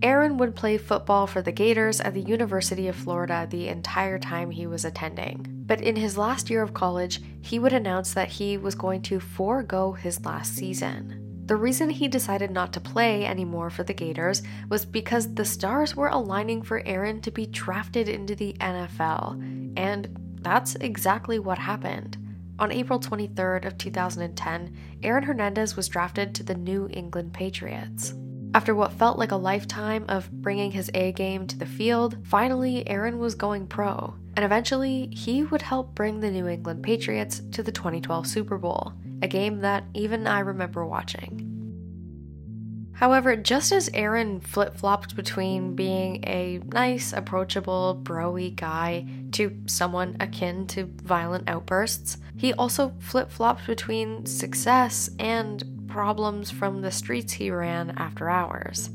Aaron 0.03 0.37
would 0.37 0.55
play 0.55 0.77
football 0.77 1.25
for 1.25 1.41
the 1.41 1.51
Gators 1.51 1.99
at 1.99 2.13
the 2.13 2.21
University 2.21 2.87
of 2.87 2.95
Florida 2.95 3.47
the 3.49 3.67
entire 3.67 4.19
time 4.19 4.51
he 4.51 4.67
was 4.67 4.85
attending. 4.85 5.63
But 5.65 5.81
in 5.81 5.95
his 5.95 6.17
last 6.19 6.51
year 6.51 6.61
of 6.61 6.75
college, 6.75 7.19
he 7.41 7.57
would 7.57 7.73
announce 7.73 8.13
that 8.13 8.29
he 8.29 8.57
was 8.57 8.75
going 8.75 9.01
to 9.03 9.19
forego 9.19 9.93
his 9.93 10.23
last 10.23 10.55
season. 10.55 11.26
The 11.47 11.55
reason 11.55 11.89
he 11.89 12.09
decided 12.09 12.51
not 12.51 12.73
to 12.73 12.81
play 12.81 13.25
anymore 13.25 13.69
for 13.69 13.83
the 13.83 13.93
Gators 13.93 14.43
was 14.67 14.83
because 14.83 15.33
the 15.33 15.45
stars 15.45 15.95
were 15.95 16.09
aligning 16.09 16.61
for 16.61 16.85
Aaron 16.85 17.21
to 17.21 17.31
be 17.31 17.45
drafted 17.45 18.09
into 18.09 18.35
the 18.35 18.51
NFL, 18.59 19.77
and 19.77 20.09
that's 20.41 20.75
exactly 20.75 21.39
what 21.39 21.57
happened. 21.57 22.17
On 22.59 22.69
April 22.69 22.99
23rd 22.99 23.65
of 23.65 23.77
2010, 23.77 24.77
Aaron 25.03 25.23
Hernandez 25.23 25.77
was 25.77 25.87
drafted 25.87 26.35
to 26.35 26.43
the 26.43 26.55
New 26.55 26.89
England 26.91 27.31
Patriots. 27.31 28.13
After 28.53 28.75
what 28.75 28.91
felt 28.91 29.17
like 29.17 29.31
a 29.31 29.37
lifetime 29.37 30.03
of 30.09 30.29
bringing 30.29 30.71
his 30.71 30.91
A 30.93 31.13
game 31.13 31.47
to 31.47 31.57
the 31.57 31.65
field, 31.65 32.17
finally 32.23 32.85
Aaron 32.89 33.19
was 33.19 33.35
going 33.35 33.67
pro, 33.67 34.15
and 34.35 34.43
eventually 34.43 35.07
he 35.13 35.43
would 35.43 35.61
help 35.61 35.95
bring 35.95 36.19
the 36.19 36.31
New 36.31 36.47
England 36.47 36.83
Patriots 36.83 37.41
to 37.53 37.63
the 37.63 37.71
2012 37.71 38.27
Super 38.27 38.57
Bowl, 38.57 38.91
a 39.21 39.27
game 39.27 39.61
that 39.61 39.83
even 39.93 40.27
I 40.27 40.39
remember 40.39 40.85
watching. 40.85 41.47
However, 42.97 43.35
just 43.35 43.71
as 43.71 43.91
Aaron 43.93 44.39
flip 44.39 44.75
flopped 44.75 45.15
between 45.15 45.75
being 45.75 46.23
a 46.25 46.59
nice, 46.65 47.13
approachable, 47.13 48.01
broy 48.01 48.55
guy 48.55 49.05
to 49.33 49.55
someone 49.67 50.17
akin 50.19 50.65
to 50.67 50.85
violent 51.03 51.47
outbursts, 51.47 52.17
he 52.37 52.53
also 52.53 52.93
flip 52.99 53.29
flopped 53.29 53.67
between 53.67 54.25
success 54.25 55.11
and 55.19 55.63
problems 55.87 56.49
from 56.49 56.81
the 56.81 56.89
streets 56.89 57.33
he 57.33 57.51
ran 57.51 57.91
after 57.97 58.29
hours. 58.29 58.89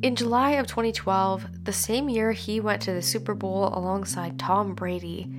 In 0.00 0.16
July 0.16 0.52
of 0.52 0.66
2012, 0.66 1.64
the 1.64 1.72
same 1.74 2.08
year 2.08 2.32
he 2.32 2.60
went 2.60 2.80
to 2.82 2.94
the 2.94 3.02
Super 3.02 3.34
Bowl 3.34 3.72
alongside 3.74 4.38
Tom 4.38 4.74
Brady, 4.74 5.30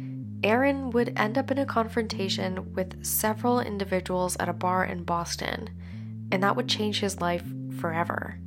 Aaron 0.44 0.92
would 0.92 1.18
end 1.18 1.38
up 1.38 1.52
in 1.52 1.58
a 1.58 1.66
confrontation 1.66 2.74
with 2.74 3.06
several 3.06 3.60
individuals 3.60 4.38
at 4.40 4.50
a 4.50 4.54
bar 4.54 4.86
in 4.86 5.04
Boston, 5.04 5.70
and 6.32 6.44
that 6.44 6.56
would 6.56 6.70
change 6.70 7.00
his 7.00 7.20
life 7.20 7.44
forever. 7.80 8.40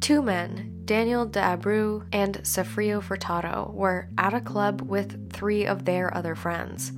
Two 0.00 0.22
men, 0.22 0.82
Daniel 0.84 1.26
D'Abreu 1.26 2.06
and 2.12 2.38
Safrio 2.42 3.00
Furtado, 3.00 3.72
were 3.72 4.08
at 4.18 4.34
a 4.34 4.40
club 4.40 4.82
with 4.82 5.32
three 5.32 5.66
of 5.66 5.84
their 5.84 6.12
other 6.16 6.34
friends. 6.34 6.92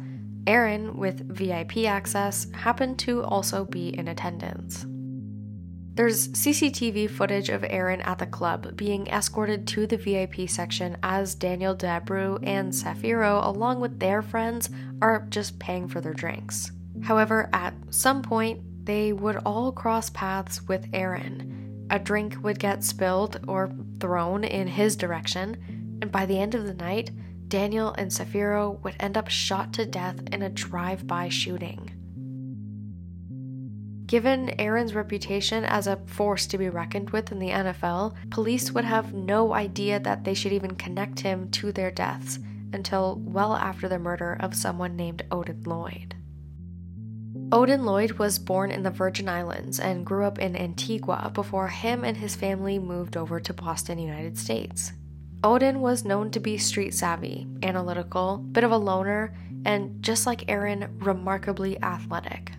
Aaron, 0.47 0.97
with 0.97 1.29
VIP 1.29 1.85
access, 1.87 2.47
happened 2.53 2.99
to 3.01 3.23
also 3.23 3.65
be 3.65 3.89
in 3.97 4.09
attendance. 4.09 4.87
There's 5.97 6.27
CCTV 6.29 7.09
footage 7.09 7.51
of 7.51 7.65
Aaron 7.69 8.01
at 8.01 8.19
the 8.19 8.27
club 8.27 8.77
being 8.77 9.07
escorted 9.07 9.69
to 9.69 9.87
the 9.87 9.97
VIP 9.97 10.49
section 10.49 10.97
as 11.05 11.37
Daniel 11.37 11.73
D'Abreu 11.73 12.41
and 12.43 12.73
Safiro, 12.73 13.47
along 13.47 13.79
with 13.79 14.01
their 14.01 14.21
friends, 14.21 14.71
are 15.01 15.25
just 15.29 15.61
paying 15.61 15.87
for 15.87 16.01
their 16.01 16.13
drinks. 16.13 16.73
However, 17.05 17.49
at 17.53 17.75
some 17.91 18.23
point, 18.23 18.61
they 18.85 19.13
would 19.13 19.37
all 19.47 19.71
cross 19.71 20.11
paths 20.11 20.67
with 20.67 20.89
Aaron. 20.93 21.87
A 21.91 22.01
drink 22.01 22.39
would 22.43 22.59
get 22.59 22.83
spilled 22.83 23.41
or 23.47 23.71
thrown 24.01 24.43
in 24.43 24.67
his 24.67 24.97
direction, 24.97 25.99
and 26.03 26.11
by 26.11 26.27
the 26.27 26.41
end 26.41 26.57
of 26.57 26.67
the 26.67 26.75
night, 26.75 27.13
Daniel 27.47 27.95
and 27.97 28.11
Safiro 28.11 28.83
would 28.83 28.97
end 28.99 29.17
up 29.17 29.29
shot 29.29 29.73
to 29.75 29.87
death 29.87 30.21
in 30.33 30.43
a 30.43 30.51
drive 30.51 31.07
by 31.07 31.29
shooting. 31.29 31.93
Given 34.15 34.61
Aaron's 34.61 34.95
reputation 34.95 35.65
as 35.65 35.89
a 35.89 35.97
force 36.07 36.47
to 36.47 36.57
be 36.57 36.69
reckoned 36.69 37.11
with 37.11 37.33
in 37.33 37.41
the 37.41 37.51
NFL, 37.51 38.15
police 38.31 38.71
would 38.71 38.85
have 38.85 39.13
no 39.13 39.53
idea 39.53 39.99
that 39.99 40.23
they 40.23 40.35
should 40.35 40.53
even 40.53 40.77
connect 40.77 41.19
him 41.19 41.51
to 41.51 41.73
their 41.73 41.91
deaths 41.91 42.39
until 42.73 43.21
well 43.25 43.57
after 43.57 43.89
the 43.89 43.99
murder 43.99 44.37
of 44.39 44.55
someone 44.55 44.95
named 44.95 45.25
Odin 45.33 45.65
Lloyd. 45.65 46.15
Odin 47.51 47.85
Lloyd 47.85 48.13
was 48.13 48.39
born 48.39 48.71
in 48.71 48.85
the 48.85 48.91
Virgin 48.93 49.29
Islands 49.29 49.81
and 49.81 50.07
grew 50.07 50.25
up 50.25 50.39
in 50.39 50.55
Antigua 50.55 51.33
before 51.35 51.67
him 51.67 52.05
and 52.05 52.17
his 52.17 52.37
family 52.37 52.79
moved 52.79 53.17
over 53.17 53.41
to 53.41 53.53
Boston, 53.53 53.99
United 53.99 54.39
States. 54.39 54.93
Odin 55.43 55.81
was 55.81 56.05
known 56.05 56.31
to 56.31 56.39
be 56.39 56.57
street 56.57 56.95
savvy, 56.95 57.49
analytical, 57.65 58.37
bit 58.37 58.63
of 58.63 58.71
a 58.71 58.77
loner, 58.77 59.35
and 59.65 60.01
just 60.05 60.25
like 60.25 60.49
Aaron, 60.49 61.01
remarkably 61.01 61.83
athletic. 61.83 62.53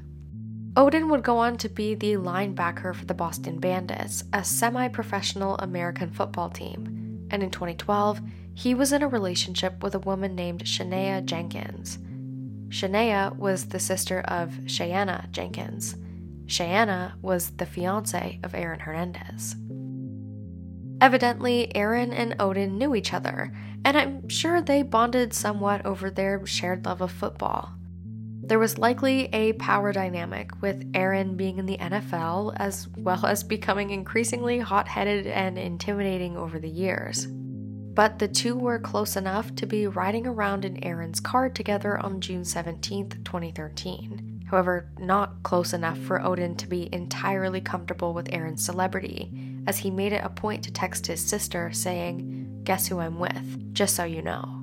Odin 0.77 1.07
would 1.07 1.23
go 1.23 1.37
on 1.37 1.55
to 1.57 1.69
be 1.69 1.95
the 1.95 2.13
linebacker 2.13 2.93
for 2.93 3.05
the 3.05 3.13
Boston 3.13 3.59
Bandits, 3.59 4.25
a 4.33 4.43
semi 4.43 4.89
professional 4.89 5.55
American 5.57 6.11
football 6.11 6.49
team. 6.49 7.27
And 7.31 7.41
in 7.41 7.49
2012, 7.49 8.19
he 8.53 8.75
was 8.75 8.91
in 8.91 9.01
a 9.01 9.07
relationship 9.07 9.81
with 9.81 9.95
a 9.95 9.99
woman 9.99 10.35
named 10.35 10.65
Shaneah 10.65 11.23
Jenkins. 11.23 11.97
Shaneah 12.67 13.37
was 13.37 13.67
the 13.67 13.79
sister 13.79 14.19
of 14.21 14.49
Shayanna 14.65 15.31
Jenkins. 15.31 15.95
Shayanna 16.45 17.13
was 17.21 17.51
the 17.51 17.65
fiance 17.65 18.39
of 18.43 18.53
Aaron 18.53 18.81
Hernandez. 18.81 19.55
Evidently, 20.99 21.73
Aaron 21.73 22.11
and 22.11 22.35
Odin 22.37 22.77
knew 22.77 22.95
each 22.95 23.13
other, 23.13 23.53
and 23.85 23.97
I'm 23.97 24.27
sure 24.27 24.61
they 24.61 24.81
bonded 24.81 25.33
somewhat 25.33 25.85
over 25.85 26.09
their 26.09 26.45
shared 26.45 26.85
love 26.85 26.99
of 26.99 27.11
football. 27.11 27.74
There 28.47 28.59
was 28.59 28.77
likely 28.77 29.25
a 29.33 29.53
power 29.53 29.91
dynamic 29.91 30.61
with 30.61 30.89
Aaron 30.93 31.35
being 31.35 31.57
in 31.57 31.65
the 31.65 31.77
NFL, 31.77 32.53
as 32.57 32.87
well 32.95 33.25
as 33.25 33.43
becoming 33.43 33.89
increasingly 33.89 34.59
hot 34.59 34.87
headed 34.87 35.25
and 35.25 35.57
intimidating 35.57 36.37
over 36.37 36.59
the 36.59 36.69
years. 36.69 37.27
but 37.95 38.19
the 38.19 38.27
two 38.27 38.55
were 38.57 38.77
close 38.77 39.15
enough 39.15 39.55
to 39.55 39.65
be 39.65 39.87
riding 39.87 40.27
around 40.27 40.65
in 40.65 40.83
Aaron's 40.83 41.21
car 41.21 41.49
together 41.49 41.97
on 41.97 42.19
June 42.19 42.43
17, 42.43 43.09
2013. 43.23 44.41
However, 44.47 44.91
not 44.99 45.41
close 45.43 45.73
enough 45.73 45.97
for 45.99 46.21
Odin 46.21 46.55
to 46.57 46.67
be 46.67 46.93
entirely 46.93 47.61
comfortable 47.61 48.13
with 48.13 48.27
Aaron's 48.33 48.63
celebrity, 48.65 49.31
as 49.65 49.77
he 49.77 49.89
made 49.89 50.11
it 50.11 50.25
a 50.25 50.29
point 50.29 50.63
to 50.65 50.71
text 50.73 51.07
his 51.07 51.25
sister 51.25 51.71
saying, 51.71 52.61
Guess 52.65 52.87
who 52.87 52.99
I'm 52.99 53.17
with, 53.17 53.73
just 53.73 53.95
so 53.95 54.03
you 54.03 54.21
know. 54.21 54.54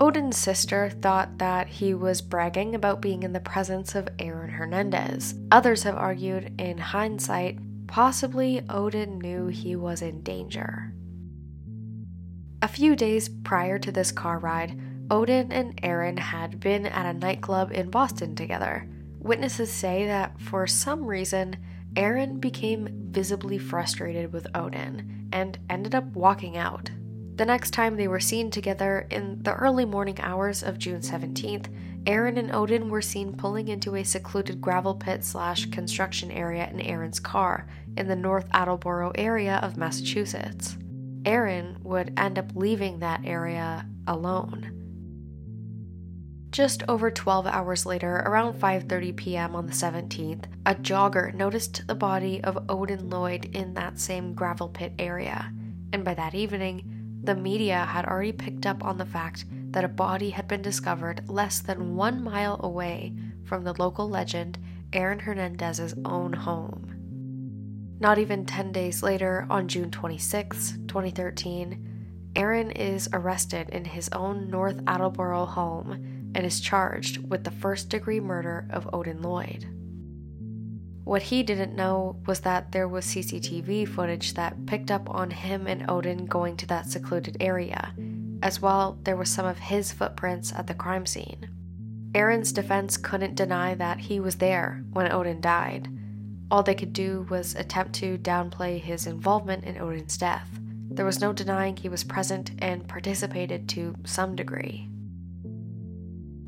Odin's 0.00 0.36
sister 0.36 0.90
thought 0.90 1.38
that 1.38 1.66
he 1.66 1.92
was 1.92 2.22
bragging 2.22 2.76
about 2.76 3.00
being 3.00 3.24
in 3.24 3.32
the 3.32 3.40
presence 3.40 3.96
of 3.96 4.08
Aaron 4.20 4.50
Hernandez. 4.50 5.34
Others 5.50 5.82
have 5.82 5.96
argued, 5.96 6.54
in 6.60 6.78
hindsight, 6.78 7.58
possibly 7.88 8.62
Odin 8.68 9.18
knew 9.18 9.48
he 9.48 9.74
was 9.74 10.00
in 10.00 10.22
danger. 10.22 10.94
A 12.62 12.68
few 12.68 12.94
days 12.94 13.28
prior 13.28 13.78
to 13.78 13.90
this 13.90 14.12
car 14.12 14.38
ride, 14.38 14.80
Odin 15.10 15.50
and 15.50 15.78
Aaron 15.82 16.16
had 16.16 16.60
been 16.60 16.86
at 16.86 17.06
a 17.06 17.18
nightclub 17.18 17.72
in 17.72 17.90
Boston 17.90 18.36
together. 18.36 18.88
Witnesses 19.18 19.72
say 19.72 20.06
that 20.06 20.40
for 20.40 20.66
some 20.68 21.06
reason, 21.06 21.56
Aaron 21.96 22.38
became 22.38 23.08
visibly 23.10 23.58
frustrated 23.58 24.32
with 24.32 24.46
Odin 24.54 25.28
and 25.32 25.58
ended 25.68 25.94
up 25.94 26.04
walking 26.14 26.56
out. 26.56 26.90
The 27.38 27.46
next 27.46 27.70
time 27.70 27.94
they 27.94 28.08
were 28.08 28.18
seen 28.18 28.50
together 28.50 29.06
in 29.10 29.44
the 29.44 29.54
early 29.54 29.84
morning 29.84 30.18
hours 30.18 30.64
of 30.64 30.76
June 30.76 31.02
17th, 31.02 31.68
Aaron 32.04 32.36
and 32.36 32.52
Odin 32.52 32.88
were 32.88 33.00
seen 33.00 33.32
pulling 33.32 33.68
into 33.68 33.94
a 33.94 34.02
secluded 34.02 34.60
gravel 34.60 34.96
pit 34.96 35.22
slash 35.22 35.66
construction 35.66 36.32
area 36.32 36.68
in 36.68 36.80
Aaron's 36.80 37.20
car 37.20 37.68
in 37.96 38.08
the 38.08 38.16
North 38.16 38.48
Attleboro 38.50 39.12
area 39.14 39.60
of 39.62 39.76
Massachusetts. 39.76 40.76
Aaron 41.24 41.78
would 41.84 42.12
end 42.18 42.40
up 42.40 42.50
leaving 42.56 42.98
that 42.98 43.20
area 43.24 43.86
alone. 44.08 44.74
Just 46.50 46.82
over 46.88 47.08
12 47.08 47.46
hours 47.46 47.86
later, 47.86 48.16
around 48.26 48.54
5:30 48.54 49.14
p.m. 49.14 49.54
on 49.54 49.66
the 49.66 49.72
17th, 49.72 50.46
a 50.66 50.74
jogger 50.74 51.32
noticed 51.32 51.86
the 51.86 51.94
body 51.94 52.42
of 52.42 52.68
Odin 52.68 53.08
Lloyd 53.08 53.44
in 53.54 53.74
that 53.74 54.00
same 54.00 54.34
gravel 54.34 54.68
pit 54.68 54.92
area, 54.98 55.52
and 55.92 56.04
by 56.04 56.14
that 56.14 56.34
evening, 56.34 56.97
the 57.28 57.34
media 57.34 57.84
had 57.84 58.06
already 58.06 58.32
picked 58.32 58.64
up 58.64 58.82
on 58.82 58.96
the 58.96 59.04
fact 59.04 59.44
that 59.70 59.84
a 59.84 59.88
body 59.88 60.30
had 60.30 60.48
been 60.48 60.62
discovered 60.62 61.28
less 61.28 61.58
than 61.58 61.94
one 61.94 62.24
mile 62.24 62.58
away 62.62 63.14
from 63.44 63.64
the 63.64 63.74
local 63.74 64.08
legend 64.08 64.58
Aaron 64.94 65.18
Hernandez's 65.18 65.94
own 66.06 66.32
home. 66.32 67.96
Not 68.00 68.16
even 68.18 68.46
10 68.46 68.72
days 68.72 69.02
later, 69.02 69.46
on 69.50 69.68
June 69.68 69.90
26, 69.90 70.78
2013, 70.88 72.30
Aaron 72.34 72.70
is 72.70 73.10
arrested 73.12 73.68
in 73.68 73.84
his 73.84 74.08
own 74.12 74.48
North 74.48 74.80
Attleboro 74.86 75.44
home 75.44 76.32
and 76.34 76.46
is 76.46 76.60
charged 76.60 77.28
with 77.28 77.44
the 77.44 77.50
first 77.50 77.90
degree 77.90 78.20
murder 78.20 78.66
of 78.70 78.88
Odin 78.94 79.20
Lloyd. 79.20 79.66
What 81.08 81.22
he 81.22 81.42
didn't 81.42 81.74
know 81.74 82.20
was 82.26 82.40
that 82.40 82.70
there 82.72 82.86
was 82.86 83.06
CCTV 83.06 83.88
footage 83.88 84.34
that 84.34 84.66
picked 84.66 84.90
up 84.90 85.08
on 85.08 85.30
him 85.30 85.66
and 85.66 85.90
Odin 85.90 86.26
going 86.26 86.58
to 86.58 86.66
that 86.66 86.90
secluded 86.90 87.38
area. 87.40 87.94
As 88.42 88.60
well, 88.60 88.98
there 89.04 89.16
was 89.16 89.30
some 89.30 89.46
of 89.46 89.58
his 89.58 89.90
footprints 89.90 90.52
at 90.52 90.66
the 90.66 90.74
crime 90.74 91.06
scene. 91.06 91.48
Aaron's 92.14 92.52
defense 92.52 92.98
couldn't 92.98 93.36
deny 93.36 93.74
that 93.76 94.00
he 94.00 94.20
was 94.20 94.36
there 94.36 94.84
when 94.92 95.10
Odin 95.10 95.40
died. 95.40 95.88
All 96.50 96.62
they 96.62 96.74
could 96.74 96.92
do 96.92 97.26
was 97.30 97.54
attempt 97.54 97.94
to 97.94 98.18
downplay 98.18 98.78
his 98.78 99.06
involvement 99.06 99.64
in 99.64 99.78
Odin's 99.78 100.18
death. 100.18 100.50
There 100.90 101.06
was 101.06 101.22
no 101.22 101.32
denying 101.32 101.78
he 101.78 101.88
was 101.88 102.04
present 102.04 102.50
and 102.58 102.86
participated 102.86 103.66
to 103.70 103.94
some 104.04 104.36
degree. 104.36 104.90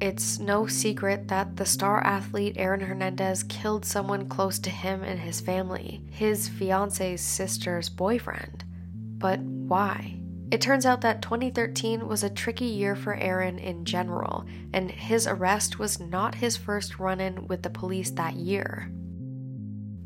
It's 0.00 0.38
no 0.38 0.66
secret 0.66 1.28
that 1.28 1.56
the 1.56 1.66
star 1.66 2.02
athlete 2.02 2.54
Aaron 2.56 2.80
Hernandez 2.80 3.42
killed 3.42 3.84
someone 3.84 4.30
close 4.30 4.58
to 4.60 4.70
him 4.70 5.02
and 5.02 5.20
his 5.20 5.42
family, 5.42 6.02
his 6.10 6.48
fiance's 6.48 7.20
sister's 7.20 7.90
boyfriend. 7.90 8.64
But 9.18 9.40
why? 9.40 10.16
It 10.50 10.62
turns 10.62 10.86
out 10.86 11.02
that 11.02 11.20
2013 11.20 12.08
was 12.08 12.24
a 12.24 12.30
tricky 12.30 12.64
year 12.64 12.96
for 12.96 13.14
Aaron 13.14 13.58
in 13.58 13.84
general, 13.84 14.46
and 14.72 14.90
his 14.90 15.26
arrest 15.26 15.78
was 15.78 16.00
not 16.00 16.36
his 16.36 16.56
first 16.56 16.98
run 16.98 17.20
in 17.20 17.46
with 17.46 17.62
the 17.62 17.70
police 17.70 18.10
that 18.12 18.36
year. 18.36 18.90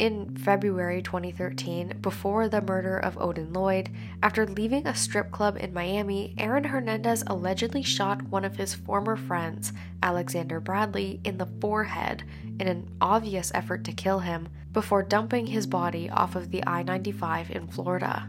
In 0.01 0.36
February 0.36 1.03
2013, 1.03 1.99
before 2.01 2.49
the 2.49 2.61
murder 2.61 2.99
of 2.99 3.16
Odin 3.16 3.53
Lloyd, 3.53 3.90
after 4.24 4.45
leaving 4.45 4.88
a 4.88 4.95
strip 4.95 5.30
club 5.30 5.57
in 5.57 5.72
Miami, 5.72 6.34
Aaron 6.36 6.64
Hernandez 6.64 7.22
allegedly 7.28 7.84
shot 7.84 8.22
one 8.22 8.45
of 8.45 8.57
his 8.57 8.74
former 8.74 9.14
friends, 9.14 9.72
Alexander 10.03 10.59
Bradley, 10.59 11.20
in 11.22 11.38
the 11.38 11.47
forehead 11.61 12.24
in 12.59 12.66
an 12.66 12.90
obvious 13.01 13.53
effort 13.55 13.84
to 13.84 13.92
kill 13.92 14.18
him 14.18 14.49
before 14.72 15.05
dumping 15.05 15.47
his 15.47 15.66
body 15.66 16.11
off 16.11 16.34
of 16.34 16.51
the 16.51 16.64
I 16.66 16.82
95 16.82 17.53
in 17.53 17.68
Florida. 17.68 18.28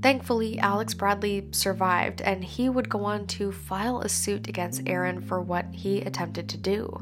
Thankfully, 0.00 0.60
Alex 0.60 0.94
Bradley 0.94 1.48
survived 1.50 2.20
and 2.20 2.44
he 2.44 2.68
would 2.68 2.88
go 2.88 3.04
on 3.04 3.26
to 3.28 3.50
file 3.50 4.00
a 4.00 4.08
suit 4.08 4.46
against 4.46 4.86
Aaron 4.86 5.20
for 5.20 5.40
what 5.40 5.66
he 5.72 6.02
attempted 6.02 6.48
to 6.50 6.56
do. 6.56 7.00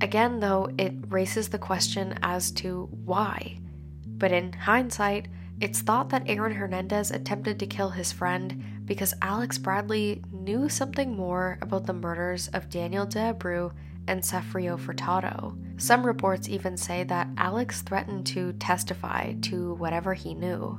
Again, 0.00 0.40
though, 0.40 0.68
it 0.78 0.92
raises 1.08 1.48
the 1.48 1.58
question 1.58 2.18
as 2.22 2.50
to 2.52 2.88
why. 3.04 3.58
But 4.06 4.32
in 4.32 4.52
hindsight, 4.52 5.28
it's 5.60 5.80
thought 5.80 6.10
that 6.10 6.24
Aaron 6.26 6.52
Hernandez 6.52 7.10
attempted 7.10 7.58
to 7.58 7.66
kill 7.66 7.90
his 7.90 8.12
friend 8.12 8.82
because 8.84 9.14
Alex 9.22 9.56
Bradley 9.56 10.22
knew 10.30 10.68
something 10.68 11.16
more 11.16 11.58
about 11.62 11.86
the 11.86 11.94
murders 11.94 12.48
of 12.48 12.68
Daniel 12.68 13.06
de 13.06 13.18
Abreu 13.32 13.72
and 14.06 14.22
Sefrio 14.22 14.78
Furtado. 14.78 15.56
Some 15.80 16.04
reports 16.04 16.48
even 16.48 16.76
say 16.76 17.04
that 17.04 17.28
Alex 17.38 17.82
threatened 17.82 18.26
to 18.28 18.52
testify 18.54 19.32
to 19.42 19.74
whatever 19.74 20.14
he 20.14 20.34
knew. 20.34 20.78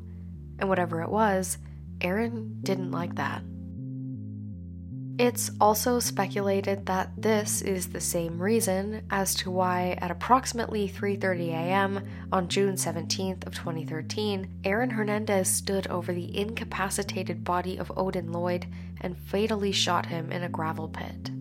And 0.60 0.70
whatever 0.70 1.02
it 1.02 1.10
was, 1.10 1.58
Aaron 2.02 2.60
didn't 2.62 2.92
like 2.92 3.16
that. 3.16 3.42
It's 5.20 5.50
also 5.60 6.00
speculated 6.00 6.86
that 6.86 7.10
this 7.18 7.64
is 7.64 7.88
the 7.88 8.00
same 8.00 8.40
reason 8.40 9.02
as 9.10 9.34
to 9.36 9.50
why 9.50 9.98
at 10.00 10.12
approximately 10.12 10.88
3:30 10.88 11.50
a.m. 11.50 12.06
on 12.32 12.48
June 12.48 12.76
17th 12.76 13.48
of 13.48 13.56
2013, 13.56 14.48
Aaron 14.64 14.92
Hernandez 14.92 15.50
stood 15.50 15.88
over 15.88 16.14
the 16.14 16.38
incapacitated 16.38 17.44
body 17.44 17.78
of 17.78 17.92
Odin 17.98 18.32
Lloyd 18.32 18.68
and 19.02 19.18
fatally 19.18 19.72
shot 19.72 20.06
him 20.06 20.32
in 20.32 20.44
a 20.44 20.50
gravel 20.50 20.88
pit. 20.88 21.32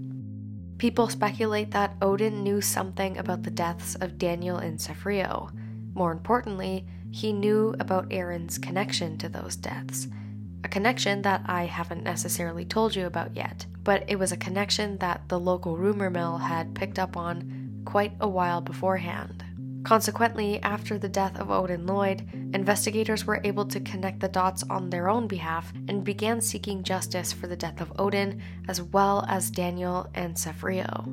People 0.79 1.11
speculate 1.11 1.73
that 1.73 1.97
Odin 2.01 2.43
knew 2.43 2.63
something 2.63 3.19
about 3.19 3.43
the 3.43 3.51
deaths 3.51 3.95
of 3.97 4.17
Daniel 4.17 4.57
and 4.57 4.79
Sefrio. 4.79 5.51
More 5.93 6.13
importantly, 6.13 6.87
he 7.11 7.31
knew 7.31 7.75
about 7.79 8.07
Aaron's 8.11 8.57
connection 8.57 9.19
to 9.19 9.29
those 9.29 9.55
deaths 9.55 10.09
a 10.65 10.69
connection 10.69 11.23
that 11.23 11.43
I 11.47 11.65
haven't 11.65 12.03
necessarily 12.03 12.65
told 12.65 12.95
you 12.95 13.07
about 13.07 13.37
yet, 13.37 13.67
but 13.85 14.05
it 14.09 14.19
was 14.19 14.33
a 14.33 14.37
connection 14.37 14.99
that 14.99 15.29
the 15.29 15.39
local 15.39 15.77
rumor 15.77 16.11
mill 16.11 16.39
had 16.39 16.75
picked 16.75 16.99
up 16.99 17.17
on 17.17 17.83
quite 17.85 18.13
a 18.21 18.29
while 18.29 18.61
beforehand. 18.61 19.45
Consequently, 19.85 20.61
after 20.65 20.99
the 20.99 21.09
death 21.09 21.39
of 21.39 21.53
Odin 21.53 21.87
Lloyd, 21.87 22.29
investigators 22.53 23.25
were 23.25 23.41
able 23.45 23.65
to 23.67 23.79
connect 23.79 24.19
the 24.19 24.27
dots 24.27 24.65
on 24.69 24.91
their 24.91 25.09
own 25.09 25.29
behalf 25.29 25.73
and 25.87 26.03
began 26.03 26.41
seeking 26.41 26.83
justice 26.83 27.33
for 27.33 27.47
the 27.47 27.55
death 27.55 27.81
of 27.81 27.93
Odin 27.97 28.43
as 28.67 28.83
well 28.83 29.25
as 29.29 29.49
Daniel 29.49 30.09
and 30.15 30.35
Sefrio. 30.35 31.05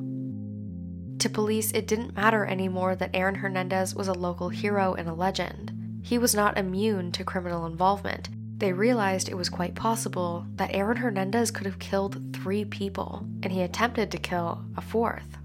To 1.19 1.29
police, 1.29 1.71
it 1.73 1.85
didn't 1.85 2.15
matter 2.15 2.45
anymore 2.45 2.95
that 2.95 3.11
Aaron 3.13 3.35
Hernandez 3.35 3.93
was 3.93 4.07
a 4.07 4.13
local 4.13 4.49
hero 4.49 4.95
and 4.95 5.07
a 5.07 5.13
legend. 5.13 6.01
He 6.01 6.17
was 6.17 6.33
not 6.33 6.57
immune 6.57 7.11
to 7.11 7.23
criminal 7.23 7.67
involvement, 7.67 8.29
they 8.63 8.71
realized 8.71 9.27
it 9.27 9.35
was 9.35 9.49
quite 9.49 9.75
possible 9.75 10.45
that 10.55 10.73
Aaron 10.73 10.95
Hernandez 10.95 11.51
could 11.51 11.65
have 11.65 11.79
killed 11.79 12.33
three 12.33 12.63
people, 12.63 13.27
and 13.43 13.51
he 13.51 13.61
attempted 13.61 14.09
to 14.09 14.17
kill 14.17 14.63
a 14.77 14.81
fourth. 14.81 15.37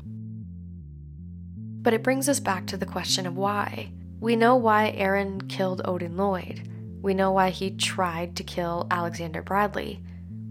But 1.82 1.94
it 1.94 2.04
brings 2.04 2.28
us 2.28 2.38
back 2.38 2.66
to 2.68 2.76
the 2.76 2.86
question 2.86 3.26
of 3.26 3.36
why. 3.36 3.90
We 4.20 4.36
know 4.36 4.54
why 4.54 4.90
Aaron 4.90 5.40
killed 5.48 5.82
Odin 5.84 6.16
Lloyd. 6.16 6.68
We 7.02 7.12
know 7.12 7.32
why 7.32 7.50
he 7.50 7.72
tried 7.72 8.36
to 8.36 8.44
kill 8.44 8.86
Alexander 8.88 9.42
Bradley. 9.42 10.00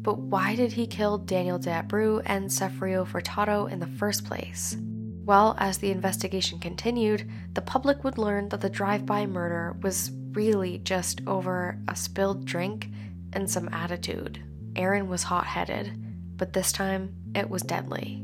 But 0.02 0.18
why 0.18 0.58
did 0.58 0.74
he 0.74 0.88
kill 0.88 1.20
Daniel 1.20 1.60
De 1.60 1.72
and 1.72 2.50
Sefrio 2.52 3.06
Furtado 3.06 3.72
in 3.72 3.80
the 3.80 3.88
first 3.88 4.26
place? 4.26 4.76
Well, 5.24 5.56
as 5.58 5.78
the 5.78 5.92
investigation 5.92 6.60
continued, 6.60 7.30
the 7.54 7.62
public 7.62 8.04
would 8.04 8.18
learn 8.18 8.50
that 8.50 8.60
the 8.60 8.70
drive 8.70 9.06
by 9.06 9.26
murder 9.26 9.78
was 9.82 10.12
really 10.32 10.80
just 10.80 11.22
over 11.28 11.80
a 11.88 11.96
spilled 11.96 12.46
drink 12.46 12.90
and 13.34 13.50
some 13.50 13.70
attitude. 13.70 14.44
Aaron 14.76 15.08
was 15.08 15.24
hot 15.24 15.46
headed, 15.46 15.92
but 16.38 16.54
this 16.54 16.72
time 16.72 17.16
it 17.36 17.50
was 17.50 17.62
deadly. 17.64 18.24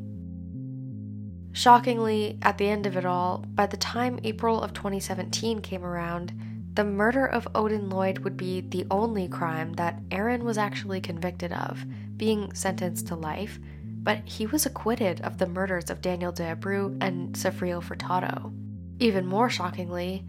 Shockingly, 1.52 2.40
at 2.42 2.58
the 2.58 2.68
end 2.68 2.86
of 2.86 2.98
it 2.98 3.06
all, 3.06 3.46
by 3.48 3.68
the 3.68 3.78
time 3.78 4.20
April 4.24 4.60
of 4.62 4.74
2017 4.74 5.62
came 5.62 5.84
around, 5.84 6.34
the 6.74 6.84
murder 6.84 7.28
of 7.28 7.48
Odin 7.54 7.92
Lloyd 7.92 8.20
would 8.20 8.36
be 8.36 8.62
the 8.62 8.88
only 8.90 9.28
crime 9.28 9.74
that 9.74 10.00
Aaron 10.10 10.44
was 10.44 10.58
actually 10.58 11.00
convicted 11.00 11.54
of, 11.54 11.86
being 12.18 12.52
sentenced 12.54 13.08
to 13.08 13.16
life, 13.16 13.60
but 14.02 14.20
he 14.26 14.48
was 14.48 14.66
acquitted 14.66 15.22
of 15.22 15.38
the 15.38 15.46
murders 15.46 15.92
of 15.92 16.02
Daniel 16.02 16.32
de 16.32 16.44
Abreu 16.56 16.98
and 17.00 17.36
Sefrio 17.36 17.82
Furtado. 17.82 18.52
Even 19.00 19.28
more 19.28 19.50
shockingly, 19.50 20.26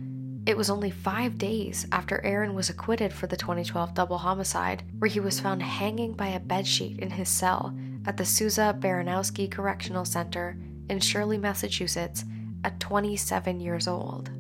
it 0.46 0.56
was 0.56 0.68
only 0.68 0.90
five 0.90 1.38
days 1.38 1.86
after 1.90 2.22
Aaron 2.24 2.54
was 2.54 2.68
acquitted 2.68 3.12
for 3.12 3.26
the 3.26 3.36
2012 3.36 3.94
double 3.94 4.18
homicide, 4.18 4.82
where 4.98 5.10
he 5.10 5.20
was 5.20 5.40
found 5.40 5.62
hanging 5.62 6.12
by 6.12 6.28
a 6.28 6.40
bedsheet 6.40 6.98
in 6.98 7.10
his 7.10 7.28
cell 7.28 7.74
at 8.06 8.18
the 8.18 8.24
Souza 8.26 8.76
Baranowski 8.78 9.50
Correctional 9.50 10.04
Center 10.04 10.58
in 10.90 11.00
Shirley, 11.00 11.38
Massachusetts, 11.38 12.24
at 12.62 12.78
27 12.78 13.60
years 13.60 13.88
old. 13.88 14.30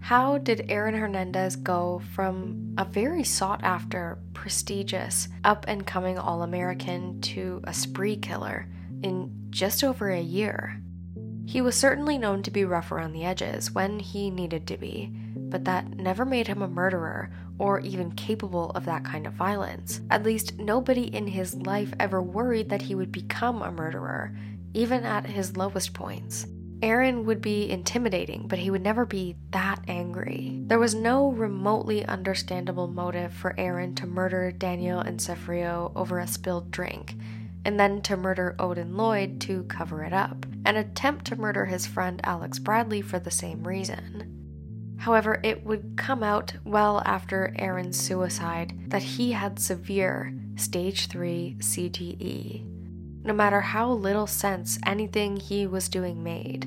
How 0.00 0.38
did 0.38 0.70
Aaron 0.70 0.94
Hernandez 0.94 1.56
go 1.56 2.00
from 2.14 2.74
a 2.78 2.84
very 2.84 3.24
sought 3.24 3.62
after, 3.62 4.18
prestigious, 4.32 5.28
up 5.44 5.64
and 5.68 5.86
coming 5.86 6.18
All 6.18 6.42
American 6.42 7.20
to 7.22 7.60
a 7.64 7.74
spree 7.74 8.16
killer 8.16 8.68
in 9.02 9.30
just 9.50 9.84
over 9.84 10.10
a 10.10 10.20
year? 10.20 10.82
He 11.48 11.62
was 11.62 11.74
certainly 11.74 12.18
known 12.18 12.42
to 12.42 12.50
be 12.50 12.66
rough 12.66 12.92
around 12.92 13.14
the 13.14 13.24
edges 13.24 13.72
when 13.72 14.00
he 14.00 14.30
needed 14.30 14.66
to 14.66 14.76
be, 14.76 15.10
but 15.34 15.64
that 15.64 15.96
never 15.96 16.26
made 16.26 16.46
him 16.46 16.60
a 16.60 16.68
murderer 16.68 17.30
or 17.58 17.80
even 17.80 18.12
capable 18.12 18.68
of 18.72 18.84
that 18.84 19.02
kind 19.02 19.26
of 19.26 19.32
violence. 19.32 20.02
At 20.10 20.24
least 20.24 20.58
nobody 20.58 21.04
in 21.04 21.26
his 21.26 21.54
life 21.54 21.94
ever 21.98 22.20
worried 22.20 22.68
that 22.68 22.82
he 22.82 22.94
would 22.94 23.10
become 23.10 23.62
a 23.62 23.72
murderer, 23.72 24.36
even 24.74 25.04
at 25.04 25.24
his 25.24 25.56
lowest 25.56 25.94
points. 25.94 26.46
Aaron 26.82 27.24
would 27.24 27.40
be 27.40 27.70
intimidating, 27.70 28.46
but 28.46 28.58
he 28.58 28.70
would 28.70 28.82
never 28.82 29.06
be 29.06 29.34
that 29.52 29.80
angry. 29.88 30.60
There 30.66 30.78
was 30.78 30.94
no 30.94 31.32
remotely 31.32 32.04
understandable 32.04 32.88
motive 32.88 33.32
for 33.32 33.58
Aaron 33.58 33.94
to 33.94 34.06
murder 34.06 34.52
Daniel 34.52 35.00
and 35.00 35.18
Sefrio 35.18 35.92
over 35.96 36.18
a 36.18 36.26
spilled 36.26 36.70
drink 36.70 37.14
and 37.68 37.78
then 37.78 38.00
to 38.00 38.16
murder 38.16 38.56
Odin 38.58 38.96
Lloyd 38.96 39.42
to 39.42 39.62
cover 39.64 40.02
it 40.02 40.14
up, 40.14 40.46
and 40.64 40.78
attempt 40.78 41.26
to 41.26 41.36
murder 41.36 41.66
his 41.66 41.86
friend 41.86 42.18
Alex 42.24 42.58
Bradley 42.58 43.02
for 43.02 43.18
the 43.18 43.30
same 43.30 43.68
reason. 43.68 44.96
However, 44.96 45.38
it 45.44 45.66
would 45.66 45.92
come 45.98 46.22
out 46.22 46.54
well 46.64 47.02
after 47.04 47.54
Aaron's 47.58 48.00
suicide 48.00 48.72
that 48.88 49.02
he 49.02 49.32
had 49.32 49.58
severe 49.58 50.32
stage 50.56 51.08
3 51.08 51.56
CTE. 51.58 52.64
No 53.22 53.34
matter 53.34 53.60
how 53.60 53.90
little 53.92 54.26
sense 54.26 54.78
anything 54.86 55.36
he 55.36 55.66
was 55.66 55.90
doing 55.90 56.24
made, 56.24 56.66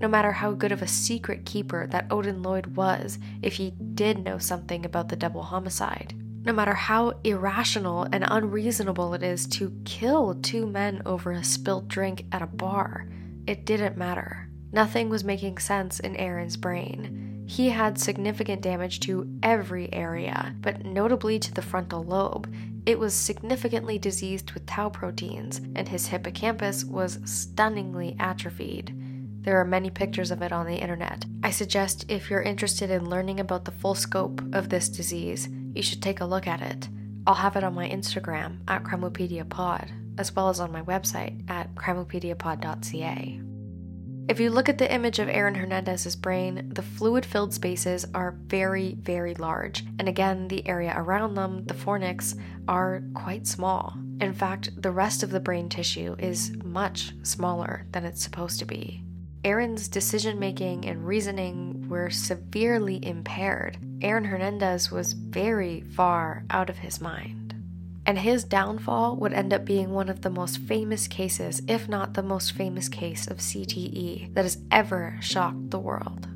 no 0.00 0.08
matter 0.08 0.32
how 0.32 0.52
good 0.52 0.72
of 0.72 0.80
a 0.80 0.88
secret 0.88 1.44
keeper 1.44 1.86
that 1.88 2.06
Odin 2.10 2.42
Lloyd 2.42 2.68
was 2.68 3.18
if 3.42 3.56
he 3.56 3.74
did 3.92 4.24
know 4.24 4.38
something 4.38 4.86
about 4.86 5.10
the 5.10 5.16
double 5.16 5.42
homicide 5.42 6.14
no 6.42 6.52
matter 6.52 6.74
how 6.74 7.12
irrational 7.24 8.06
and 8.12 8.24
unreasonable 8.26 9.14
it 9.14 9.22
is 9.22 9.46
to 9.46 9.72
kill 9.84 10.34
two 10.34 10.66
men 10.66 11.02
over 11.04 11.32
a 11.32 11.44
spilt 11.44 11.88
drink 11.88 12.24
at 12.32 12.42
a 12.42 12.46
bar, 12.46 13.08
it 13.46 13.64
didn't 13.64 13.96
matter. 13.96 14.48
Nothing 14.72 15.08
was 15.08 15.24
making 15.24 15.58
sense 15.58 15.98
in 16.00 16.16
Aaron's 16.16 16.56
brain. 16.56 17.44
He 17.48 17.70
had 17.70 17.98
significant 17.98 18.60
damage 18.60 19.00
to 19.00 19.26
every 19.42 19.90
area, 19.92 20.54
but 20.60 20.84
notably 20.84 21.38
to 21.38 21.54
the 21.54 21.62
frontal 21.62 22.04
lobe. 22.04 22.52
It 22.84 22.98
was 22.98 23.14
significantly 23.14 23.98
diseased 23.98 24.52
with 24.52 24.66
tau 24.66 24.90
proteins, 24.90 25.58
and 25.74 25.88
his 25.88 26.08
hippocampus 26.08 26.84
was 26.84 27.20
stunningly 27.24 28.16
atrophied. 28.20 28.94
There 29.42 29.58
are 29.58 29.64
many 29.64 29.88
pictures 29.88 30.30
of 30.30 30.42
it 30.42 30.52
on 30.52 30.66
the 30.66 30.76
internet. 30.76 31.24
I 31.42 31.50
suggest 31.50 32.04
if 32.08 32.28
you're 32.28 32.42
interested 32.42 32.90
in 32.90 33.08
learning 33.08 33.40
about 33.40 33.64
the 33.64 33.70
full 33.70 33.94
scope 33.94 34.42
of 34.52 34.68
this 34.68 34.90
disease, 34.90 35.48
you 35.78 35.82
should 35.82 36.02
take 36.02 36.20
a 36.20 36.26
look 36.26 36.46
at 36.46 36.60
it. 36.60 36.88
I'll 37.26 37.34
have 37.34 37.56
it 37.56 37.64
on 37.64 37.74
my 37.74 37.88
Instagram 37.88 38.58
at 38.68 38.82
CrimopediaPod, 38.82 40.18
as 40.18 40.34
well 40.34 40.48
as 40.48 40.60
on 40.60 40.72
my 40.72 40.82
website 40.82 41.48
at 41.48 41.74
crimopediapod.ca. 41.74 43.40
If 44.28 44.40
you 44.40 44.50
look 44.50 44.68
at 44.68 44.76
the 44.76 44.92
image 44.92 45.20
of 45.20 45.28
Aaron 45.30 45.54
Hernandez's 45.54 46.16
brain, 46.16 46.70
the 46.74 46.82
fluid 46.82 47.24
filled 47.24 47.54
spaces 47.54 48.04
are 48.14 48.36
very, 48.46 48.96
very 49.00 49.34
large, 49.36 49.84
and 49.98 50.06
again, 50.06 50.48
the 50.48 50.66
area 50.68 50.92
around 50.94 51.34
them, 51.34 51.64
the 51.64 51.74
fornix, 51.74 52.38
are 52.66 53.02
quite 53.14 53.46
small. 53.46 53.94
In 54.20 54.34
fact, 54.34 54.70
the 54.82 54.90
rest 54.90 55.22
of 55.22 55.30
the 55.30 55.40
brain 55.40 55.70
tissue 55.70 56.14
is 56.18 56.52
much 56.62 57.14
smaller 57.22 57.86
than 57.92 58.04
it's 58.04 58.22
supposed 58.22 58.58
to 58.58 58.66
be. 58.66 59.02
Aaron's 59.44 59.88
decision 59.88 60.38
making 60.38 60.84
and 60.84 61.06
reasoning 61.06 61.88
were 61.88 62.10
severely 62.10 63.04
impaired. 63.04 63.78
Aaron 64.02 64.24
Hernandez 64.24 64.90
was 64.90 65.12
very 65.12 65.80
far 65.80 66.44
out 66.50 66.68
of 66.68 66.78
his 66.78 67.00
mind. 67.00 67.54
And 68.04 68.18
his 68.18 68.42
downfall 68.42 69.16
would 69.16 69.32
end 69.32 69.52
up 69.52 69.64
being 69.64 69.90
one 69.90 70.08
of 70.08 70.22
the 70.22 70.30
most 70.30 70.58
famous 70.58 71.06
cases, 71.06 71.62
if 71.68 71.88
not 71.88 72.14
the 72.14 72.22
most 72.22 72.52
famous 72.52 72.88
case 72.88 73.26
of 73.26 73.38
CTE, 73.38 74.34
that 74.34 74.44
has 74.44 74.58
ever 74.70 75.18
shocked 75.20 75.70
the 75.70 75.78
world. 75.78 76.26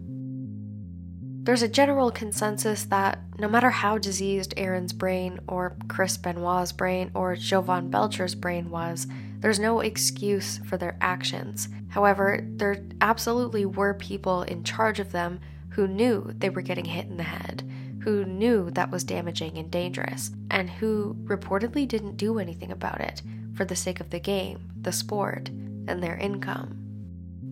There's 1.44 1.62
a 1.62 1.68
general 1.68 2.12
consensus 2.12 2.84
that 2.84 3.18
no 3.38 3.48
matter 3.48 3.70
how 3.70 3.98
diseased 3.98 4.54
Aaron's 4.56 4.92
brain, 4.92 5.40
or 5.48 5.76
Chris 5.88 6.16
Benoit's 6.16 6.70
brain, 6.70 7.10
or 7.14 7.34
Jovan 7.34 7.90
Belcher's 7.90 8.36
brain 8.36 8.70
was, 8.70 9.08
there's 9.42 9.58
no 9.58 9.80
excuse 9.80 10.58
for 10.58 10.76
their 10.76 10.96
actions. 11.00 11.68
However, 11.88 12.40
there 12.42 12.84
absolutely 13.00 13.66
were 13.66 13.94
people 13.94 14.42
in 14.42 14.64
charge 14.64 15.00
of 15.00 15.12
them 15.12 15.40
who 15.70 15.88
knew 15.88 16.32
they 16.38 16.48
were 16.48 16.62
getting 16.62 16.84
hit 16.84 17.06
in 17.06 17.16
the 17.16 17.24
head, 17.24 17.68
who 18.04 18.24
knew 18.24 18.70
that 18.70 18.90
was 18.90 19.04
damaging 19.04 19.58
and 19.58 19.70
dangerous, 19.70 20.30
and 20.50 20.70
who 20.70 21.16
reportedly 21.24 21.86
didn't 21.86 22.16
do 22.16 22.38
anything 22.38 22.70
about 22.70 23.00
it 23.00 23.20
for 23.54 23.64
the 23.64 23.76
sake 23.76 24.00
of 24.00 24.10
the 24.10 24.20
game, 24.20 24.70
the 24.80 24.92
sport, 24.92 25.48
and 25.48 26.02
their 26.02 26.16
income. 26.16 26.81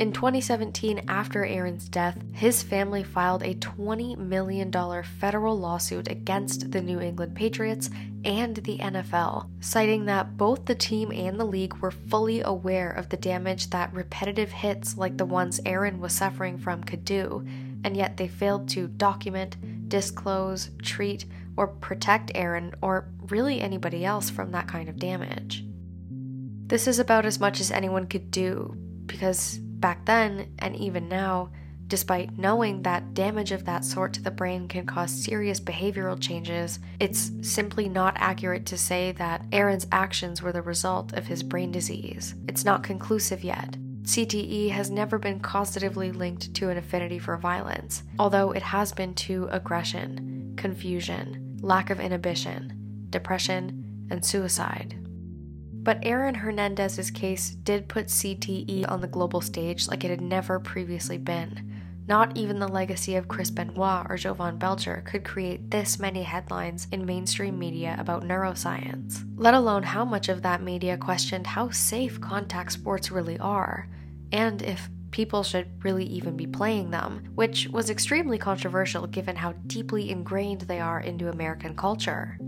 In 0.01 0.12
2017, 0.12 1.05
after 1.09 1.44
Aaron's 1.44 1.86
death, 1.86 2.16
his 2.32 2.62
family 2.62 3.05
filed 3.05 3.42
a 3.42 3.53
$20 3.57 4.16
million 4.16 4.72
federal 5.03 5.59
lawsuit 5.59 6.11
against 6.11 6.70
the 6.70 6.80
New 6.80 7.01
England 7.01 7.34
Patriots 7.34 7.90
and 8.24 8.57
the 8.57 8.78
NFL, 8.78 9.51
citing 9.61 10.07
that 10.07 10.38
both 10.38 10.64
the 10.64 10.74
team 10.74 11.12
and 11.12 11.38
the 11.38 11.44
league 11.44 11.74
were 11.82 11.90
fully 11.90 12.40
aware 12.40 12.90
of 12.90 13.11
the 13.11 13.18
damage 13.18 13.68
that 13.70 13.92
repetitive 13.92 14.51
hits 14.51 14.96
like 14.96 15.18
the 15.18 15.26
ones 15.26 15.61
Aaron 15.66 16.01
was 16.01 16.14
suffering 16.14 16.57
from 16.57 16.82
could 16.82 17.05
do, 17.05 17.46
and 17.84 17.94
yet 17.94 18.16
they 18.16 18.26
failed 18.26 18.70
to 18.70 18.88
document, 18.88 19.90
disclose, 19.90 20.70
treat, 20.82 21.26
or 21.59 21.66
protect 21.66 22.32
Aaron 22.34 22.74
or 22.80 23.07
really 23.28 23.61
anybody 23.61 24.07
else 24.07 24.30
from 24.30 24.53
that 24.53 24.66
kind 24.66 24.88
of 24.88 24.98
damage. 24.98 25.62
This 26.68 26.86
is 26.86 26.98
about 26.98 27.26
as 27.26 27.38
much 27.38 27.61
as 27.61 27.70
anyone 27.70 28.07
could 28.07 28.30
do 28.30 28.74
because 29.05 29.61
Back 29.81 30.05
then, 30.05 30.53
and 30.59 30.76
even 30.76 31.09
now, 31.09 31.51
despite 31.87 32.39
knowing 32.39 32.83
that 32.83 33.14
damage 33.14 33.51
of 33.51 33.64
that 33.64 33.85
sort 33.85 34.12
to 34.12 34.22
the 34.22 34.31
brain 34.31 34.68
can 34.68 34.87
cause 34.87 35.11
serious 35.11 35.59
behavioral 35.59 36.20
changes, 36.20 36.78
it's 37.01 37.33
simply 37.43 37.89
not 37.89 38.14
accurate 38.16 38.66
to 38.66 38.78
say 38.78 39.12
that 39.12 39.45
Aaron's 39.53 39.87
actions 39.91 40.43
were 40.43 40.53
the 40.53 40.62
result 40.62 41.14
of 41.14 41.26
his 41.26 41.43
brain 41.43 41.72
disease. 41.72 42.35
It's 42.47 42.64
not 42.64 42.85
conclusive 42.85 43.43
yet. 43.43 43.76
CTE 44.03 44.70
has 44.70 44.91
never 44.91 45.18
been 45.18 45.41
causatively 45.41 46.14
linked 46.14 46.55
to 46.55 46.68
an 46.68 46.76
affinity 46.76 47.18
for 47.18 47.37
violence, 47.37 48.03
although 48.18 48.53
it 48.53 48.62
has 48.62 48.93
been 48.93 49.14
to 49.14 49.49
aggression, 49.51 50.55
confusion, 50.57 51.59
lack 51.62 51.91
of 51.91 52.01
inhibition, 52.01 53.07
depression, 53.11 54.07
and 54.11 54.24
suicide. 54.24 54.97
But 55.83 55.99
Aaron 56.03 56.35
Hernandez's 56.35 57.11
case 57.11 57.51
did 57.51 57.89
put 57.89 58.07
CTE 58.07 58.91
on 58.91 59.01
the 59.01 59.07
global 59.07 59.41
stage 59.41 59.89
like 59.89 60.05
it 60.05 60.11
had 60.11 60.20
never 60.20 60.61
previously 60.61 61.16
been. 61.16 61.81
Not 62.07 62.37
even 62.37 62.59
the 62.59 62.68
legacy 62.68 63.14
of 63.14 63.28
Chris 63.28 63.51
Benoit 63.51 64.07
or 64.11 64.16
Jovan 64.16 64.59
Belcher 64.59 65.03
could 65.07 65.24
create 65.24 65.70
this 65.70 65.99
many 65.99 66.22
headlines 66.22 66.89
in 66.93 67.07
mainstream 67.07 67.59
media 67.59 67.97
about 67.99 68.24
neuroscience, 68.24 69.24
let 69.37 69.55
alone 69.55 69.85
how 69.85 70.05
much 70.05 70.28
of 70.28 70.43
that 70.43 70.62
media 70.62 70.97
questioned 70.97 71.47
how 71.47 71.70
safe 71.70 72.20
contact 72.20 72.72
sports 72.72 73.11
really 73.11 73.39
are, 73.39 73.89
and 74.33 74.61
if 74.61 74.91
people 75.12 75.43
should 75.43 75.68
really 75.85 76.05
even 76.05 76.37
be 76.37 76.47
playing 76.47 76.91
them, 76.91 77.24
which 77.35 77.68
was 77.68 77.91
extremely 77.91 78.39
controversial 78.39 79.07
given 79.07 79.37
how 79.37 79.53
deeply 79.66 80.11
ingrained 80.11 80.62
they 80.62 80.81
are 80.81 81.01
into 81.01 81.31
American 81.31 81.74
culture. 81.74 82.39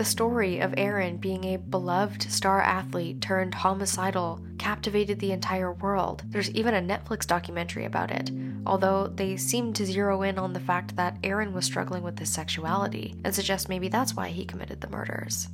The 0.00 0.06
story 0.06 0.60
of 0.60 0.72
Aaron 0.78 1.18
being 1.18 1.44
a 1.44 1.58
beloved 1.58 2.22
star 2.22 2.62
athlete 2.62 3.20
turned 3.20 3.52
homicidal 3.52 4.40
captivated 4.56 5.20
the 5.20 5.32
entire 5.32 5.74
world. 5.74 6.22
There's 6.24 6.50
even 6.52 6.72
a 6.72 6.80
Netflix 6.80 7.26
documentary 7.26 7.84
about 7.84 8.10
it, 8.10 8.30
although 8.64 9.08
they 9.08 9.36
seem 9.36 9.74
to 9.74 9.84
zero 9.84 10.22
in 10.22 10.38
on 10.38 10.54
the 10.54 10.58
fact 10.58 10.96
that 10.96 11.18
Aaron 11.22 11.52
was 11.52 11.66
struggling 11.66 12.02
with 12.02 12.18
his 12.18 12.30
sexuality 12.30 13.14
and 13.24 13.34
suggest 13.34 13.68
maybe 13.68 13.90
that's 13.90 14.14
why 14.14 14.28
he 14.28 14.46
committed 14.46 14.80
the 14.80 14.88
murders. 14.88 15.48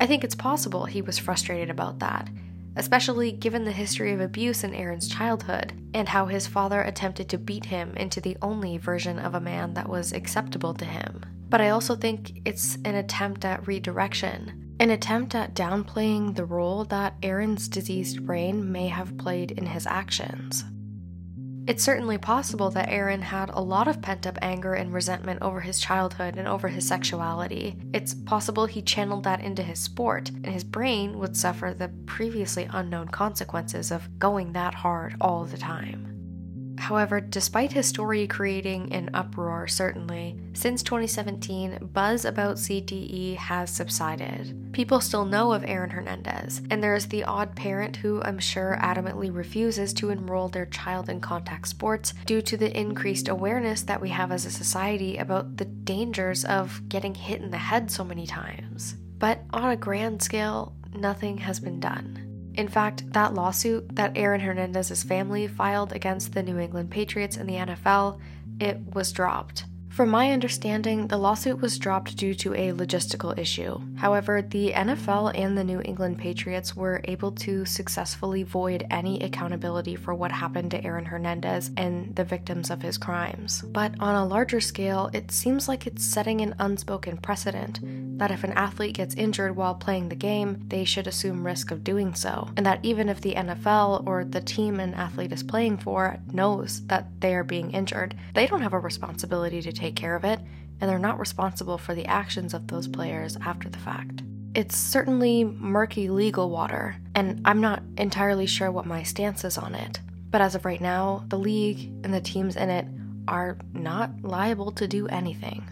I 0.00 0.08
think 0.08 0.24
it's 0.24 0.34
possible 0.34 0.86
he 0.86 1.00
was 1.00 1.20
frustrated 1.20 1.70
about 1.70 2.00
that. 2.00 2.28
especially 2.74 3.30
given 3.30 3.64
the 3.64 3.70
history 3.70 4.12
of 4.12 4.20
abuse 4.20 4.64
in 4.64 4.74
Aaron's 4.74 5.06
childhood 5.06 5.72
and 5.94 6.08
how 6.08 6.26
his 6.26 6.46
father 6.46 6.80
attempted 6.80 7.28
to 7.28 7.38
beat 7.38 7.66
him 7.66 7.94
into 7.96 8.20
the 8.20 8.36
only 8.42 8.78
version 8.78 9.18
of 9.18 9.34
a 9.34 9.40
man 9.40 9.74
that 9.74 9.88
was 9.88 10.12
acceptable 10.12 10.74
to 10.74 10.84
him. 10.84 11.22
But 11.52 11.60
I 11.60 11.68
also 11.68 11.94
think 11.94 12.40
it's 12.46 12.76
an 12.86 12.94
attempt 12.94 13.44
at 13.44 13.66
redirection, 13.66 14.74
an 14.80 14.88
attempt 14.88 15.34
at 15.34 15.54
downplaying 15.54 16.34
the 16.34 16.46
role 16.46 16.86
that 16.86 17.16
Aaron's 17.22 17.68
diseased 17.68 18.24
brain 18.24 18.72
may 18.72 18.88
have 18.88 19.18
played 19.18 19.50
in 19.50 19.66
his 19.66 19.86
actions. 19.86 20.64
It's 21.66 21.82
certainly 21.82 22.16
possible 22.16 22.70
that 22.70 22.88
Aaron 22.88 23.20
had 23.20 23.50
a 23.50 23.60
lot 23.60 23.86
of 23.86 24.00
pent 24.00 24.26
up 24.26 24.38
anger 24.40 24.72
and 24.72 24.94
resentment 24.94 25.42
over 25.42 25.60
his 25.60 25.78
childhood 25.78 26.36
and 26.38 26.48
over 26.48 26.68
his 26.68 26.88
sexuality. 26.88 27.76
It's 27.92 28.14
possible 28.14 28.64
he 28.64 28.80
channeled 28.80 29.24
that 29.24 29.42
into 29.42 29.62
his 29.62 29.78
sport, 29.78 30.30
and 30.30 30.46
his 30.46 30.64
brain 30.64 31.18
would 31.18 31.36
suffer 31.36 31.74
the 31.76 31.90
previously 32.06 32.66
unknown 32.72 33.08
consequences 33.08 33.90
of 33.90 34.18
going 34.18 34.54
that 34.54 34.72
hard 34.72 35.16
all 35.20 35.44
the 35.44 35.58
time. 35.58 36.11
However, 36.78 37.20
despite 37.20 37.72
his 37.72 37.86
story 37.86 38.26
creating 38.26 38.92
an 38.92 39.10
uproar, 39.14 39.68
certainly, 39.68 40.36
since 40.52 40.82
2017, 40.82 41.90
buzz 41.92 42.24
about 42.24 42.56
CTE 42.56 43.36
has 43.36 43.70
subsided. 43.70 44.72
People 44.72 45.00
still 45.00 45.24
know 45.24 45.52
of 45.52 45.64
Aaron 45.64 45.90
Hernandez, 45.90 46.62
and 46.70 46.82
there 46.82 46.94
is 46.94 47.08
the 47.08 47.24
odd 47.24 47.54
parent 47.54 47.96
who 47.96 48.22
I'm 48.22 48.38
sure 48.38 48.78
adamantly 48.80 49.34
refuses 49.34 49.92
to 49.94 50.10
enroll 50.10 50.48
their 50.48 50.66
child 50.66 51.08
in 51.08 51.20
contact 51.20 51.68
sports 51.68 52.14
due 52.26 52.42
to 52.42 52.56
the 52.56 52.76
increased 52.78 53.28
awareness 53.28 53.82
that 53.82 54.00
we 54.00 54.08
have 54.10 54.32
as 54.32 54.46
a 54.46 54.50
society 54.50 55.18
about 55.18 55.56
the 55.56 55.64
dangers 55.64 56.44
of 56.44 56.88
getting 56.88 57.14
hit 57.14 57.40
in 57.40 57.50
the 57.50 57.58
head 57.58 57.90
so 57.90 58.04
many 58.04 58.26
times. 58.26 58.94
But 59.18 59.40
on 59.52 59.70
a 59.70 59.76
grand 59.76 60.22
scale, 60.22 60.74
nothing 60.94 61.38
has 61.38 61.60
been 61.60 61.80
done. 61.80 62.21
In 62.54 62.68
fact, 62.68 63.12
that 63.12 63.34
lawsuit 63.34 63.96
that 63.96 64.16
Aaron 64.16 64.40
Hernandez's 64.40 65.02
family 65.02 65.46
filed 65.46 65.92
against 65.92 66.32
the 66.32 66.42
New 66.42 66.58
England 66.58 66.90
Patriots 66.90 67.36
and 67.36 67.48
the 67.48 67.54
NFL, 67.54 68.20
it 68.60 68.78
was 68.94 69.12
dropped. 69.12 69.64
From 69.92 70.08
my 70.08 70.32
understanding, 70.32 71.08
the 71.08 71.18
lawsuit 71.18 71.60
was 71.60 71.78
dropped 71.78 72.16
due 72.16 72.32
to 72.36 72.54
a 72.54 72.72
logistical 72.72 73.38
issue. 73.38 73.78
However, 73.96 74.40
the 74.40 74.72
NFL 74.72 75.38
and 75.38 75.56
the 75.56 75.64
New 75.64 75.82
England 75.84 76.16
Patriots 76.16 76.74
were 76.74 77.02
able 77.04 77.30
to 77.32 77.66
successfully 77.66 78.42
void 78.42 78.86
any 78.90 79.20
accountability 79.22 79.94
for 79.94 80.14
what 80.14 80.32
happened 80.32 80.70
to 80.70 80.82
Aaron 80.82 81.04
Hernandez 81.04 81.70
and 81.76 82.16
the 82.16 82.24
victims 82.24 82.70
of 82.70 82.80
his 82.80 82.96
crimes. 82.96 83.60
But 83.60 83.92
on 84.00 84.14
a 84.14 84.26
larger 84.26 84.62
scale, 84.62 85.10
it 85.12 85.30
seems 85.30 85.68
like 85.68 85.86
it's 85.86 86.02
setting 86.02 86.40
an 86.40 86.54
unspoken 86.58 87.18
precedent 87.18 87.80
that 88.22 88.30
if 88.30 88.44
an 88.44 88.52
athlete 88.52 88.94
gets 88.94 89.16
injured 89.16 89.56
while 89.56 89.74
playing 89.74 90.08
the 90.08 90.14
game, 90.14 90.62
they 90.68 90.84
should 90.84 91.08
assume 91.08 91.44
risk 91.44 91.72
of 91.72 91.82
doing 91.82 92.14
so. 92.14 92.48
And 92.56 92.64
that 92.64 92.78
even 92.84 93.08
if 93.08 93.20
the 93.20 93.34
NFL 93.34 94.06
or 94.06 94.24
the 94.24 94.40
team 94.40 94.78
an 94.78 94.94
athlete 94.94 95.32
is 95.32 95.42
playing 95.42 95.78
for 95.78 96.16
knows 96.32 96.86
that 96.86 97.08
they 97.18 97.34
are 97.34 97.42
being 97.42 97.72
injured, 97.72 98.14
they 98.34 98.46
don't 98.46 98.62
have 98.62 98.74
a 98.74 98.78
responsibility 98.78 99.60
to 99.62 99.72
take 99.72 99.96
care 99.96 100.14
of 100.14 100.24
it, 100.24 100.38
and 100.80 100.88
they're 100.88 101.00
not 101.00 101.18
responsible 101.18 101.78
for 101.78 101.96
the 101.96 102.06
actions 102.06 102.54
of 102.54 102.68
those 102.68 102.86
players 102.86 103.36
after 103.44 103.68
the 103.68 103.80
fact. 103.80 104.22
It's 104.54 104.76
certainly 104.76 105.42
murky 105.42 106.08
legal 106.08 106.48
water, 106.48 106.94
and 107.16 107.40
I'm 107.44 107.60
not 107.60 107.82
entirely 107.98 108.46
sure 108.46 108.70
what 108.70 108.86
my 108.86 109.02
stance 109.02 109.42
is 109.42 109.58
on 109.58 109.74
it. 109.74 109.98
But 110.30 110.42
as 110.42 110.54
of 110.54 110.64
right 110.64 110.80
now, 110.80 111.24
the 111.26 111.40
league 111.40 111.90
and 112.04 112.14
the 112.14 112.20
teams 112.20 112.54
in 112.54 112.70
it 112.70 112.86
are 113.26 113.58
not 113.72 114.12
liable 114.22 114.70
to 114.72 114.86
do 114.86 115.08
anything. 115.08 115.66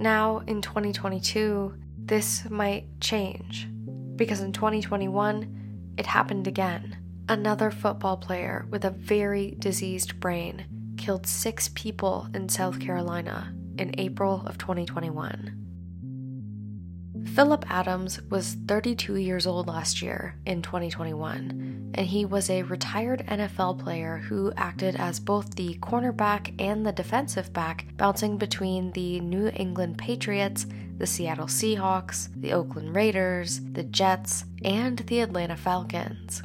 Now, 0.00 0.38
in 0.46 0.62
2022, 0.62 1.74
this 1.98 2.48
might 2.48 2.86
change. 3.02 3.68
Because 4.16 4.40
in 4.40 4.52
2021, 4.52 5.92
it 5.98 6.06
happened 6.06 6.46
again. 6.46 6.96
Another 7.28 7.70
football 7.70 8.16
player 8.16 8.66
with 8.70 8.86
a 8.86 8.90
very 8.90 9.56
diseased 9.58 10.18
brain 10.18 10.94
killed 10.96 11.26
six 11.26 11.68
people 11.74 12.28
in 12.32 12.48
South 12.48 12.80
Carolina 12.80 13.54
in 13.76 13.94
April 13.98 14.42
of 14.46 14.56
2021. 14.56 15.59
Phillip 17.34 17.64
Adams 17.70 18.20
was 18.22 18.56
32 18.66 19.14
years 19.14 19.46
old 19.46 19.68
last 19.68 20.02
year 20.02 20.34
in 20.46 20.62
2021, 20.62 21.92
and 21.94 22.06
he 22.06 22.24
was 22.24 22.50
a 22.50 22.64
retired 22.64 23.24
NFL 23.28 23.78
player 23.78 24.16
who 24.16 24.52
acted 24.56 24.96
as 24.96 25.20
both 25.20 25.54
the 25.54 25.74
cornerback 25.74 26.52
and 26.60 26.84
the 26.84 26.90
defensive 26.90 27.52
back, 27.52 27.86
bouncing 27.96 28.36
between 28.36 28.90
the 28.92 29.20
New 29.20 29.48
England 29.54 29.96
Patriots, 29.96 30.66
the 30.98 31.06
Seattle 31.06 31.46
Seahawks, 31.46 32.28
the 32.40 32.52
Oakland 32.52 32.96
Raiders, 32.96 33.60
the 33.72 33.84
Jets, 33.84 34.44
and 34.64 34.98
the 34.98 35.20
Atlanta 35.20 35.56
Falcons. 35.56 36.42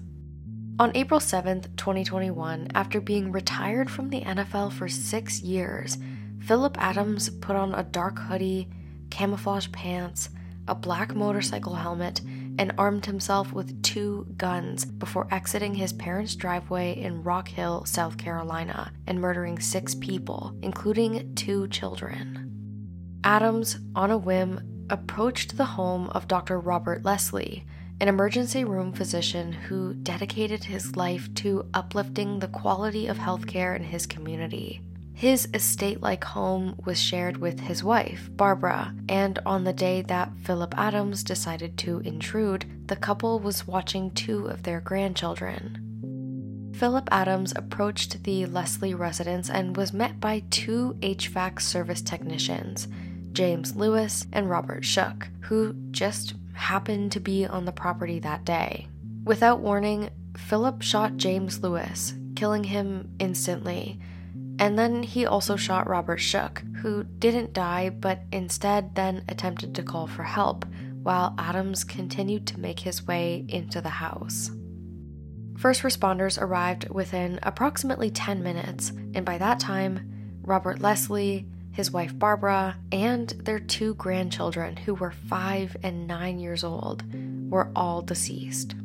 On 0.77 0.91
April 0.93 1.19
7, 1.19 1.63
2021, 1.77 2.67
after 2.75 3.01
being 3.01 3.31
retired 3.31 3.89
from 3.89 4.11
the 4.11 4.21
NFL 4.21 4.71
for 4.71 4.87
six 4.87 5.41
years, 5.41 5.97
Phillip 6.41 6.77
Adams 6.79 7.31
put 7.41 7.55
on 7.55 7.73
a 7.73 7.83
dark 7.83 8.19
hoodie, 8.19 8.69
camouflage 9.09 9.71
pants, 9.71 10.29
a 10.67 10.75
black 10.75 11.15
motorcycle 11.15 11.75
helmet, 11.75 12.21
and 12.57 12.73
armed 12.77 13.05
himself 13.05 13.51
with 13.51 13.81
two 13.83 14.25
guns 14.37 14.85
before 14.85 15.27
exiting 15.31 15.75
his 15.75 15.93
parents' 15.93 16.35
driveway 16.35 16.93
in 16.93 17.23
Rock 17.23 17.49
Hill, 17.49 17.85
South 17.85 18.17
Carolina, 18.17 18.91
and 19.07 19.19
murdering 19.19 19.59
six 19.59 19.93
people, 19.95 20.55
including 20.61 21.35
two 21.35 21.67
children. 21.67 22.51
Adams, 23.23 23.79
on 23.95 24.11
a 24.11 24.17
whim, 24.17 24.87
approached 24.89 25.57
the 25.57 25.65
home 25.65 26.09
of 26.09 26.27
Dr. 26.27 26.59
Robert 26.59 27.03
Leslie, 27.03 27.65
an 27.99 28.07
emergency 28.07 28.63
room 28.63 28.93
physician 28.93 29.51
who 29.51 29.93
dedicated 29.93 30.63
his 30.63 30.95
life 30.95 31.33
to 31.35 31.67
uplifting 31.73 32.39
the 32.39 32.47
quality 32.47 33.07
of 33.07 33.17
healthcare 33.17 33.75
in 33.75 33.83
his 33.83 34.05
community. 34.05 34.81
His 35.15 35.47
estate 35.53 36.01
like 36.01 36.25
home 36.25 36.75
was 36.83 37.01
shared 37.01 37.37
with 37.37 37.61
his 37.61 37.81
wife, 37.81 38.29
Barbara, 38.33 38.93
and 39.07 39.39
on 39.45 39.63
the 39.63 39.71
day 39.71 40.01
that 40.01 40.33
Phillip 40.43 40.77
Adams 40.77 41.23
decided 41.23 41.77
to 41.79 41.99
intrude, 41.99 42.65
the 42.89 42.97
couple 42.97 43.39
was 43.39 43.65
watching 43.65 44.11
two 44.11 44.47
of 44.47 44.63
their 44.63 44.81
grandchildren. 44.81 46.73
Phillip 46.75 47.07
Adams 47.13 47.53
approached 47.55 48.25
the 48.25 48.45
Leslie 48.47 48.93
residence 48.93 49.49
and 49.49 49.77
was 49.77 49.93
met 49.93 50.19
by 50.19 50.43
two 50.49 50.97
HVAC 50.99 51.61
service 51.61 52.01
technicians, 52.01 52.89
James 53.31 53.73
Lewis 53.73 54.27
and 54.33 54.49
Robert 54.49 54.83
Shook, 54.83 55.29
who 55.39 55.75
just 55.91 56.33
happened 56.55 57.13
to 57.13 57.21
be 57.21 57.45
on 57.45 57.63
the 57.63 57.71
property 57.71 58.19
that 58.19 58.43
day. 58.43 58.89
Without 59.23 59.61
warning, 59.61 60.09
Phillip 60.35 60.81
shot 60.81 61.15
James 61.15 61.61
Lewis, 61.63 62.15
killing 62.35 62.65
him 62.65 63.15
instantly 63.17 63.97
and 64.59 64.77
then 64.77 65.03
he 65.03 65.25
also 65.25 65.55
shot 65.55 65.89
Robert 65.89 66.19
Shook, 66.19 66.63
who 66.81 67.03
didn't 67.03 67.53
die 67.53 67.89
but 67.89 68.21
instead 68.31 68.95
then 68.95 69.23
attempted 69.27 69.75
to 69.75 69.83
call 69.83 70.07
for 70.07 70.23
help, 70.23 70.65
while 71.03 71.35
Adams 71.37 71.83
continued 71.83 72.47
to 72.47 72.59
make 72.59 72.79
his 72.79 73.05
way 73.05 73.45
into 73.47 73.81
the 73.81 73.89
house. 73.89 74.51
First 75.57 75.83
responders 75.83 76.41
arrived 76.41 76.89
within 76.89 77.39
approximately 77.43 78.09
10 78.09 78.43
minutes, 78.43 78.91
and 79.13 79.25
by 79.25 79.37
that 79.37 79.59
time, 79.59 80.39
Robert 80.41 80.81
Leslie, 80.81 81.47
his 81.71 81.91
wife 81.91 82.17
Barbara, 82.17 82.77
and 82.91 83.29
their 83.29 83.59
two 83.59 83.95
grandchildren, 83.95 84.77
who 84.77 84.93
were 84.93 85.11
5 85.11 85.77
and 85.83 86.07
9 86.07 86.39
years 86.39 86.63
old, 86.63 87.03
were 87.49 87.71
all 87.75 88.01
deceased. 88.01 88.75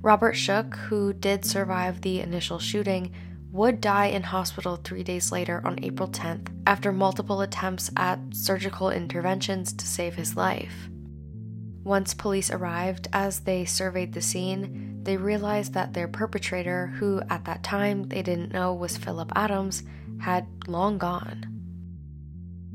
Robert 0.00 0.34
Shook, 0.34 0.76
who 0.76 1.12
did 1.12 1.44
survive 1.44 2.00
the 2.00 2.20
initial 2.20 2.58
shooting, 2.58 3.12
would 3.52 3.82
die 3.82 4.06
in 4.06 4.22
hospital 4.22 4.76
three 4.76 5.02
days 5.02 5.30
later 5.30 5.60
on 5.64 5.78
April 5.84 6.08
10th 6.08 6.48
after 6.66 6.90
multiple 6.90 7.42
attempts 7.42 7.90
at 7.96 8.18
surgical 8.32 8.90
interventions 8.90 9.74
to 9.74 9.86
save 9.86 10.14
his 10.14 10.36
life. 10.36 10.88
Once 11.84 12.14
police 12.14 12.50
arrived, 12.50 13.08
as 13.12 13.40
they 13.40 13.64
surveyed 13.64 14.14
the 14.14 14.22
scene, 14.22 15.00
they 15.02 15.16
realized 15.16 15.74
that 15.74 15.92
their 15.92 16.08
perpetrator, 16.08 16.86
who 16.98 17.20
at 17.28 17.44
that 17.44 17.62
time 17.62 18.04
they 18.04 18.22
didn't 18.22 18.52
know 18.52 18.72
was 18.72 18.96
Phillip 18.96 19.30
Adams, 19.34 19.82
had 20.20 20.46
long 20.66 20.96
gone. 20.96 21.51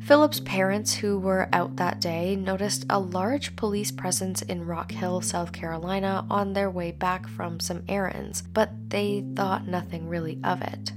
Phillip's 0.07 0.39
parents, 0.39 0.93
who 0.93 1.19
were 1.19 1.49
out 1.51 1.75
that 1.75 1.99
day, 1.99 2.37
noticed 2.37 2.85
a 2.89 2.97
large 2.97 3.57
police 3.57 3.91
presence 3.91 4.41
in 4.41 4.65
Rock 4.65 4.93
Hill, 4.93 5.19
South 5.19 5.51
Carolina, 5.51 6.25
on 6.29 6.53
their 6.53 6.71
way 6.71 6.91
back 6.93 7.27
from 7.27 7.59
some 7.59 7.83
errands, 7.89 8.41
but 8.41 8.69
they 8.87 9.25
thought 9.35 9.67
nothing 9.67 10.07
really 10.07 10.39
of 10.45 10.61
it. 10.61 10.93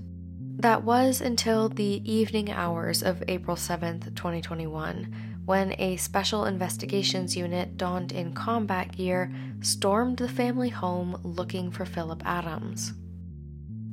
That 0.59 0.85
was 0.85 1.21
until 1.21 1.69
the 1.69 2.09
evening 2.09 2.53
hours 2.53 3.03
of 3.03 3.25
April 3.27 3.57
7th, 3.57 4.15
2021, 4.15 5.43
when 5.45 5.75
a 5.81 5.97
special 5.97 6.45
investigations 6.45 7.37
unit 7.37 7.77
donned 7.77 8.13
in 8.13 8.33
combat 8.33 8.97
gear 8.97 9.35
stormed 9.61 10.19
the 10.19 10.29
family 10.29 10.69
home 10.69 11.19
looking 11.25 11.73
for 11.73 11.85
Phillip 11.85 12.23
Adams. 12.25 12.93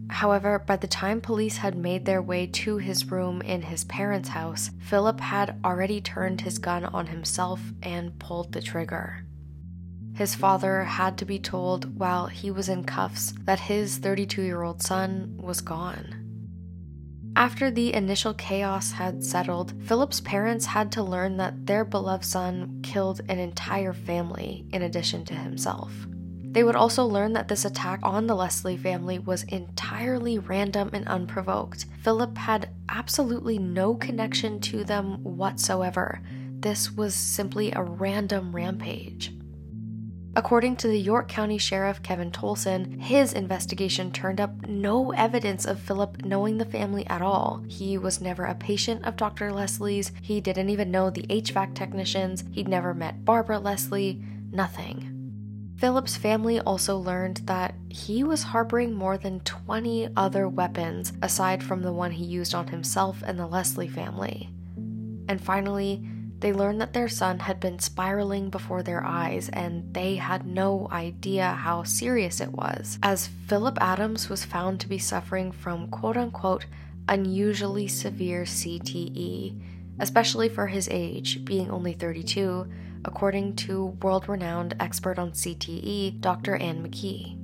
However, 0.10 0.60
by 0.60 0.78
the 0.78 0.88
time 0.88 1.22
police 1.22 1.58
had 1.58 1.76
made 1.76 2.06
their 2.06 2.22
way 2.22 2.48
to 2.48 2.78
his 2.78 3.12
room 3.12 3.42
in 3.42 3.62
his 3.62 3.84
parents' 3.84 4.30
house, 4.30 4.72
Phillip 4.80 5.20
had 5.20 5.60
already 5.64 6.02
turned 6.02 6.42
his 6.42 6.58
gun 6.60 6.86
on 6.86 7.08
himself 7.08 7.62
and 7.84 8.18
pulled 8.20 8.54
the 8.54 8.62
trigger. 8.62 9.26
his 10.14 10.34
father 10.34 10.84
had 10.84 11.16
to 11.16 11.26
be 11.26 11.38
told 11.38 12.00
while 12.00 12.26
he 12.26 12.50
was 12.50 12.68
in 12.70 12.84
cuffs 12.84 13.34
that 13.44 13.60
his 13.60 13.98
32 14.00 14.42
year 14.42 14.64
old 14.64 14.82
son 14.82 15.36
was 15.38 15.62
gone. 15.62 16.28
After 17.36 17.70
the 17.70 17.94
initial 17.94 18.34
chaos 18.34 18.94
had 18.94 19.24
settled, 19.24 19.72
Phillip's 19.84 20.22
parents 20.22 20.66
had 20.66 20.92
to 20.94 21.04
learn 21.04 21.38
that 21.38 21.68
their 21.68 21.86
beloved 21.86 22.26
son 22.26 22.80
killed 22.82 23.22
an 23.30 23.38
entire 23.38 23.94
family 23.94 24.66
in 24.74 24.82
addition 24.82 25.24
to 25.26 25.36
himself. 25.36 25.94
They 26.58 26.64
would 26.64 26.76
also 26.76 27.06
learn 27.06 27.34
that 27.34 27.50
this 27.50 27.66
attack 27.66 28.00
on 28.02 28.26
the 28.26 28.34
Leslie 28.34 28.78
family 28.78 29.20
was 29.20 29.44
entirely 29.44 30.40
random 30.40 30.90
and 30.92 31.08
unprovoked. 31.08 31.86
Phillip 32.02 32.36
had 32.36 32.72
absolutely 32.90 33.60
no 33.60 33.94
connection 33.94 34.60
to 34.62 34.84
them 34.84 35.24
whatsoever. 35.24 36.20
This 36.60 36.92
was 36.92 37.14
simply 37.14 37.72
a 37.72 37.84
random 37.84 38.56
rampage. 38.56 39.36
According 40.36 40.78
to 40.78 40.88
the 40.88 41.00
York 41.00 41.28
County 41.28 41.60
Sheriff 41.60 42.02
Kevin 42.02 42.32
Tolson, 42.32 43.04
his 43.04 43.34
investigation 43.34 44.12
turned 44.12 44.42
up 44.42 44.68
no 44.68 45.12
evidence 45.12 45.64
of 45.64 45.80
Phillip 45.80 46.26
knowing 46.26 46.58
the 46.58 46.66
family 46.66 47.06
at 47.06 47.22
all. 47.22 47.64
He 47.68 48.00
was 48.00 48.20
never 48.20 48.46
a 48.46 48.56
patient 48.56 49.06
of 49.06 49.16
Dr. 49.16 49.54
Leslie's, 49.54 50.12
he 50.24 50.42
didn't 50.42 50.72
even 50.72 50.90
know 50.90 51.12
the 51.12 51.28
HVAC 51.28 51.76
technicians, 51.76 52.44
he'd 52.52 52.68
never 52.68 52.96
met 52.96 53.24
Barbara 53.26 53.60
Leslie, 53.60 54.24
nothing. 54.52 55.17
Phillip's 55.78 56.18
family 56.18 56.60
also 56.60 56.98
learned 56.98 57.42
that 57.46 57.76
he 57.88 58.24
was 58.24 58.42
harboring 58.42 58.94
more 58.94 59.16
than 59.16 59.42
20 59.42 60.10
other 60.18 60.50
weapons 60.50 61.14
aside 61.22 61.64
from 61.64 61.84
the 61.84 61.94
one 61.94 62.12
he 62.12 62.26
used 62.26 62.56
on 62.56 62.68
himself 62.68 63.22
and 63.24 63.38
the 63.38 63.46
Leslie 63.46 63.88
family. 63.88 64.50
And 65.30 65.40
finally, 65.40 66.04
they 66.40 66.52
learned 66.52 66.82
that 66.82 66.94
their 66.94 67.08
son 67.08 67.40
had 67.40 67.60
been 67.60 67.78
spiraling 67.78 68.50
before 68.50 68.82
their 68.82 69.04
eyes 69.06 69.50
and 69.50 69.94
they 69.94 70.16
had 70.16 70.48
no 70.48 70.88
idea 70.92 71.52
how 71.52 71.84
serious 71.84 72.42
it 72.42 72.52
was, 72.52 72.98
as 73.04 73.30
Phillip 73.48 73.78
Adams 73.80 74.30
was 74.30 74.46
found 74.46 74.80
to 74.80 74.88
be 74.88 74.98
suffering 74.98 75.52
from 75.52 75.90
quote 75.90 76.18
unquote 76.18 76.66
unusually 77.08 77.88
severe 77.88 78.44
CTE, 78.44 79.62
especially 80.00 80.50
for 80.50 80.68
his 80.68 80.90
age, 80.90 81.46
being 81.46 81.70
only 81.70 81.94
32, 81.94 82.68
according 83.06 83.56
to 83.56 83.88
world 84.02 84.28
renowned 84.30 84.76
expert 84.80 85.20
on 85.20 85.32
CTE, 85.32 86.20
Dr. 86.22 86.56
Anne 86.56 86.88
McKee. 86.88 87.38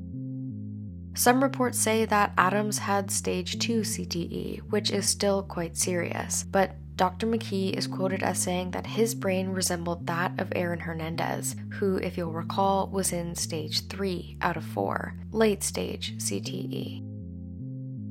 Some 1.16 1.44
reports 1.44 1.78
say 1.78 2.06
that 2.06 2.34
Adams 2.38 2.80
had 2.80 3.12
stage 3.12 3.60
2 3.60 3.82
CTE, 3.82 4.60
which 4.72 4.90
is 4.92 5.08
still 5.08 5.44
quite 5.44 5.78
serious, 5.78 6.44
but 6.44 6.76
Dr. 6.96 7.28
McKee 7.28 7.74
is 7.74 7.88
quoted 7.88 8.24
as 8.24 8.40
saying 8.40 8.72
that 8.72 8.86
his 8.86 9.16
brain 9.16 9.50
resembled 9.50 10.06
that 10.08 10.40
of 10.40 10.52
Aaron 10.56 10.80
Hernandez, 10.80 11.56
who, 11.74 11.98
if 11.98 12.18
you'll 12.18 12.32
recall, 12.32 12.88
was 12.88 13.14
in 13.14 13.36
stage 13.36 13.88
3 13.88 14.38
out 14.42 14.58
of 14.58 14.66
4, 14.66 15.16
late 15.32 15.64
stage 15.64 16.16
CTE. 16.18 17.13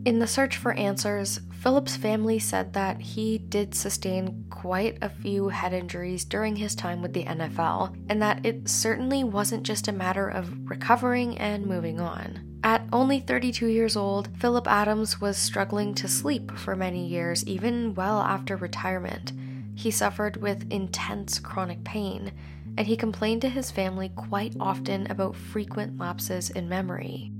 In 0.04 0.18
the 0.18 0.26
search 0.26 0.56
for 0.56 0.72
answers, 0.72 1.38
Phillip's 1.60 1.94
family 1.94 2.40
said 2.40 2.72
that 2.72 3.00
he 3.00 3.38
did 3.38 3.72
sustain 3.72 4.44
quite 4.50 4.98
a 5.00 5.08
few 5.08 5.48
head 5.48 5.72
injuries 5.72 6.24
during 6.24 6.56
his 6.56 6.74
time 6.74 7.02
with 7.02 7.12
the 7.12 7.22
NFL, 7.22 7.94
and 8.08 8.20
that 8.20 8.44
it 8.44 8.68
certainly 8.68 9.22
wasn't 9.22 9.62
just 9.62 9.86
a 9.86 9.92
matter 9.92 10.28
of 10.28 10.68
recovering 10.68 11.38
and 11.38 11.66
moving 11.66 12.00
on. 12.00 12.58
At 12.64 12.84
only 12.92 13.20
32 13.20 13.68
years 13.68 13.96
old, 13.96 14.28
Phillip 14.38 14.66
Adams 14.66 15.20
was 15.20 15.36
struggling 15.36 15.94
to 15.94 16.08
sleep 16.08 16.50
for 16.58 16.74
many 16.74 17.06
years, 17.06 17.46
even 17.46 17.94
well 17.94 18.22
after 18.22 18.56
retirement. 18.56 19.32
He 19.76 19.92
suffered 19.92 20.36
with 20.36 20.70
intense 20.72 21.38
chronic 21.38 21.84
pain, 21.84 22.32
and 22.76 22.88
he 22.88 22.96
complained 22.96 23.42
to 23.42 23.48
his 23.48 23.70
family 23.70 24.08
quite 24.16 24.56
often 24.58 25.08
about 25.12 25.36
frequent 25.36 25.96
lapses 25.98 26.50
in 26.50 26.68
memory. 26.68 27.30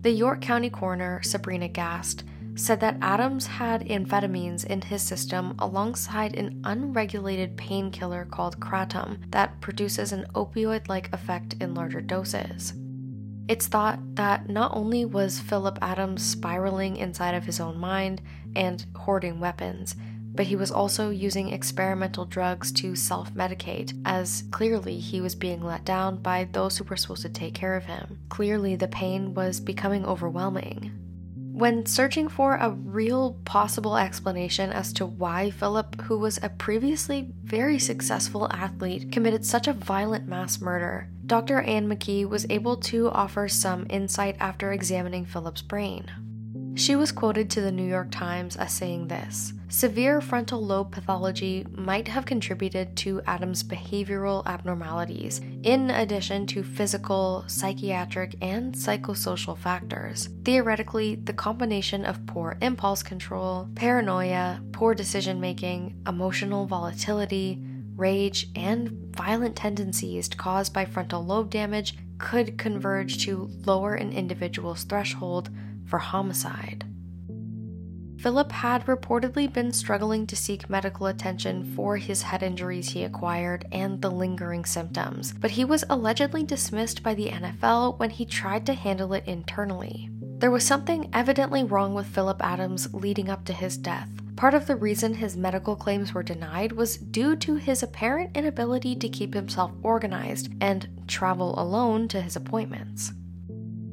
The 0.00 0.10
York 0.12 0.40
County 0.40 0.70
coroner, 0.70 1.20
Sabrina 1.22 1.68
Gast, 1.68 2.22
said 2.54 2.78
that 2.80 2.98
Adams 3.00 3.46
had 3.46 3.82
amphetamines 3.88 4.64
in 4.64 4.80
his 4.80 5.02
system 5.02 5.56
alongside 5.58 6.36
an 6.36 6.60
unregulated 6.64 7.56
painkiller 7.56 8.24
called 8.24 8.60
kratom 8.60 9.18
that 9.30 9.60
produces 9.60 10.12
an 10.12 10.26
opioid 10.34 10.88
like 10.88 11.12
effect 11.12 11.54
in 11.60 11.74
larger 11.74 12.00
doses. 12.00 12.74
It's 13.48 13.66
thought 13.66 13.98
that 14.14 14.48
not 14.48 14.72
only 14.74 15.04
was 15.04 15.40
Phillip 15.40 15.78
Adams 15.80 16.24
spiraling 16.24 16.96
inside 16.96 17.34
of 17.34 17.44
his 17.44 17.60
own 17.60 17.78
mind 17.78 18.20
and 18.54 18.84
hoarding 18.94 19.40
weapons, 19.40 19.96
but 20.38 20.46
he 20.46 20.54
was 20.54 20.70
also 20.70 21.10
using 21.10 21.48
experimental 21.48 22.24
drugs 22.24 22.70
to 22.70 22.94
self 22.94 23.34
medicate, 23.34 23.92
as 24.04 24.44
clearly 24.52 25.00
he 25.00 25.20
was 25.20 25.34
being 25.34 25.60
let 25.60 25.84
down 25.84 26.22
by 26.22 26.48
those 26.52 26.78
who 26.78 26.84
were 26.84 26.96
supposed 26.96 27.22
to 27.22 27.28
take 27.28 27.54
care 27.54 27.74
of 27.74 27.86
him. 27.86 28.20
Clearly, 28.28 28.76
the 28.76 28.86
pain 28.86 29.34
was 29.34 29.58
becoming 29.58 30.06
overwhelming. 30.06 30.92
When 31.34 31.86
searching 31.86 32.28
for 32.28 32.54
a 32.54 32.70
real 32.70 33.32
possible 33.46 33.96
explanation 33.96 34.70
as 34.70 34.92
to 34.92 35.06
why 35.06 35.50
Phillip, 35.50 36.02
who 36.02 36.20
was 36.20 36.38
a 36.40 36.50
previously 36.50 37.32
very 37.42 37.80
successful 37.80 38.46
athlete, 38.52 39.10
committed 39.10 39.44
such 39.44 39.66
a 39.66 39.72
violent 39.72 40.28
mass 40.28 40.60
murder, 40.60 41.08
Dr. 41.26 41.62
Anne 41.62 41.88
McKee 41.88 42.28
was 42.28 42.46
able 42.48 42.76
to 42.76 43.10
offer 43.10 43.48
some 43.48 43.88
insight 43.90 44.36
after 44.38 44.70
examining 44.70 45.24
Phillip's 45.24 45.62
brain. 45.62 46.08
She 46.78 46.94
was 46.94 47.10
quoted 47.10 47.50
to 47.50 47.60
the 47.60 47.72
New 47.72 47.84
York 47.84 48.12
Times 48.12 48.56
as 48.56 48.72
saying 48.72 49.08
this 49.08 49.52
Severe 49.68 50.20
frontal 50.20 50.64
lobe 50.64 50.92
pathology 50.92 51.66
might 51.72 52.06
have 52.06 52.24
contributed 52.24 52.96
to 52.98 53.20
Adam's 53.26 53.64
behavioral 53.64 54.46
abnormalities, 54.46 55.40
in 55.64 55.90
addition 55.90 56.46
to 56.46 56.62
physical, 56.62 57.42
psychiatric, 57.48 58.36
and 58.40 58.72
psychosocial 58.76 59.58
factors. 59.58 60.28
Theoretically, 60.44 61.16
the 61.16 61.32
combination 61.32 62.04
of 62.04 62.24
poor 62.26 62.56
impulse 62.62 63.02
control, 63.02 63.68
paranoia, 63.74 64.62
poor 64.70 64.94
decision 64.94 65.40
making, 65.40 66.00
emotional 66.06 66.64
volatility, 66.64 67.60
rage, 67.96 68.50
and 68.54 68.88
violent 69.16 69.56
tendencies 69.56 70.28
caused 70.28 70.72
by 70.72 70.84
frontal 70.84 71.26
lobe 71.26 71.50
damage 71.50 71.96
could 72.18 72.56
converge 72.56 73.24
to 73.24 73.50
lower 73.66 73.94
an 73.94 74.12
individual's 74.12 74.84
threshold 74.84 75.50
for 75.88 75.98
homicide. 75.98 76.84
Phillip 78.18 78.50
had 78.50 78.86
reportedly 78.86 79.52
been 79.52 79.72
struggling 79.72 80.26
to 80.26 80.34
seek 80.34 80.68
medical 80.68 81.06
attention 81.06 81.72
for 81.76 81.96
his 81.96 82.22
head 82.22 82.42
injuries 82.42 82.88
he 82.88 83.04
acquired 83.04 83.64
and 83.70 84.02
the 84.02 84.10
lingering 84.10 84.64
symptoms, 84.64 85.32
but 85.32 85.52
he 85.52 85.64
was 85.64 85.84
allegedly 85.88 86.42
dismissed 86.42 87.04
by 87.04 87.14
the 87.14 87.28
NFL 87.28 87.96
when 88.00 88.10
he 88.10 88.26
tried 88.26 88.66
to 88.66 88.74
handle 88.74 89.12
it 89.12 89.24
internally. 89.26 90.10
There 90.38 90.50
was 90.50 90.64
something 90.64 91.08
evidently 91.12 91.62
wrong 91.62 91.94
with 91.94 92.08
Phillip 92.08 92.44
Adams 92.44 92.92
leading 92.92 93.28
up 93.28 93.44
to 93.44 93.52
his 93.52 93.76
death. 93.76 94.08
Part 94.34 94.54
of 94.54 94.66
the 94.66 94.76
reason 94.76 95.14
his 95.14 95.36
medical 95.36 95.74
claims 95.74 96.12
were 96.12 96.22
denied 96.22 96.72
was 96.72 96.96
due 96.96 97.34
to 97.36 97.56
his 97.56 97.82
apparent 97.82 98.36
inability 98.36 98.94
to 98.96 99.08
keep 99.08 99.34
himself 99.34 99.72
organized 99.82 100.52
and 100.60 100.88
travel 101.06 101.58
alone 101.60 102.08
to 102.08 102.20
his 102.20 102.36
appointments. 102.36 103.12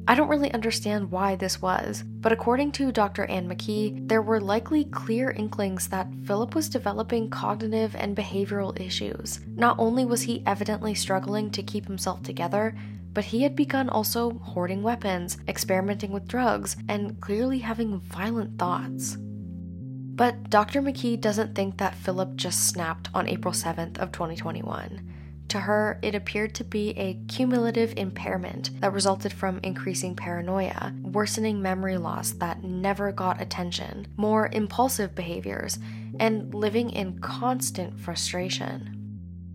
I 0.08 0.14
don't 0.14 0.28
really 0.28 0.52
understand 0.52 1.10
why 1.10 1.34
this 1.34 1.60
was, 1.60 2.04
but 2.04 2.30
according 2.30 2.70
to 2.72 2.92
Dr. 2.92 3.24
Anne 3.24 3.48
McKee, 3.48 4.08
there 4.08 4.22
were 4.22 4.40
likely 4.40 4.84
clear 4.84 5.32
inklings 5.32 5.88
that 5.88 6.06
Phillip 6.24 6.54
was 6.54 6.68
developing 6.68 7.28
cognitive 7.28 7.96
and 7.96 8.16
behavioral 8.16 8.80
issues. 8.80 9.40
Not 9.48 9.76
only 9.80 10.04
was 10.04 10.22
he 10.22 10.44
evidently 10.46 10.94
struggling 10.94 11.50
to 11.50 11.62
keep 11.62 11.86
himself 11.86 12.22
together, 12.22 12.76
but 13.14 13.24
he 13.24 13.42
had 13.42 13.56
begun 13.56 13.88
also 13.88 14.38
hoarding 14.38 14.84
weapons, 14.84 15.38
experimenting 15.48 16.12
with 16.12 16.28
drugs, 16.28 16.76
and 16.88 17.20
clearly 17.20 17.58
having 17.58 17.98
violent 17.98 18.60
thoughts. 18.60 19.16
But 19.18 20.50
Dr. 20.50 20.82
McKee 20.82 21.20
doesn't 21.20 21.56
think 21.56 21.78
that 21.78 21.96
Phillip 21.96 22.36
just 22.36 22.68
snapped 22.68 23.08
on 23.12 23.26
April 23.26 23.52
7th 23.52 23.98
of 23.98 24.12
2021. 24.12 25.15
To 25.48 25.60
her, 25.60 25.98
it 26.02 26.14
appeared 26.14 26.54
to 26.56 26.64
be 26.64 26.90
a 26.98 27.18
cumulative 27.28 27.94
impairment 27.96 28.80
that 28.80 28.92
resulted 28.92 29.32
from 29.32 29.60
increasing 29.62 30.16
paranoia, 30.16 30.92
worsening 31.02 31.62
memory 31.62 31.98
loss 31.98 32.32
that 32.32 32.64
never 32.64 33.12
got 33.12 33.40
attention, 33.40 34.08
more 34.16 34.48
impulsive 34.52 35.14
behaviors, 35.14 35.78
and 36.18 36.52
living 36.52 36.90
in 36.90 37.20
constant 37.20 38.00
frustration. 38.00 38.92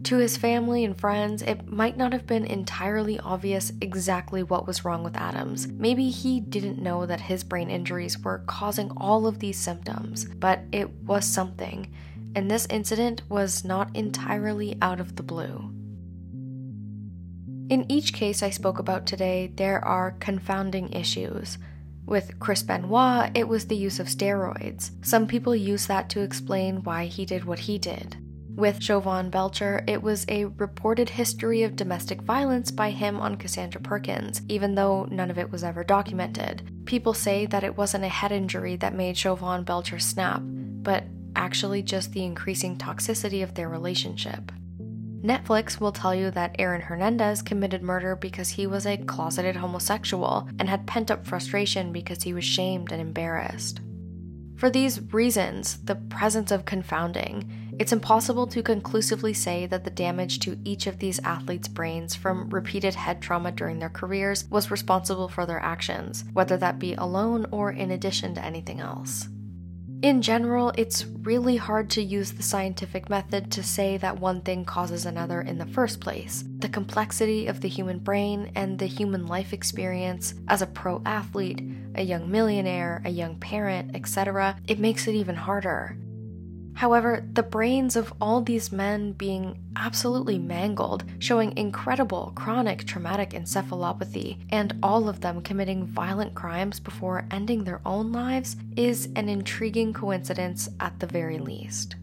To 0.03 0.17
his 0.17 0.37
family 0.37 0.83
and 0.83 0.97
friends, 0.97 1.43
it 1.43 1.67
might 1.67 1.97
not 1.97 2.13
have 2.13 2.25
been 2.25 2.45
entirely 2.45 3.19
obvious 3.19 3.71
exactly 3.81 4.41
what 4.41 4.65
was 4.65 4.83
wrong 4.83 5.03
with 5.03 5.15
Adams. 5.15 5.67
Maybe 5.67 6.09
he 6.09 6.39
didn't 6.39 6.81
know 6.81 7.05
that 7.05 7.21
his 7.21 7.43
brain 7.43 7.69
injuries 7.69 8.17
were 8.17 8.43
causing 8.47 8.91
all 8.97 9.27
of 9.27 9.39
these 9.39 9.59
symptoms, 9.59 10.25
but 10.25 10.61
it 10.71 10.89
was 11.03 11.25
something, 11.25 11.93
and 12.33 12.49
this 12.49 12.65
incident 12.69 13.21
was 13.29 13.63
not 13.63 13.95
entirely 13.95 14.77
out 14.81 14.99
of 14.99 15.17
the 15.17 15.23
blue. 15.23 15.71
In 17.71 17.89
each 17.89 18.11
case 18.11 18.43
I 18.43 18.49
spoke 18.49 18.79
about 18.79 19.05
today, 19.05 19.49
there 19.55 19.79
are 19.85 20.17
confounding 20.19 20.91
issues. 20.91 21.57
With 22.05 22.37
Chris 22.37 22.63
Benoit, 22.63 23.31
it 23.33 23.47
was 23.47 23.67
the 23.67 23.77
use 23.77 23.97
of 23.97 24.07
steroids. 24.07 24.91
Some 25.05 25.25
people 25.25 25.55
use 25.55 25.87
that 25.87 26.09
to 26.09 26.19
explain 26.19 26.83
why 26.83 27.05
he 27.05 27.25
did 27.25 27.45
what 27.45 27.59
he 27.59 27.77
did. 27.79 28.17
With 28.57 28.77
Jovan 28.77 29.29
Belcher, 29.29 29.85
it 29.87 30.03
was 30.03 30.25
a 30.27 30.47
reported 30.47 31.11
history 31.11 31.63
of 31.63 31.77
domestic 31.77 32.21
violence 32.21 32.71
by 32.71 32.89
him 32.89 33.21
on 33.21 33.37
Cassandra 33.37 33.79
Perkins, 33.79 34.41
even 34.49 34.75
though 34.75 35.05
none 35.09 35.31
of 35.31 35.37
it 35.37 35.49
was 35.49 35.63
ever 35.63 35.85
documented. 35.85 36.69
People 36.85 37.13
say 37.13 37.45
that 37.45 37.63
it 37.63 37.77
wasn't 37.77 38.03
a 38.03 38.09
head 38.09 38.33
injury 38.33 38.75
that 38.75 38.95
made 38.95 39.15
Jovan 39.15 39.63
Belcher 39.63 39.97
snap, 39.97 40.41
but 40.43 41.05
actually 41.37 41.83
just 41.83 42.11
the 42.11 42.25
increasing 42.25 42.75
toxicity 42.75 43.41
of 43.41 43.53
their 43.53 43.69
relationship. 43.69 44.51
Netflix 45.23 45.79
will 45.79 45.91
tell 45.91 46.15
you 46.15 46.31
that 46.31 46.55
Aaron 46.57 46.81
Hernandez 46.81 47.43
committed 47.43 47.83
murder 47.83 48.15
because 48.15 48.49
he 48.49 48.65
was 48.65 48.87
a 48.87 48.97
closeted 48.97 49.55
homosexual 49.55 50.49
and 50.57 50.67
had 50.67 50.87
pent 50.87 51.11
up 51.11 51.27
frustration 51.27 51.91
because 51.91 52.23
he 52.23 52.33
was 52.33 52.43
shamed 52.43 52.91
and 52.91 52.99
embarrassed. 52.99 53.81
For 54.55 54.69
these 54.69 55.01
reasons, 55.13 55.77
the 55.83 55.95
presence 55.95 56.51
of 56.51 56.65
confounding, 56.65 57.75
it's 57.79 57.93
impossible 57.93 58.47
to 58.47 58.61
conclusively 58.61 59.33
say 59.33 59.65
that 59.67 59.83
the 59.83 59.89
damage 59.89 60.39
to 60.39 60.59
each 60.63 60.87
of 60.87 60.99
these 60.99 61.19
athletes' 61.19 61.67
brains 61.67 62.15
from 62.15 62.49
repeated 62.49 62.95
head 62.95 63.21
trauma 63.21 63.51
during 63.51 63.79
their 63.79 63.89
careers 63.89 64.45
was 64.49 64.69
responsible 64.69 65.27
for 65.27 65.45
their 65.45 65.59
actions, 65.59 66.25
whether 66.33 66.57
that 66.57 66.77
be 66.77 66.93
alone 66.93 67.47
or 67.51 67.71
in 67.71 67.91
addition 67.91 68.35
to 68.35 68.45
anything 68.45 68.79
else. 68.79 69.27
In 70.01 70.23
general, 70.23 70.73
it's 70.75 71.05
really 71.05 71.57
hard 71.57 71.91
to 71.91 72.01
use 72.01 72.31
the 72.31 72.41
scientific 72.41 73.07
method 73.07 73.51
to 73.51 73.61
say 73.61 73.97
that 73.97 74.19
one 74.19 74.41
thing 74.41 74.65
causes 74.65 75.05
another 75.05 75.41
in 75.41 75.59
the 75.59 75.65
first 75.67 75.99
place. 75.99 76.43
The 76.57 76.69
complexity 76.69 77.45
of 77.45 77.61
the 77.61 77.67
human 77.67 77.99
brain 77.99 78.51
and 78.55 78.79
the 78.79 78.87
human 78.87 79.27
life 79.27 79.53
experience 79.53 80.33
as 80.47 80.63
a 80.63 80.65
pro 80.65 81.03
athlete, 81.05 81.61
a 81.93 82.01
young 82.01 82.31
millionaire, 82.31 83.03
a 83.05 83.11
young 83.11 83.35
parent, 83.35 83.95
etc., 83.95 84.57
it 84.67 84.79
makes 84.79 85.07
it 85.07 85.13
even 85.13 85.35
harder. 85.35 85.95
However, 86.73 87.25
the 87.33 87.43
brains 87.43 87.95
of 87.95 88.13
all 88.19 88.41
these 88.41 88.71
men 88.71 89.11
being 89.13 89.59
absolutely 89.75 90.39
mangled, 90.39 91.03
showing 91.19 91.55
incredible 91.57 92.31
chronic 92.35 92.85
traumatic 92.85 93.31
encephalopathy, 93.31 94.37
and 94.49 94.77
all 94.81 95.07
of 95.07 95.21
them 95.21 95.41
committing 95.41 95.85
violent 95.85 96.33
crimes 96.33 96.79
before 96.79 97.27
ending 97.31 97.63
their 97.63 97.81
own 97.85 98.11
lives, 98.11 98.55
is 98.75 99.09
an 99.15 99.29
intriguing 99.29 99.93
coincidence 99.93 100.69
at 100.79 100.99
the 100.99 101.07
very 101.07 101.39
least. 101.39 101.95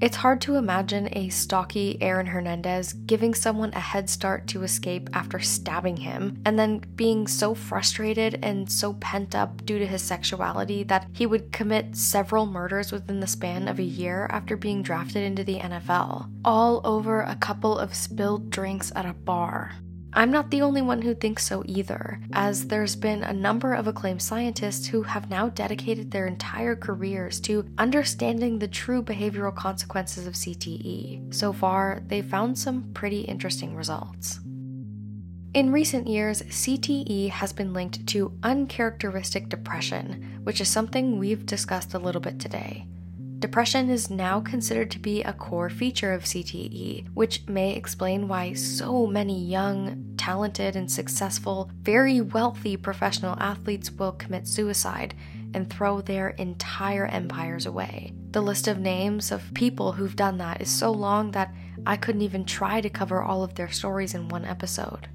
It's 0.00 0.18
hard 0.18 0.40
to 0.42 0.54
imagine 0.54 1.08
a 1.10 1.28
stocky 1.28 2.00
Aaron 2.00 2.26
Hernandez 2.26 2.92
giving 2.92 3.34
someone 3.34 3.72
a 3.72 3.80
head 3.80 4.08
start 4.08 4.46
to 4.48 4.62
escape 4.62 5.10
after 5.12 5.40
stabbing 5.40 5.96
him, 5.96 6.40
and 6.44 6.56
then 6.56 6.84
being 6.94 7.26
so 7.26 7.52
frustrated 7.52 8.38
and 8.40 8.70
so 8.70 8.92
pent 9.00 9.34
up 9.34 9.64
due 9.64 9.80
to 9.80 9.86
his 9.86 10.00
sexuality 10.00 10.84
that 10.84 11.08
he 11.12 11.26
would 11.26 11.50
commit 11.50 11.96
several 11.96 12.46
murders 12.46 12.92
within 12.92 13.18
the 13.18 13.26
span 13.26 13.66
of 13.66 13.80
a 13.80 13.82
year 13.82 14.28
after 14.30 14.56
being 14.56 14.82
drafted 14.82 15.24
into 15.24 15.42
the 15.42 15.58
NFL, 15.58 16.30
all 16.44 16.80
over 16.84 17.22
a 17.22 17.34
couple 17.34 17.76
of 17.76 17.92
spilled 17.92 18.50
drinks 18.50 18.92
at 18.94 19.04
a 19.04 19.12
bar. 19.12 19.72
I'm 20.12 20.30
not 20.30 20.50
the 20.50 20.62
only 20.62 20.80
one 20.80 21.02
who 21.02 21.14
thinks 21.14 21.44
so 21.44 21.62
either, 21.66 22.20
as 22.32 22.66
there's 22.66 22.96
been 22.96 23.22
a 23.22 23.32
number 23.32 23.74
of 23.74 23.86
acclaimed 23.86 24.22
scientists 24.22 24.86
who 24.86 25.02
have 25.02 25.28
now 25.28 25.50
dedicated 25.50 26.10
their 26.10 26.26
entire 26.26 26.74
careers 26.74 27.40
to 27.40 27.66
understanding 27.76 28.58
the 28.58 28.68
true 28.68 29.02
behavioral 29.02 29.54
consequences 29.54 30.26
of 30.26 30.34
CTE. 30.34 31.32
So 31.34 31.52
far, 31.52 32.02
they've 32.06 32.24
found 32.24 32.58
some 32.58 32.90
pretty 32.94 33.20
interesting 33.20 33.76
results. 33.76 34.40
In 35.54 35.72
recent 35.72 36.06
years, 36.06 36.42
CTE 36.42 37.30
has 37.30 37.52
been 37.52 37.72
linked 37.72 38.06
to 38.08 38.32
uncharacteristic 38.42 39.48
depression, 39.48 40.40
which 40.42 40.60
is 40.60 40.68
something 40.68 41.18
we've 41.18 41.46
discussed 41.46 41.94
a 41.94 41.98
little 41.98 42.20
bit 42.20 42.38
today. 42.38 42.86
Depression 43.38 43.88
is 43.88 44.10
now 44.10 44.40
considered 44.40 44.90
to 44.90 44.98
be 44.98 45.22
a 45.22 45.32
core 45.32 45.70
feature 45.70 46.12
of 46.12 46.24
CTE, 46.24 47.06
which 47.14 47.46
may 47.46 47.72
explain 47.72 48.26
why 48.26 48.52
so 48.52 49.06
many 49.06 49.44
young, 49.44 50.12
talented, 50.16 50.74
and 50.74 50.90
successful, 50.90 51.70
very 51.82 52.20
wealthy 52.20 52.76
professional 52.76 53.36
athletes 53.38 53.92
will 53.92 54.10
commit 54.10 54.48
suicide 54.48 55.14
and 55.54 55.70
throw 55.70 56.00
their 56.00 56.30
entire 56.30 57.06
empires 57.06 57.64
away. 57.64 58.12
The 58.32 58.42
list 58.42 58.66
of 58.66 58.80
names 58.80 59.30
of 59.30 59.54
people 59.54 59.92
who've 59.92 60.16
done 60.16 60.38
that 60.38 60.60
is 60.60 60.68
so 60.68 60.90
long 60.90 61.30
that 61.30 61.54
I 61.86 61.96
couldn't 61.96 62.22
even 62.22 62.44
try 62.44 62.80
to 62.80 62.90
cover 62.90 63.22
all 63.22 63.44
of 63.44 63.54
their 63.54 63.70
stories 63.70 64.14
in 64.14 64.28
one 64.28 64.44
episode. 64.44 65.08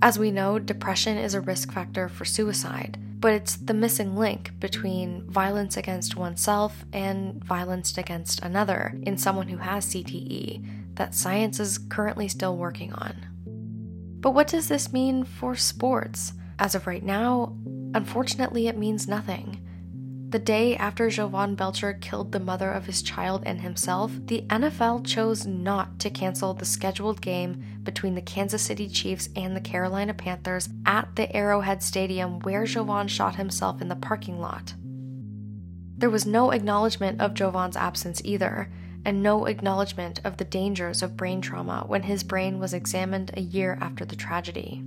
As 0.00 0.18
we 0.18 0.30
know, 0.30 0.58
depression 0.58 1.18
is 1.18 1.34
a 1.34 1.42
risk 1.42 1.72
factor 1.72 2.08
for 2.08 2.24
suicide 2.24 2.98
but 3.20 3.34
it's 3.34 3.56
the 3.56 3.74
missing 3.74 4.16
link 4.16 4.58
between 4.58 5.30
violence 5.30 5.76
against 5.76 6.16
oneself 6.16 6.84
and 6.92 7.44
violence 7.44 7.96
against 7.98 8.42
another 8.42 8.98
in 9.02 9.18
someone 9.18 9.48
who 9.48 9.58
has 9.58 9.86
CTE 9.86 10.96
that 10.96 11.14
science 11.14 11.60
is 11.60 11.78
currently 11.78 12.28
still 12.28 12.56
working 12.56 12.92
on. 12.94 13.14
But 14.20 14.32
what 14.32 14.48
does 14.48 14.68
this 14.68 14.92
mean 14.92 15.24
for 15.24 15.54
sports? 15.54 16.32
As 16.58 16.74
of 16.74 16.86
right 16.86 17.02
now, 17.02 17.56
unfortunately, 17.94 18.68
it 18.68 18.76
means 18.76 19.08
nothing. 19.08 19.66
The 20.30 20.38
day 20.38 20.76
after 20.76 21.10
Jovan 21.10 21.56
Belcher 21.56 21.92
killed 21.94 22.30
the 22.30 22.38
mother 22.38 22.70
of 22.70 22.86
his 22.86 23.02
child 23.02 23.42
and 23.44 23.60
himself, 23.60 24.12
the 24.26 24.42
NFL 24.42 25.04
chose 25.04 25.44
not 25.44 25.98
to 25.98 26.08
cancel 26.08 26.54
the 26.54 26.64
scheduled 26.64 27.20
game 27.20 27.64
between 27.82 28.14
the 28.14 28.22
Kansas 28.22 28.62
City 28.62 28.88
Chiefs 28.88 29.28
and 29.34 29.56
the 29.56 29.60
Carolina 29.60 30.14
Panthers 30.14 30.68
at 30.86 31.16
the 31.16 31.34
Arrowhead 31.34 31.82
Stadium 31.82 32.38
where 32.40 32.64
Jovan 32.64 33.08
shot 33.08 33.34
himself 33.34 33.82
in 33.82 33.88
the 33.88 33.96
parking 33.96 34.40
lot. 34.40 34.72
There 35.98 36.10
was 36.10 36.26
no 36.26 36.52
acknowledgement 36.52 37.20
of 37.20 37.34
Jovan's 37.34 37.76
absence 37.76 38.22
either, 38.24 38.70
and 39.04 39.24
no 39.24 39.46
acknowledgement 39.46 40.20
of 40.22 40.36
the 40.36 40.44
dangers 40.44 41.02
of 41.02 41.16
brain 41.16 41.40
trauma 41.40 41.82
when 41.88 42.04
his 42.04 42.22
brain 42.22 42.60
was 42.60 42.72
examined 42.72 43.32
a 43.34 43.40
year 43.40 43.76
after 43.80 44.04
the 44.04 44.14
tragedy. 44.14 44.84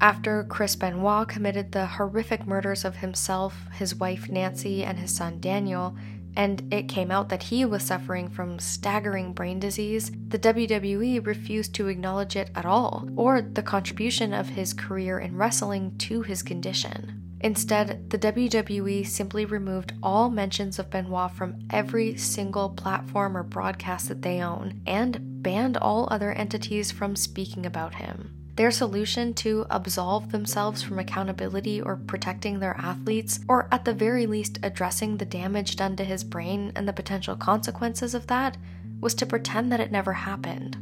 After 0.00 0.44
Chris 0.44 0.76
Benoit 0.76 1.26
committed 1.26 1.72
the 1.72 1.86
horrific 1.86 2.46
murders 2.46 2.84
of 2.84 2.96
himself, 2.96 3.66
his 3.72 3.94
wife 3.94 4.28
Nancy, 4.28 4.84
and 4.84 4.98
his 4.98 5.14
son 5.14 5.40
Daniel, 5.40 5.96
and 6.36 6.70
it 6.70 6.88
came 6.88 7.10
out 7.10 7.30
that 7.30 7.44
he 7.44 7.64
was 7.64 7.82
suffering 7.82 8.28
from 8.28 8.58
staggering 8.58 9.32
brain 9.32 9.58
disease, 9.58 10.12
the 10.28 10.38
WWE 10.38 11.26
refused 11.26 11.74
to 11.74 11.88
acknowledge 11.88 12.36
it 12.36 12.50
at 12.54 12.66
all, 12.66 13.08
or 13.16 13.40
the 13.40 13.62
contribution 13.62 14.34
of 14.34 14.50
his 14.50 14.74
career 14.74 15.18
in 15.18 15.34
wrestling 15.34 15.96
to 15.96 16.20
his 16.20 16.42
condition. 16.42 17.22
Instead, 17.40 18.10
the 18.10 18.18
WWE 18.18 19.06
simply 19.06 19.46
removed 19.46 19.94
all 20.02 20.28
mentions 20.28 20.78
of 20.78 20.90
Benoit 20.90 21.30
from 21.32 21.58
every 21.70 22.16
single 22.18 22.68
platform 22.68 23.34
or 23.36 23.42
broadcast 23.42 24.08
that 24.08 24.20
they 24.20 24.42
own, 24.42 24.82
and 24.86 25.42
banned 25.42 25.78
all 25.78 26.06
other 26.10 26.32
entities 26.32 26.90
from 26.90 27.16
speaking 27.16 27.64
about 27.64 27.94
him. 27.94 28.45
Their 28.56 28.70
solution 28.70 29.34
to 29.34 29.66
absolve 29.68 30.32
themselves 30.32 30.82
from 30.82 30.98
accountability 30.98 31.82
or 31.82 31.96
protecting 31.96 32.58
their 32.58 32.74
athletes, 32.78 33.38
or 33.48 33.68
at 33.70 33.84
the 33.84 33.92
very 33.92 34.26
least 34.26 34.58
addressing 34.62 35.18
the 35.18 35.26
damage 35.26 35.76
done 35.76 35.94
to 35.96 36.04
his 36.04 36.24
brain 36.24 36.72
and 36.74 36.88
the 36.88 36.94
potential 36.94 37.36
consequences 37.36 38.14
of 38.14 38.26
that, 38.28 38.56
was 38.98 39.14
to 39.16 39.26
pretend 39.26 39.70
that 39.70 39.80
it 39.80 39.92
never 39.92 40.14
happened. 40.14 40.78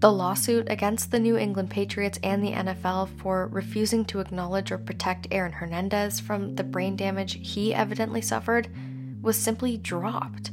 The 0.00 0.12
lawsuit 0.12 0.70
against 0.70 1.10
the 1.10 1.18
New 1.18 1.38
England 1.38 1.70
Patriots 1.70 2.20
and 2.22 2.44
the 2.44 2.52
NFL 2.52 3.08
for 3.18 3.48
refusing 3.48 4.04
to 4.04 4.20
acknowledge 4.20 4.70
or 4.70 4.78
protect 4.78 5.28
Aaron 5.30 5.52
Hernandez 5.52 6.20
from 6.20 6.56
the 6.56 6.62
brain 6.62 6.94
damage 6.94 7.38
he 7.40 7.74
evidently 7.74 8.20
suffered 8.20 8.68
was 9.22 9.36
simply 9.36 9.78
dropped. 9.78 10.50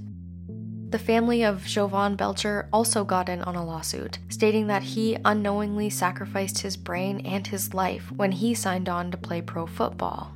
The 0.95 0.99
family 0.99 1.43
of 1.43 1.65
Jovan 1.65 2.15
Belcher 2.15 2.69
also 2.71 3.03
got 3.03 3.27
in 3.27 3.41
on 3.41 3.57
a 3.57 3.65
lawsuit, 3.65 4.19
stating 4.29 4.67
that 4.67 4.81
he 4.81 5.17
unknowingly 5.25 5.89
sacrificed 5.89 6.59
his 6.59 6.77
brain 6.77 7.19
and 7.25 7.45
his 7.45 7.73
life 7.73 8.09
when 8.13 8.31
he 8.31 8.53
signed 8.53 8.87
on 8.87 9.11
to 9.11 9.17
play 9.17 9.41
pro 9.41 9.67
football. 9.67 10.31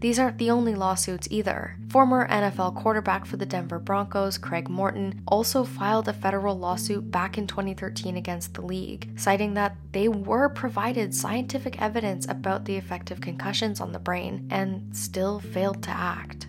These 0.00 0.18
aren't 0.18 0.38
the 0.38 0.50
only 0.50 0.74
lawsuits 0.74 1.28
either. 1.30 1.76
Former 1.88 2.26
NFL 2.26 2.82
quarterback 2.82 3.24
for 3.24 3.36
the 3.36 3.46
Denver 3.46 3.78
Broncos, 3.78 4.38
Craig 4.38 4.68
Morton, 4.68 5.22
also 5.28 5.62
filed 5.62 6.08
a 6.08 6.12
federal 6.12 6.58
lawsuit 6.58 7.08
back 7.12 7.38
in 7.38 7.46
2013 7.46 8.16
against 8.16 8.54
the 8.54 8.62
league, 8.62 9.08
citing 9.14 9.54
that 9.54 9.76
they 9.92 10.08
were 10.08 10.48
provided 10.48 11.14
scientific 11.14 11.80
evidence 11.80 12.26
about 12.28 12.64
the 12.64 12.76
effect 12.76 13.12
of 13.12 13.20
concussions 13.20 13.80
on 13.80 13.92
the 13.92 14.00
brain 14.00 14.48
and 14.50 14.96
still 14.96 15.38
failed 15.38 15.80
to 15.84 15.90
act. 15.90 16.48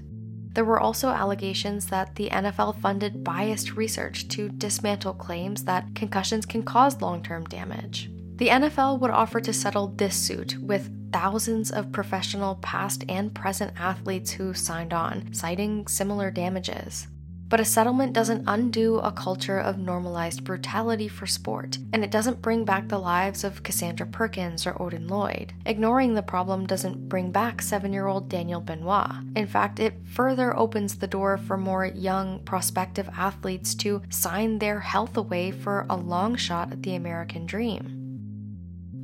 There 0.54 0.66
were 0.66 0.80
also 0.80 1.10
allegations 1.10 1.86
that 1.88 2.16
the 2.16 2.30
NFL 2.30 2.82
funded 2.82 3.24
biased 3.24 3.76
research 3.76 4.28
to 4.30 4.50
dismantle 4.50 5.14
claims 5.14 5.64
that 5.64 5.96
concussions 5.96 6.46
can 6.46 6.64
cause 6.64 7.02
long 7.02 7.24
term 7.24 7.46
damage. 7.46 8.10
The 8.36 8.48
NFL 8.48 9.00
would 9.00 9.12
offer 9.12 9.40
to 9.40 9.54
settle 9.54 9.88
this 9.88 10.16
suit 10.16 10.58
with 10.62 10.92
thousands 11.14 11.72
of 11.72 11.92
professional 11.92 12.56
past 12.56 13.04
and 13.08 13.34
present 13.34 13.74
athletes 13.78 14.32
who 14.32 14.54
signed 14.54 14.94
on, 14.94 15.34
citing 15.34 15.88
similar 15.88 16.32
damages. 16.32 17.08
But 17.52 17.60
a 17.60 17.66
settlement 17.66 18.14
doesn't 18.14 18.46
undo 18.48 19.00
a 19.00 19.12
culture 19.12 19.60
of 19.60 19.78
normalized 19.78 20.46
brutality 20.46 21.10
for 21.10 21.28
sport, 21.28 21.80
and 21.92 22.02
it 22.02 22.10
doesn't 22.10 22.42
bring 22.42 22.64
back 22.64 22.88
the 22.88 22.98
lives 22.98 23.44
of 23.44 23.62
Cassandra 23.62 24.08
Perkins 24.08 24.66
or 24.66 24.82
Odin 24.82 25.10
Lloyd. 25.10 25.52
Ignoring 25.66 26.14
the 26.14 26.24
problem 26.24 26.66
doesn't 26.66 27.10
bring 27.10 27.30
back 27.30 27.62
seven 27.62 27.92
year 27.92 28.08
old 28.08 28.30
Daniel 28.30 28.62
Benoit. 28.62 29.12
In 29.36 29.48
fact, 29.48 29.82
it 29.82 29.96
further 30.06 30.58
opens 30.58 30.96
the 30.96 31.08
door 31.08 31.38
for 31.38 31.58
more 31.58 31.86
young, 31.86 32.40
prospective 32.46 33.10
athletes 33.18 33.76
to 33.76 34.02
sign 34.10 34.60
their 34.60 34.80
health 34.80 35.18
away 35.18 35.52
for 35.52 35.86
a 35.90 35.98
long 35.98 36.38
shot 36.38 36.72
at 36.72 36.84
the 36.84 36.96
American 36.96 37.46
dream. 37.46 38.01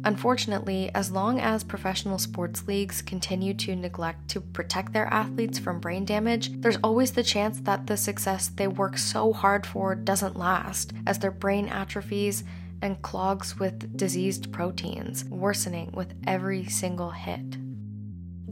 Unfortunately, 0.08 0.90
as 0.96 1.12
long 1.12 1.38
as 1.38 1.66
professional 1.66 2.18
sports 2.18 2.66
leagues 2.66 3.02
continue 3.02 3.54
to 3.56 3.76
neglect 3.76 4.30
to 4.30 4.40
protect 4.40 4.94
their 4.94 5.08
athletes 5.08 5.60
from 5.60 5.82
brain 5.82 6.06
damage, 6.06 6.50
there's 6.62 6.78
always 6.82 7.12
the 7.12 7.24
chance 7.24 7.60
that 7.60 7.88
the 7.88 7.98
success 7.98 8.48
they 8.48 8.70
work 8.70 8.98
so 8.98 9.34
hard 9.34 9.66
for 9.66 9.96
doesn't 9.96 10.38
last, 10.38 10.94
as 11.06 11.20
their 11.20 11.30
brain 11.30 11.68
atrophies 11.68 12.46
and 12.82 13.02
clogs 13.02 13.60
with 13.60 13.98
diseased 13.98 14.50
proteins, 14.54 15.26
worsening 15.26 15.92
with 15.92 16.14
every 16.26 16.64
single 16.68 17.10
hit. 17.10 17.58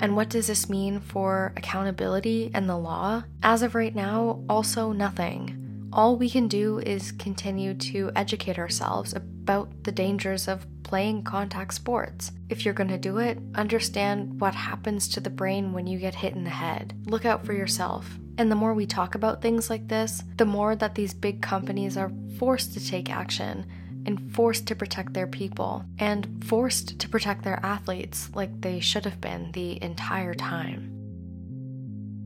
And 0.01 0.13
what 0.17 0.27
does 0.27 0.47
this 0.47 0.69
mean 0.69 0.99
for 0.99 1.53
accountability 1.55 2.51
and 2.53 2.67
the 2.67 2.75
law? 2.75 3.23
As 3.41 3.61
of 3.61 3.75
right 3.75 3.95
now, 3.95 4.43
also 4.49 4.91
nothing. 4.91 5.64
All 5.95 6.17
we 6.17 6.29
can 6.29 6.49
do 6.49 6.79
is 6.79 7.13
continue 7.13 7.73
to 7.73 8.11
educate 8.17 8.59
ourselves 8.59 9.13
about 9.13 9.85
the 9.85 9.93
dangers 9.93 10.49
of 10.49 10.67
playing 10.83 11.23
contact 11.23 11.73
sports. 11.73 12.33
If 12.49 12.65
you're 12.65 12.73
going 12.73 12.89
to 12.89 12.97
do 12.97 13.19
it, 13.19 13.39
understand 13.55 14.41
what 14.41 14.53
happens 14.53 15.07
to 15.07 15.21
the 15.21 15.29
brain 15.29 15.71
when 15.71 15.87
you 15.87 15.97
get 15.97 16.13
hit 16.13 16.35
in 16.35 16.43
the 16.43 16.49
head. 16.49 16.93
Look 17.05 17.23
out 17.23 17.45
for 17.45 17.53
yourself. 17.53 18.09
And 18.37 18.51
the 18.51 18.57
more 18.57 18.73
we 18.73 18.85
talk 18.85 19.15
about 19.15 19.41
things 19.41 19.69
like 19.69 19.87
this, 19.87 20.21
the 20.35 20.43
more 20.43 20.75
that 20.75 20.95
these 20.95 21.13
big 21.13 21.41
companies 21.41 21.95
are 21.95 22.11
forced 22.37 22.73
to 22.73 22.85
take 22.85 23.09
action 23.09 23.65
and 24.05 24.35
forced 24.35 24.67
to 24.67 24.75
protect 24.75 25.13
their 25.13 25.27
people 25.27 25.85
and 25.99 26.43
forced 26.43 26.99
to 26.99 27.07
protect 27.07 27.45
their 27.45 27.65
athletes 27.65 28.29
like 28.33 28.59
they 28.59 28.81
should 28.81 29.05
have 29.05 29.21
been 29.21 29.49
the 29.53 29.81
entire 29.81 30.33
time. 30.33 31.04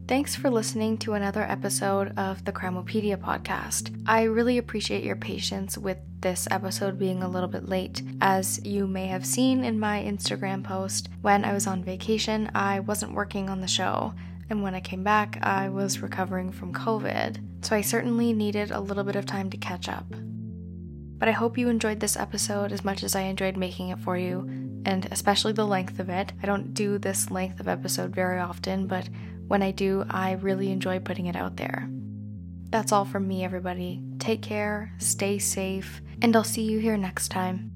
Thanks 0.10 0.36
for 0.36 0.49
listening 0.49 0.98
to 0.98 1.14
another 1.14 1.44
episode 1.44 2.18
of 2.18 2.44
the 2.44 2.52
Crimepedia 2.52 3.15
podcast. 3.15 3.95
I 4.07 4.23
really 4.23 4.57
appreciate 4.57 5.03
your 5.03 5.15
patience 5.15 5.77
with 5.77 5.99
this 6.19 6.48
episode 6.49 6.98
being 6.98 7.22
a 7.22 7.30
little 7.30 7.48
bit 7.48 7.69
late. 7.69 8.02
As 8.19 8.60
you 8.65 8.88
may 8.88 9.06
have 9.06 9.23
seen 9.23 9.64
in 9.64 9.80
my 9.80 10.02
Instagram 10.02 10.64
post, 10.64 11.10
when 11.22 11.45
I 11.45 11.53
was 11.53 11.68
on 11.68 11.84
vacation, 11.84 12.49
I 12.56 12.80
wasn't 12.80 13.14
working 13.14 13.52
on 13.52 13.61
the 13.61 13.68
show. 13.68 14.15
And 14.49 14.64
when 14.64 14.73
I 14.73 14.80
came 14.80 15.03
back, 15.03 15.38
I 15.44 15.69
was 15.69 16.02
recovering 16.02 16.52
from 16.52 16.73
COVID. 16.73 17.64
So 17.64 17.76
I 17.76 17.81
certainly 17.81 18.34
needed 18.34 18.72
a 18.72 18.81
little 18.81 19.03
bit 19.03 19.15
of 19.15 19.27
time 19.27 19.52
to 19.52 19.57
catch 19.57 19.88
up. 19.88 20.07
But 21.19 21.30
I 21.30 21.34
hope 21.34 21.56
you 21.56 21.69
enjoyed 21.69 21.99
this 21.99 22.18
episode 22.18 22.72
as 22.72 22.84
much 22.84 23.03
as 23.03 23.15
I 23.15 23.22
enjoyed 23.22 23.57
making 23.57 23.90
it 23.90 23.99
for 23.99 24.18
you, 24.18 24.40
and 24.86 25.07
especially 25.11 25.53
the 25.53 25.68
length 25.68 25.99
of 25.99 26.10
it. 26.10 26.34
I 26.41 26.48
don't 26.48 26.73
do 26.73 26.98
this 26.98 27.30
length 27.30 27.60
of 27.60 27.68
episode 27.68 28.15
very 28.15 28.40
often, 28.40 28.88
but 28.88 29.07
when 29.49 29.63
I 29.63 29.71
do, 29.71 30.05
I 30.09 30.34
really 30.34 30.71
enjoy 30.71 30.99
putting 30.99 31.26
it 31.26 31.35
out 31.35 31.57
there. 31.57 31.89
That's 32.69 32.91
all 32.91 33.03
from 33.03 33.27
me, 33.27 33.43
everybody. 33.43 33.99
Take 34.19 34.43
care, 34.43 34.93
stay 34.99 35.39
safe, 35.39 36.01
and 36.21 36.35
I'll 36.35 36.43
see 36.43 36.61
you 36.61 36.77
here 36.77 36.97
next 36.97 37.30
time. 37.30 37.71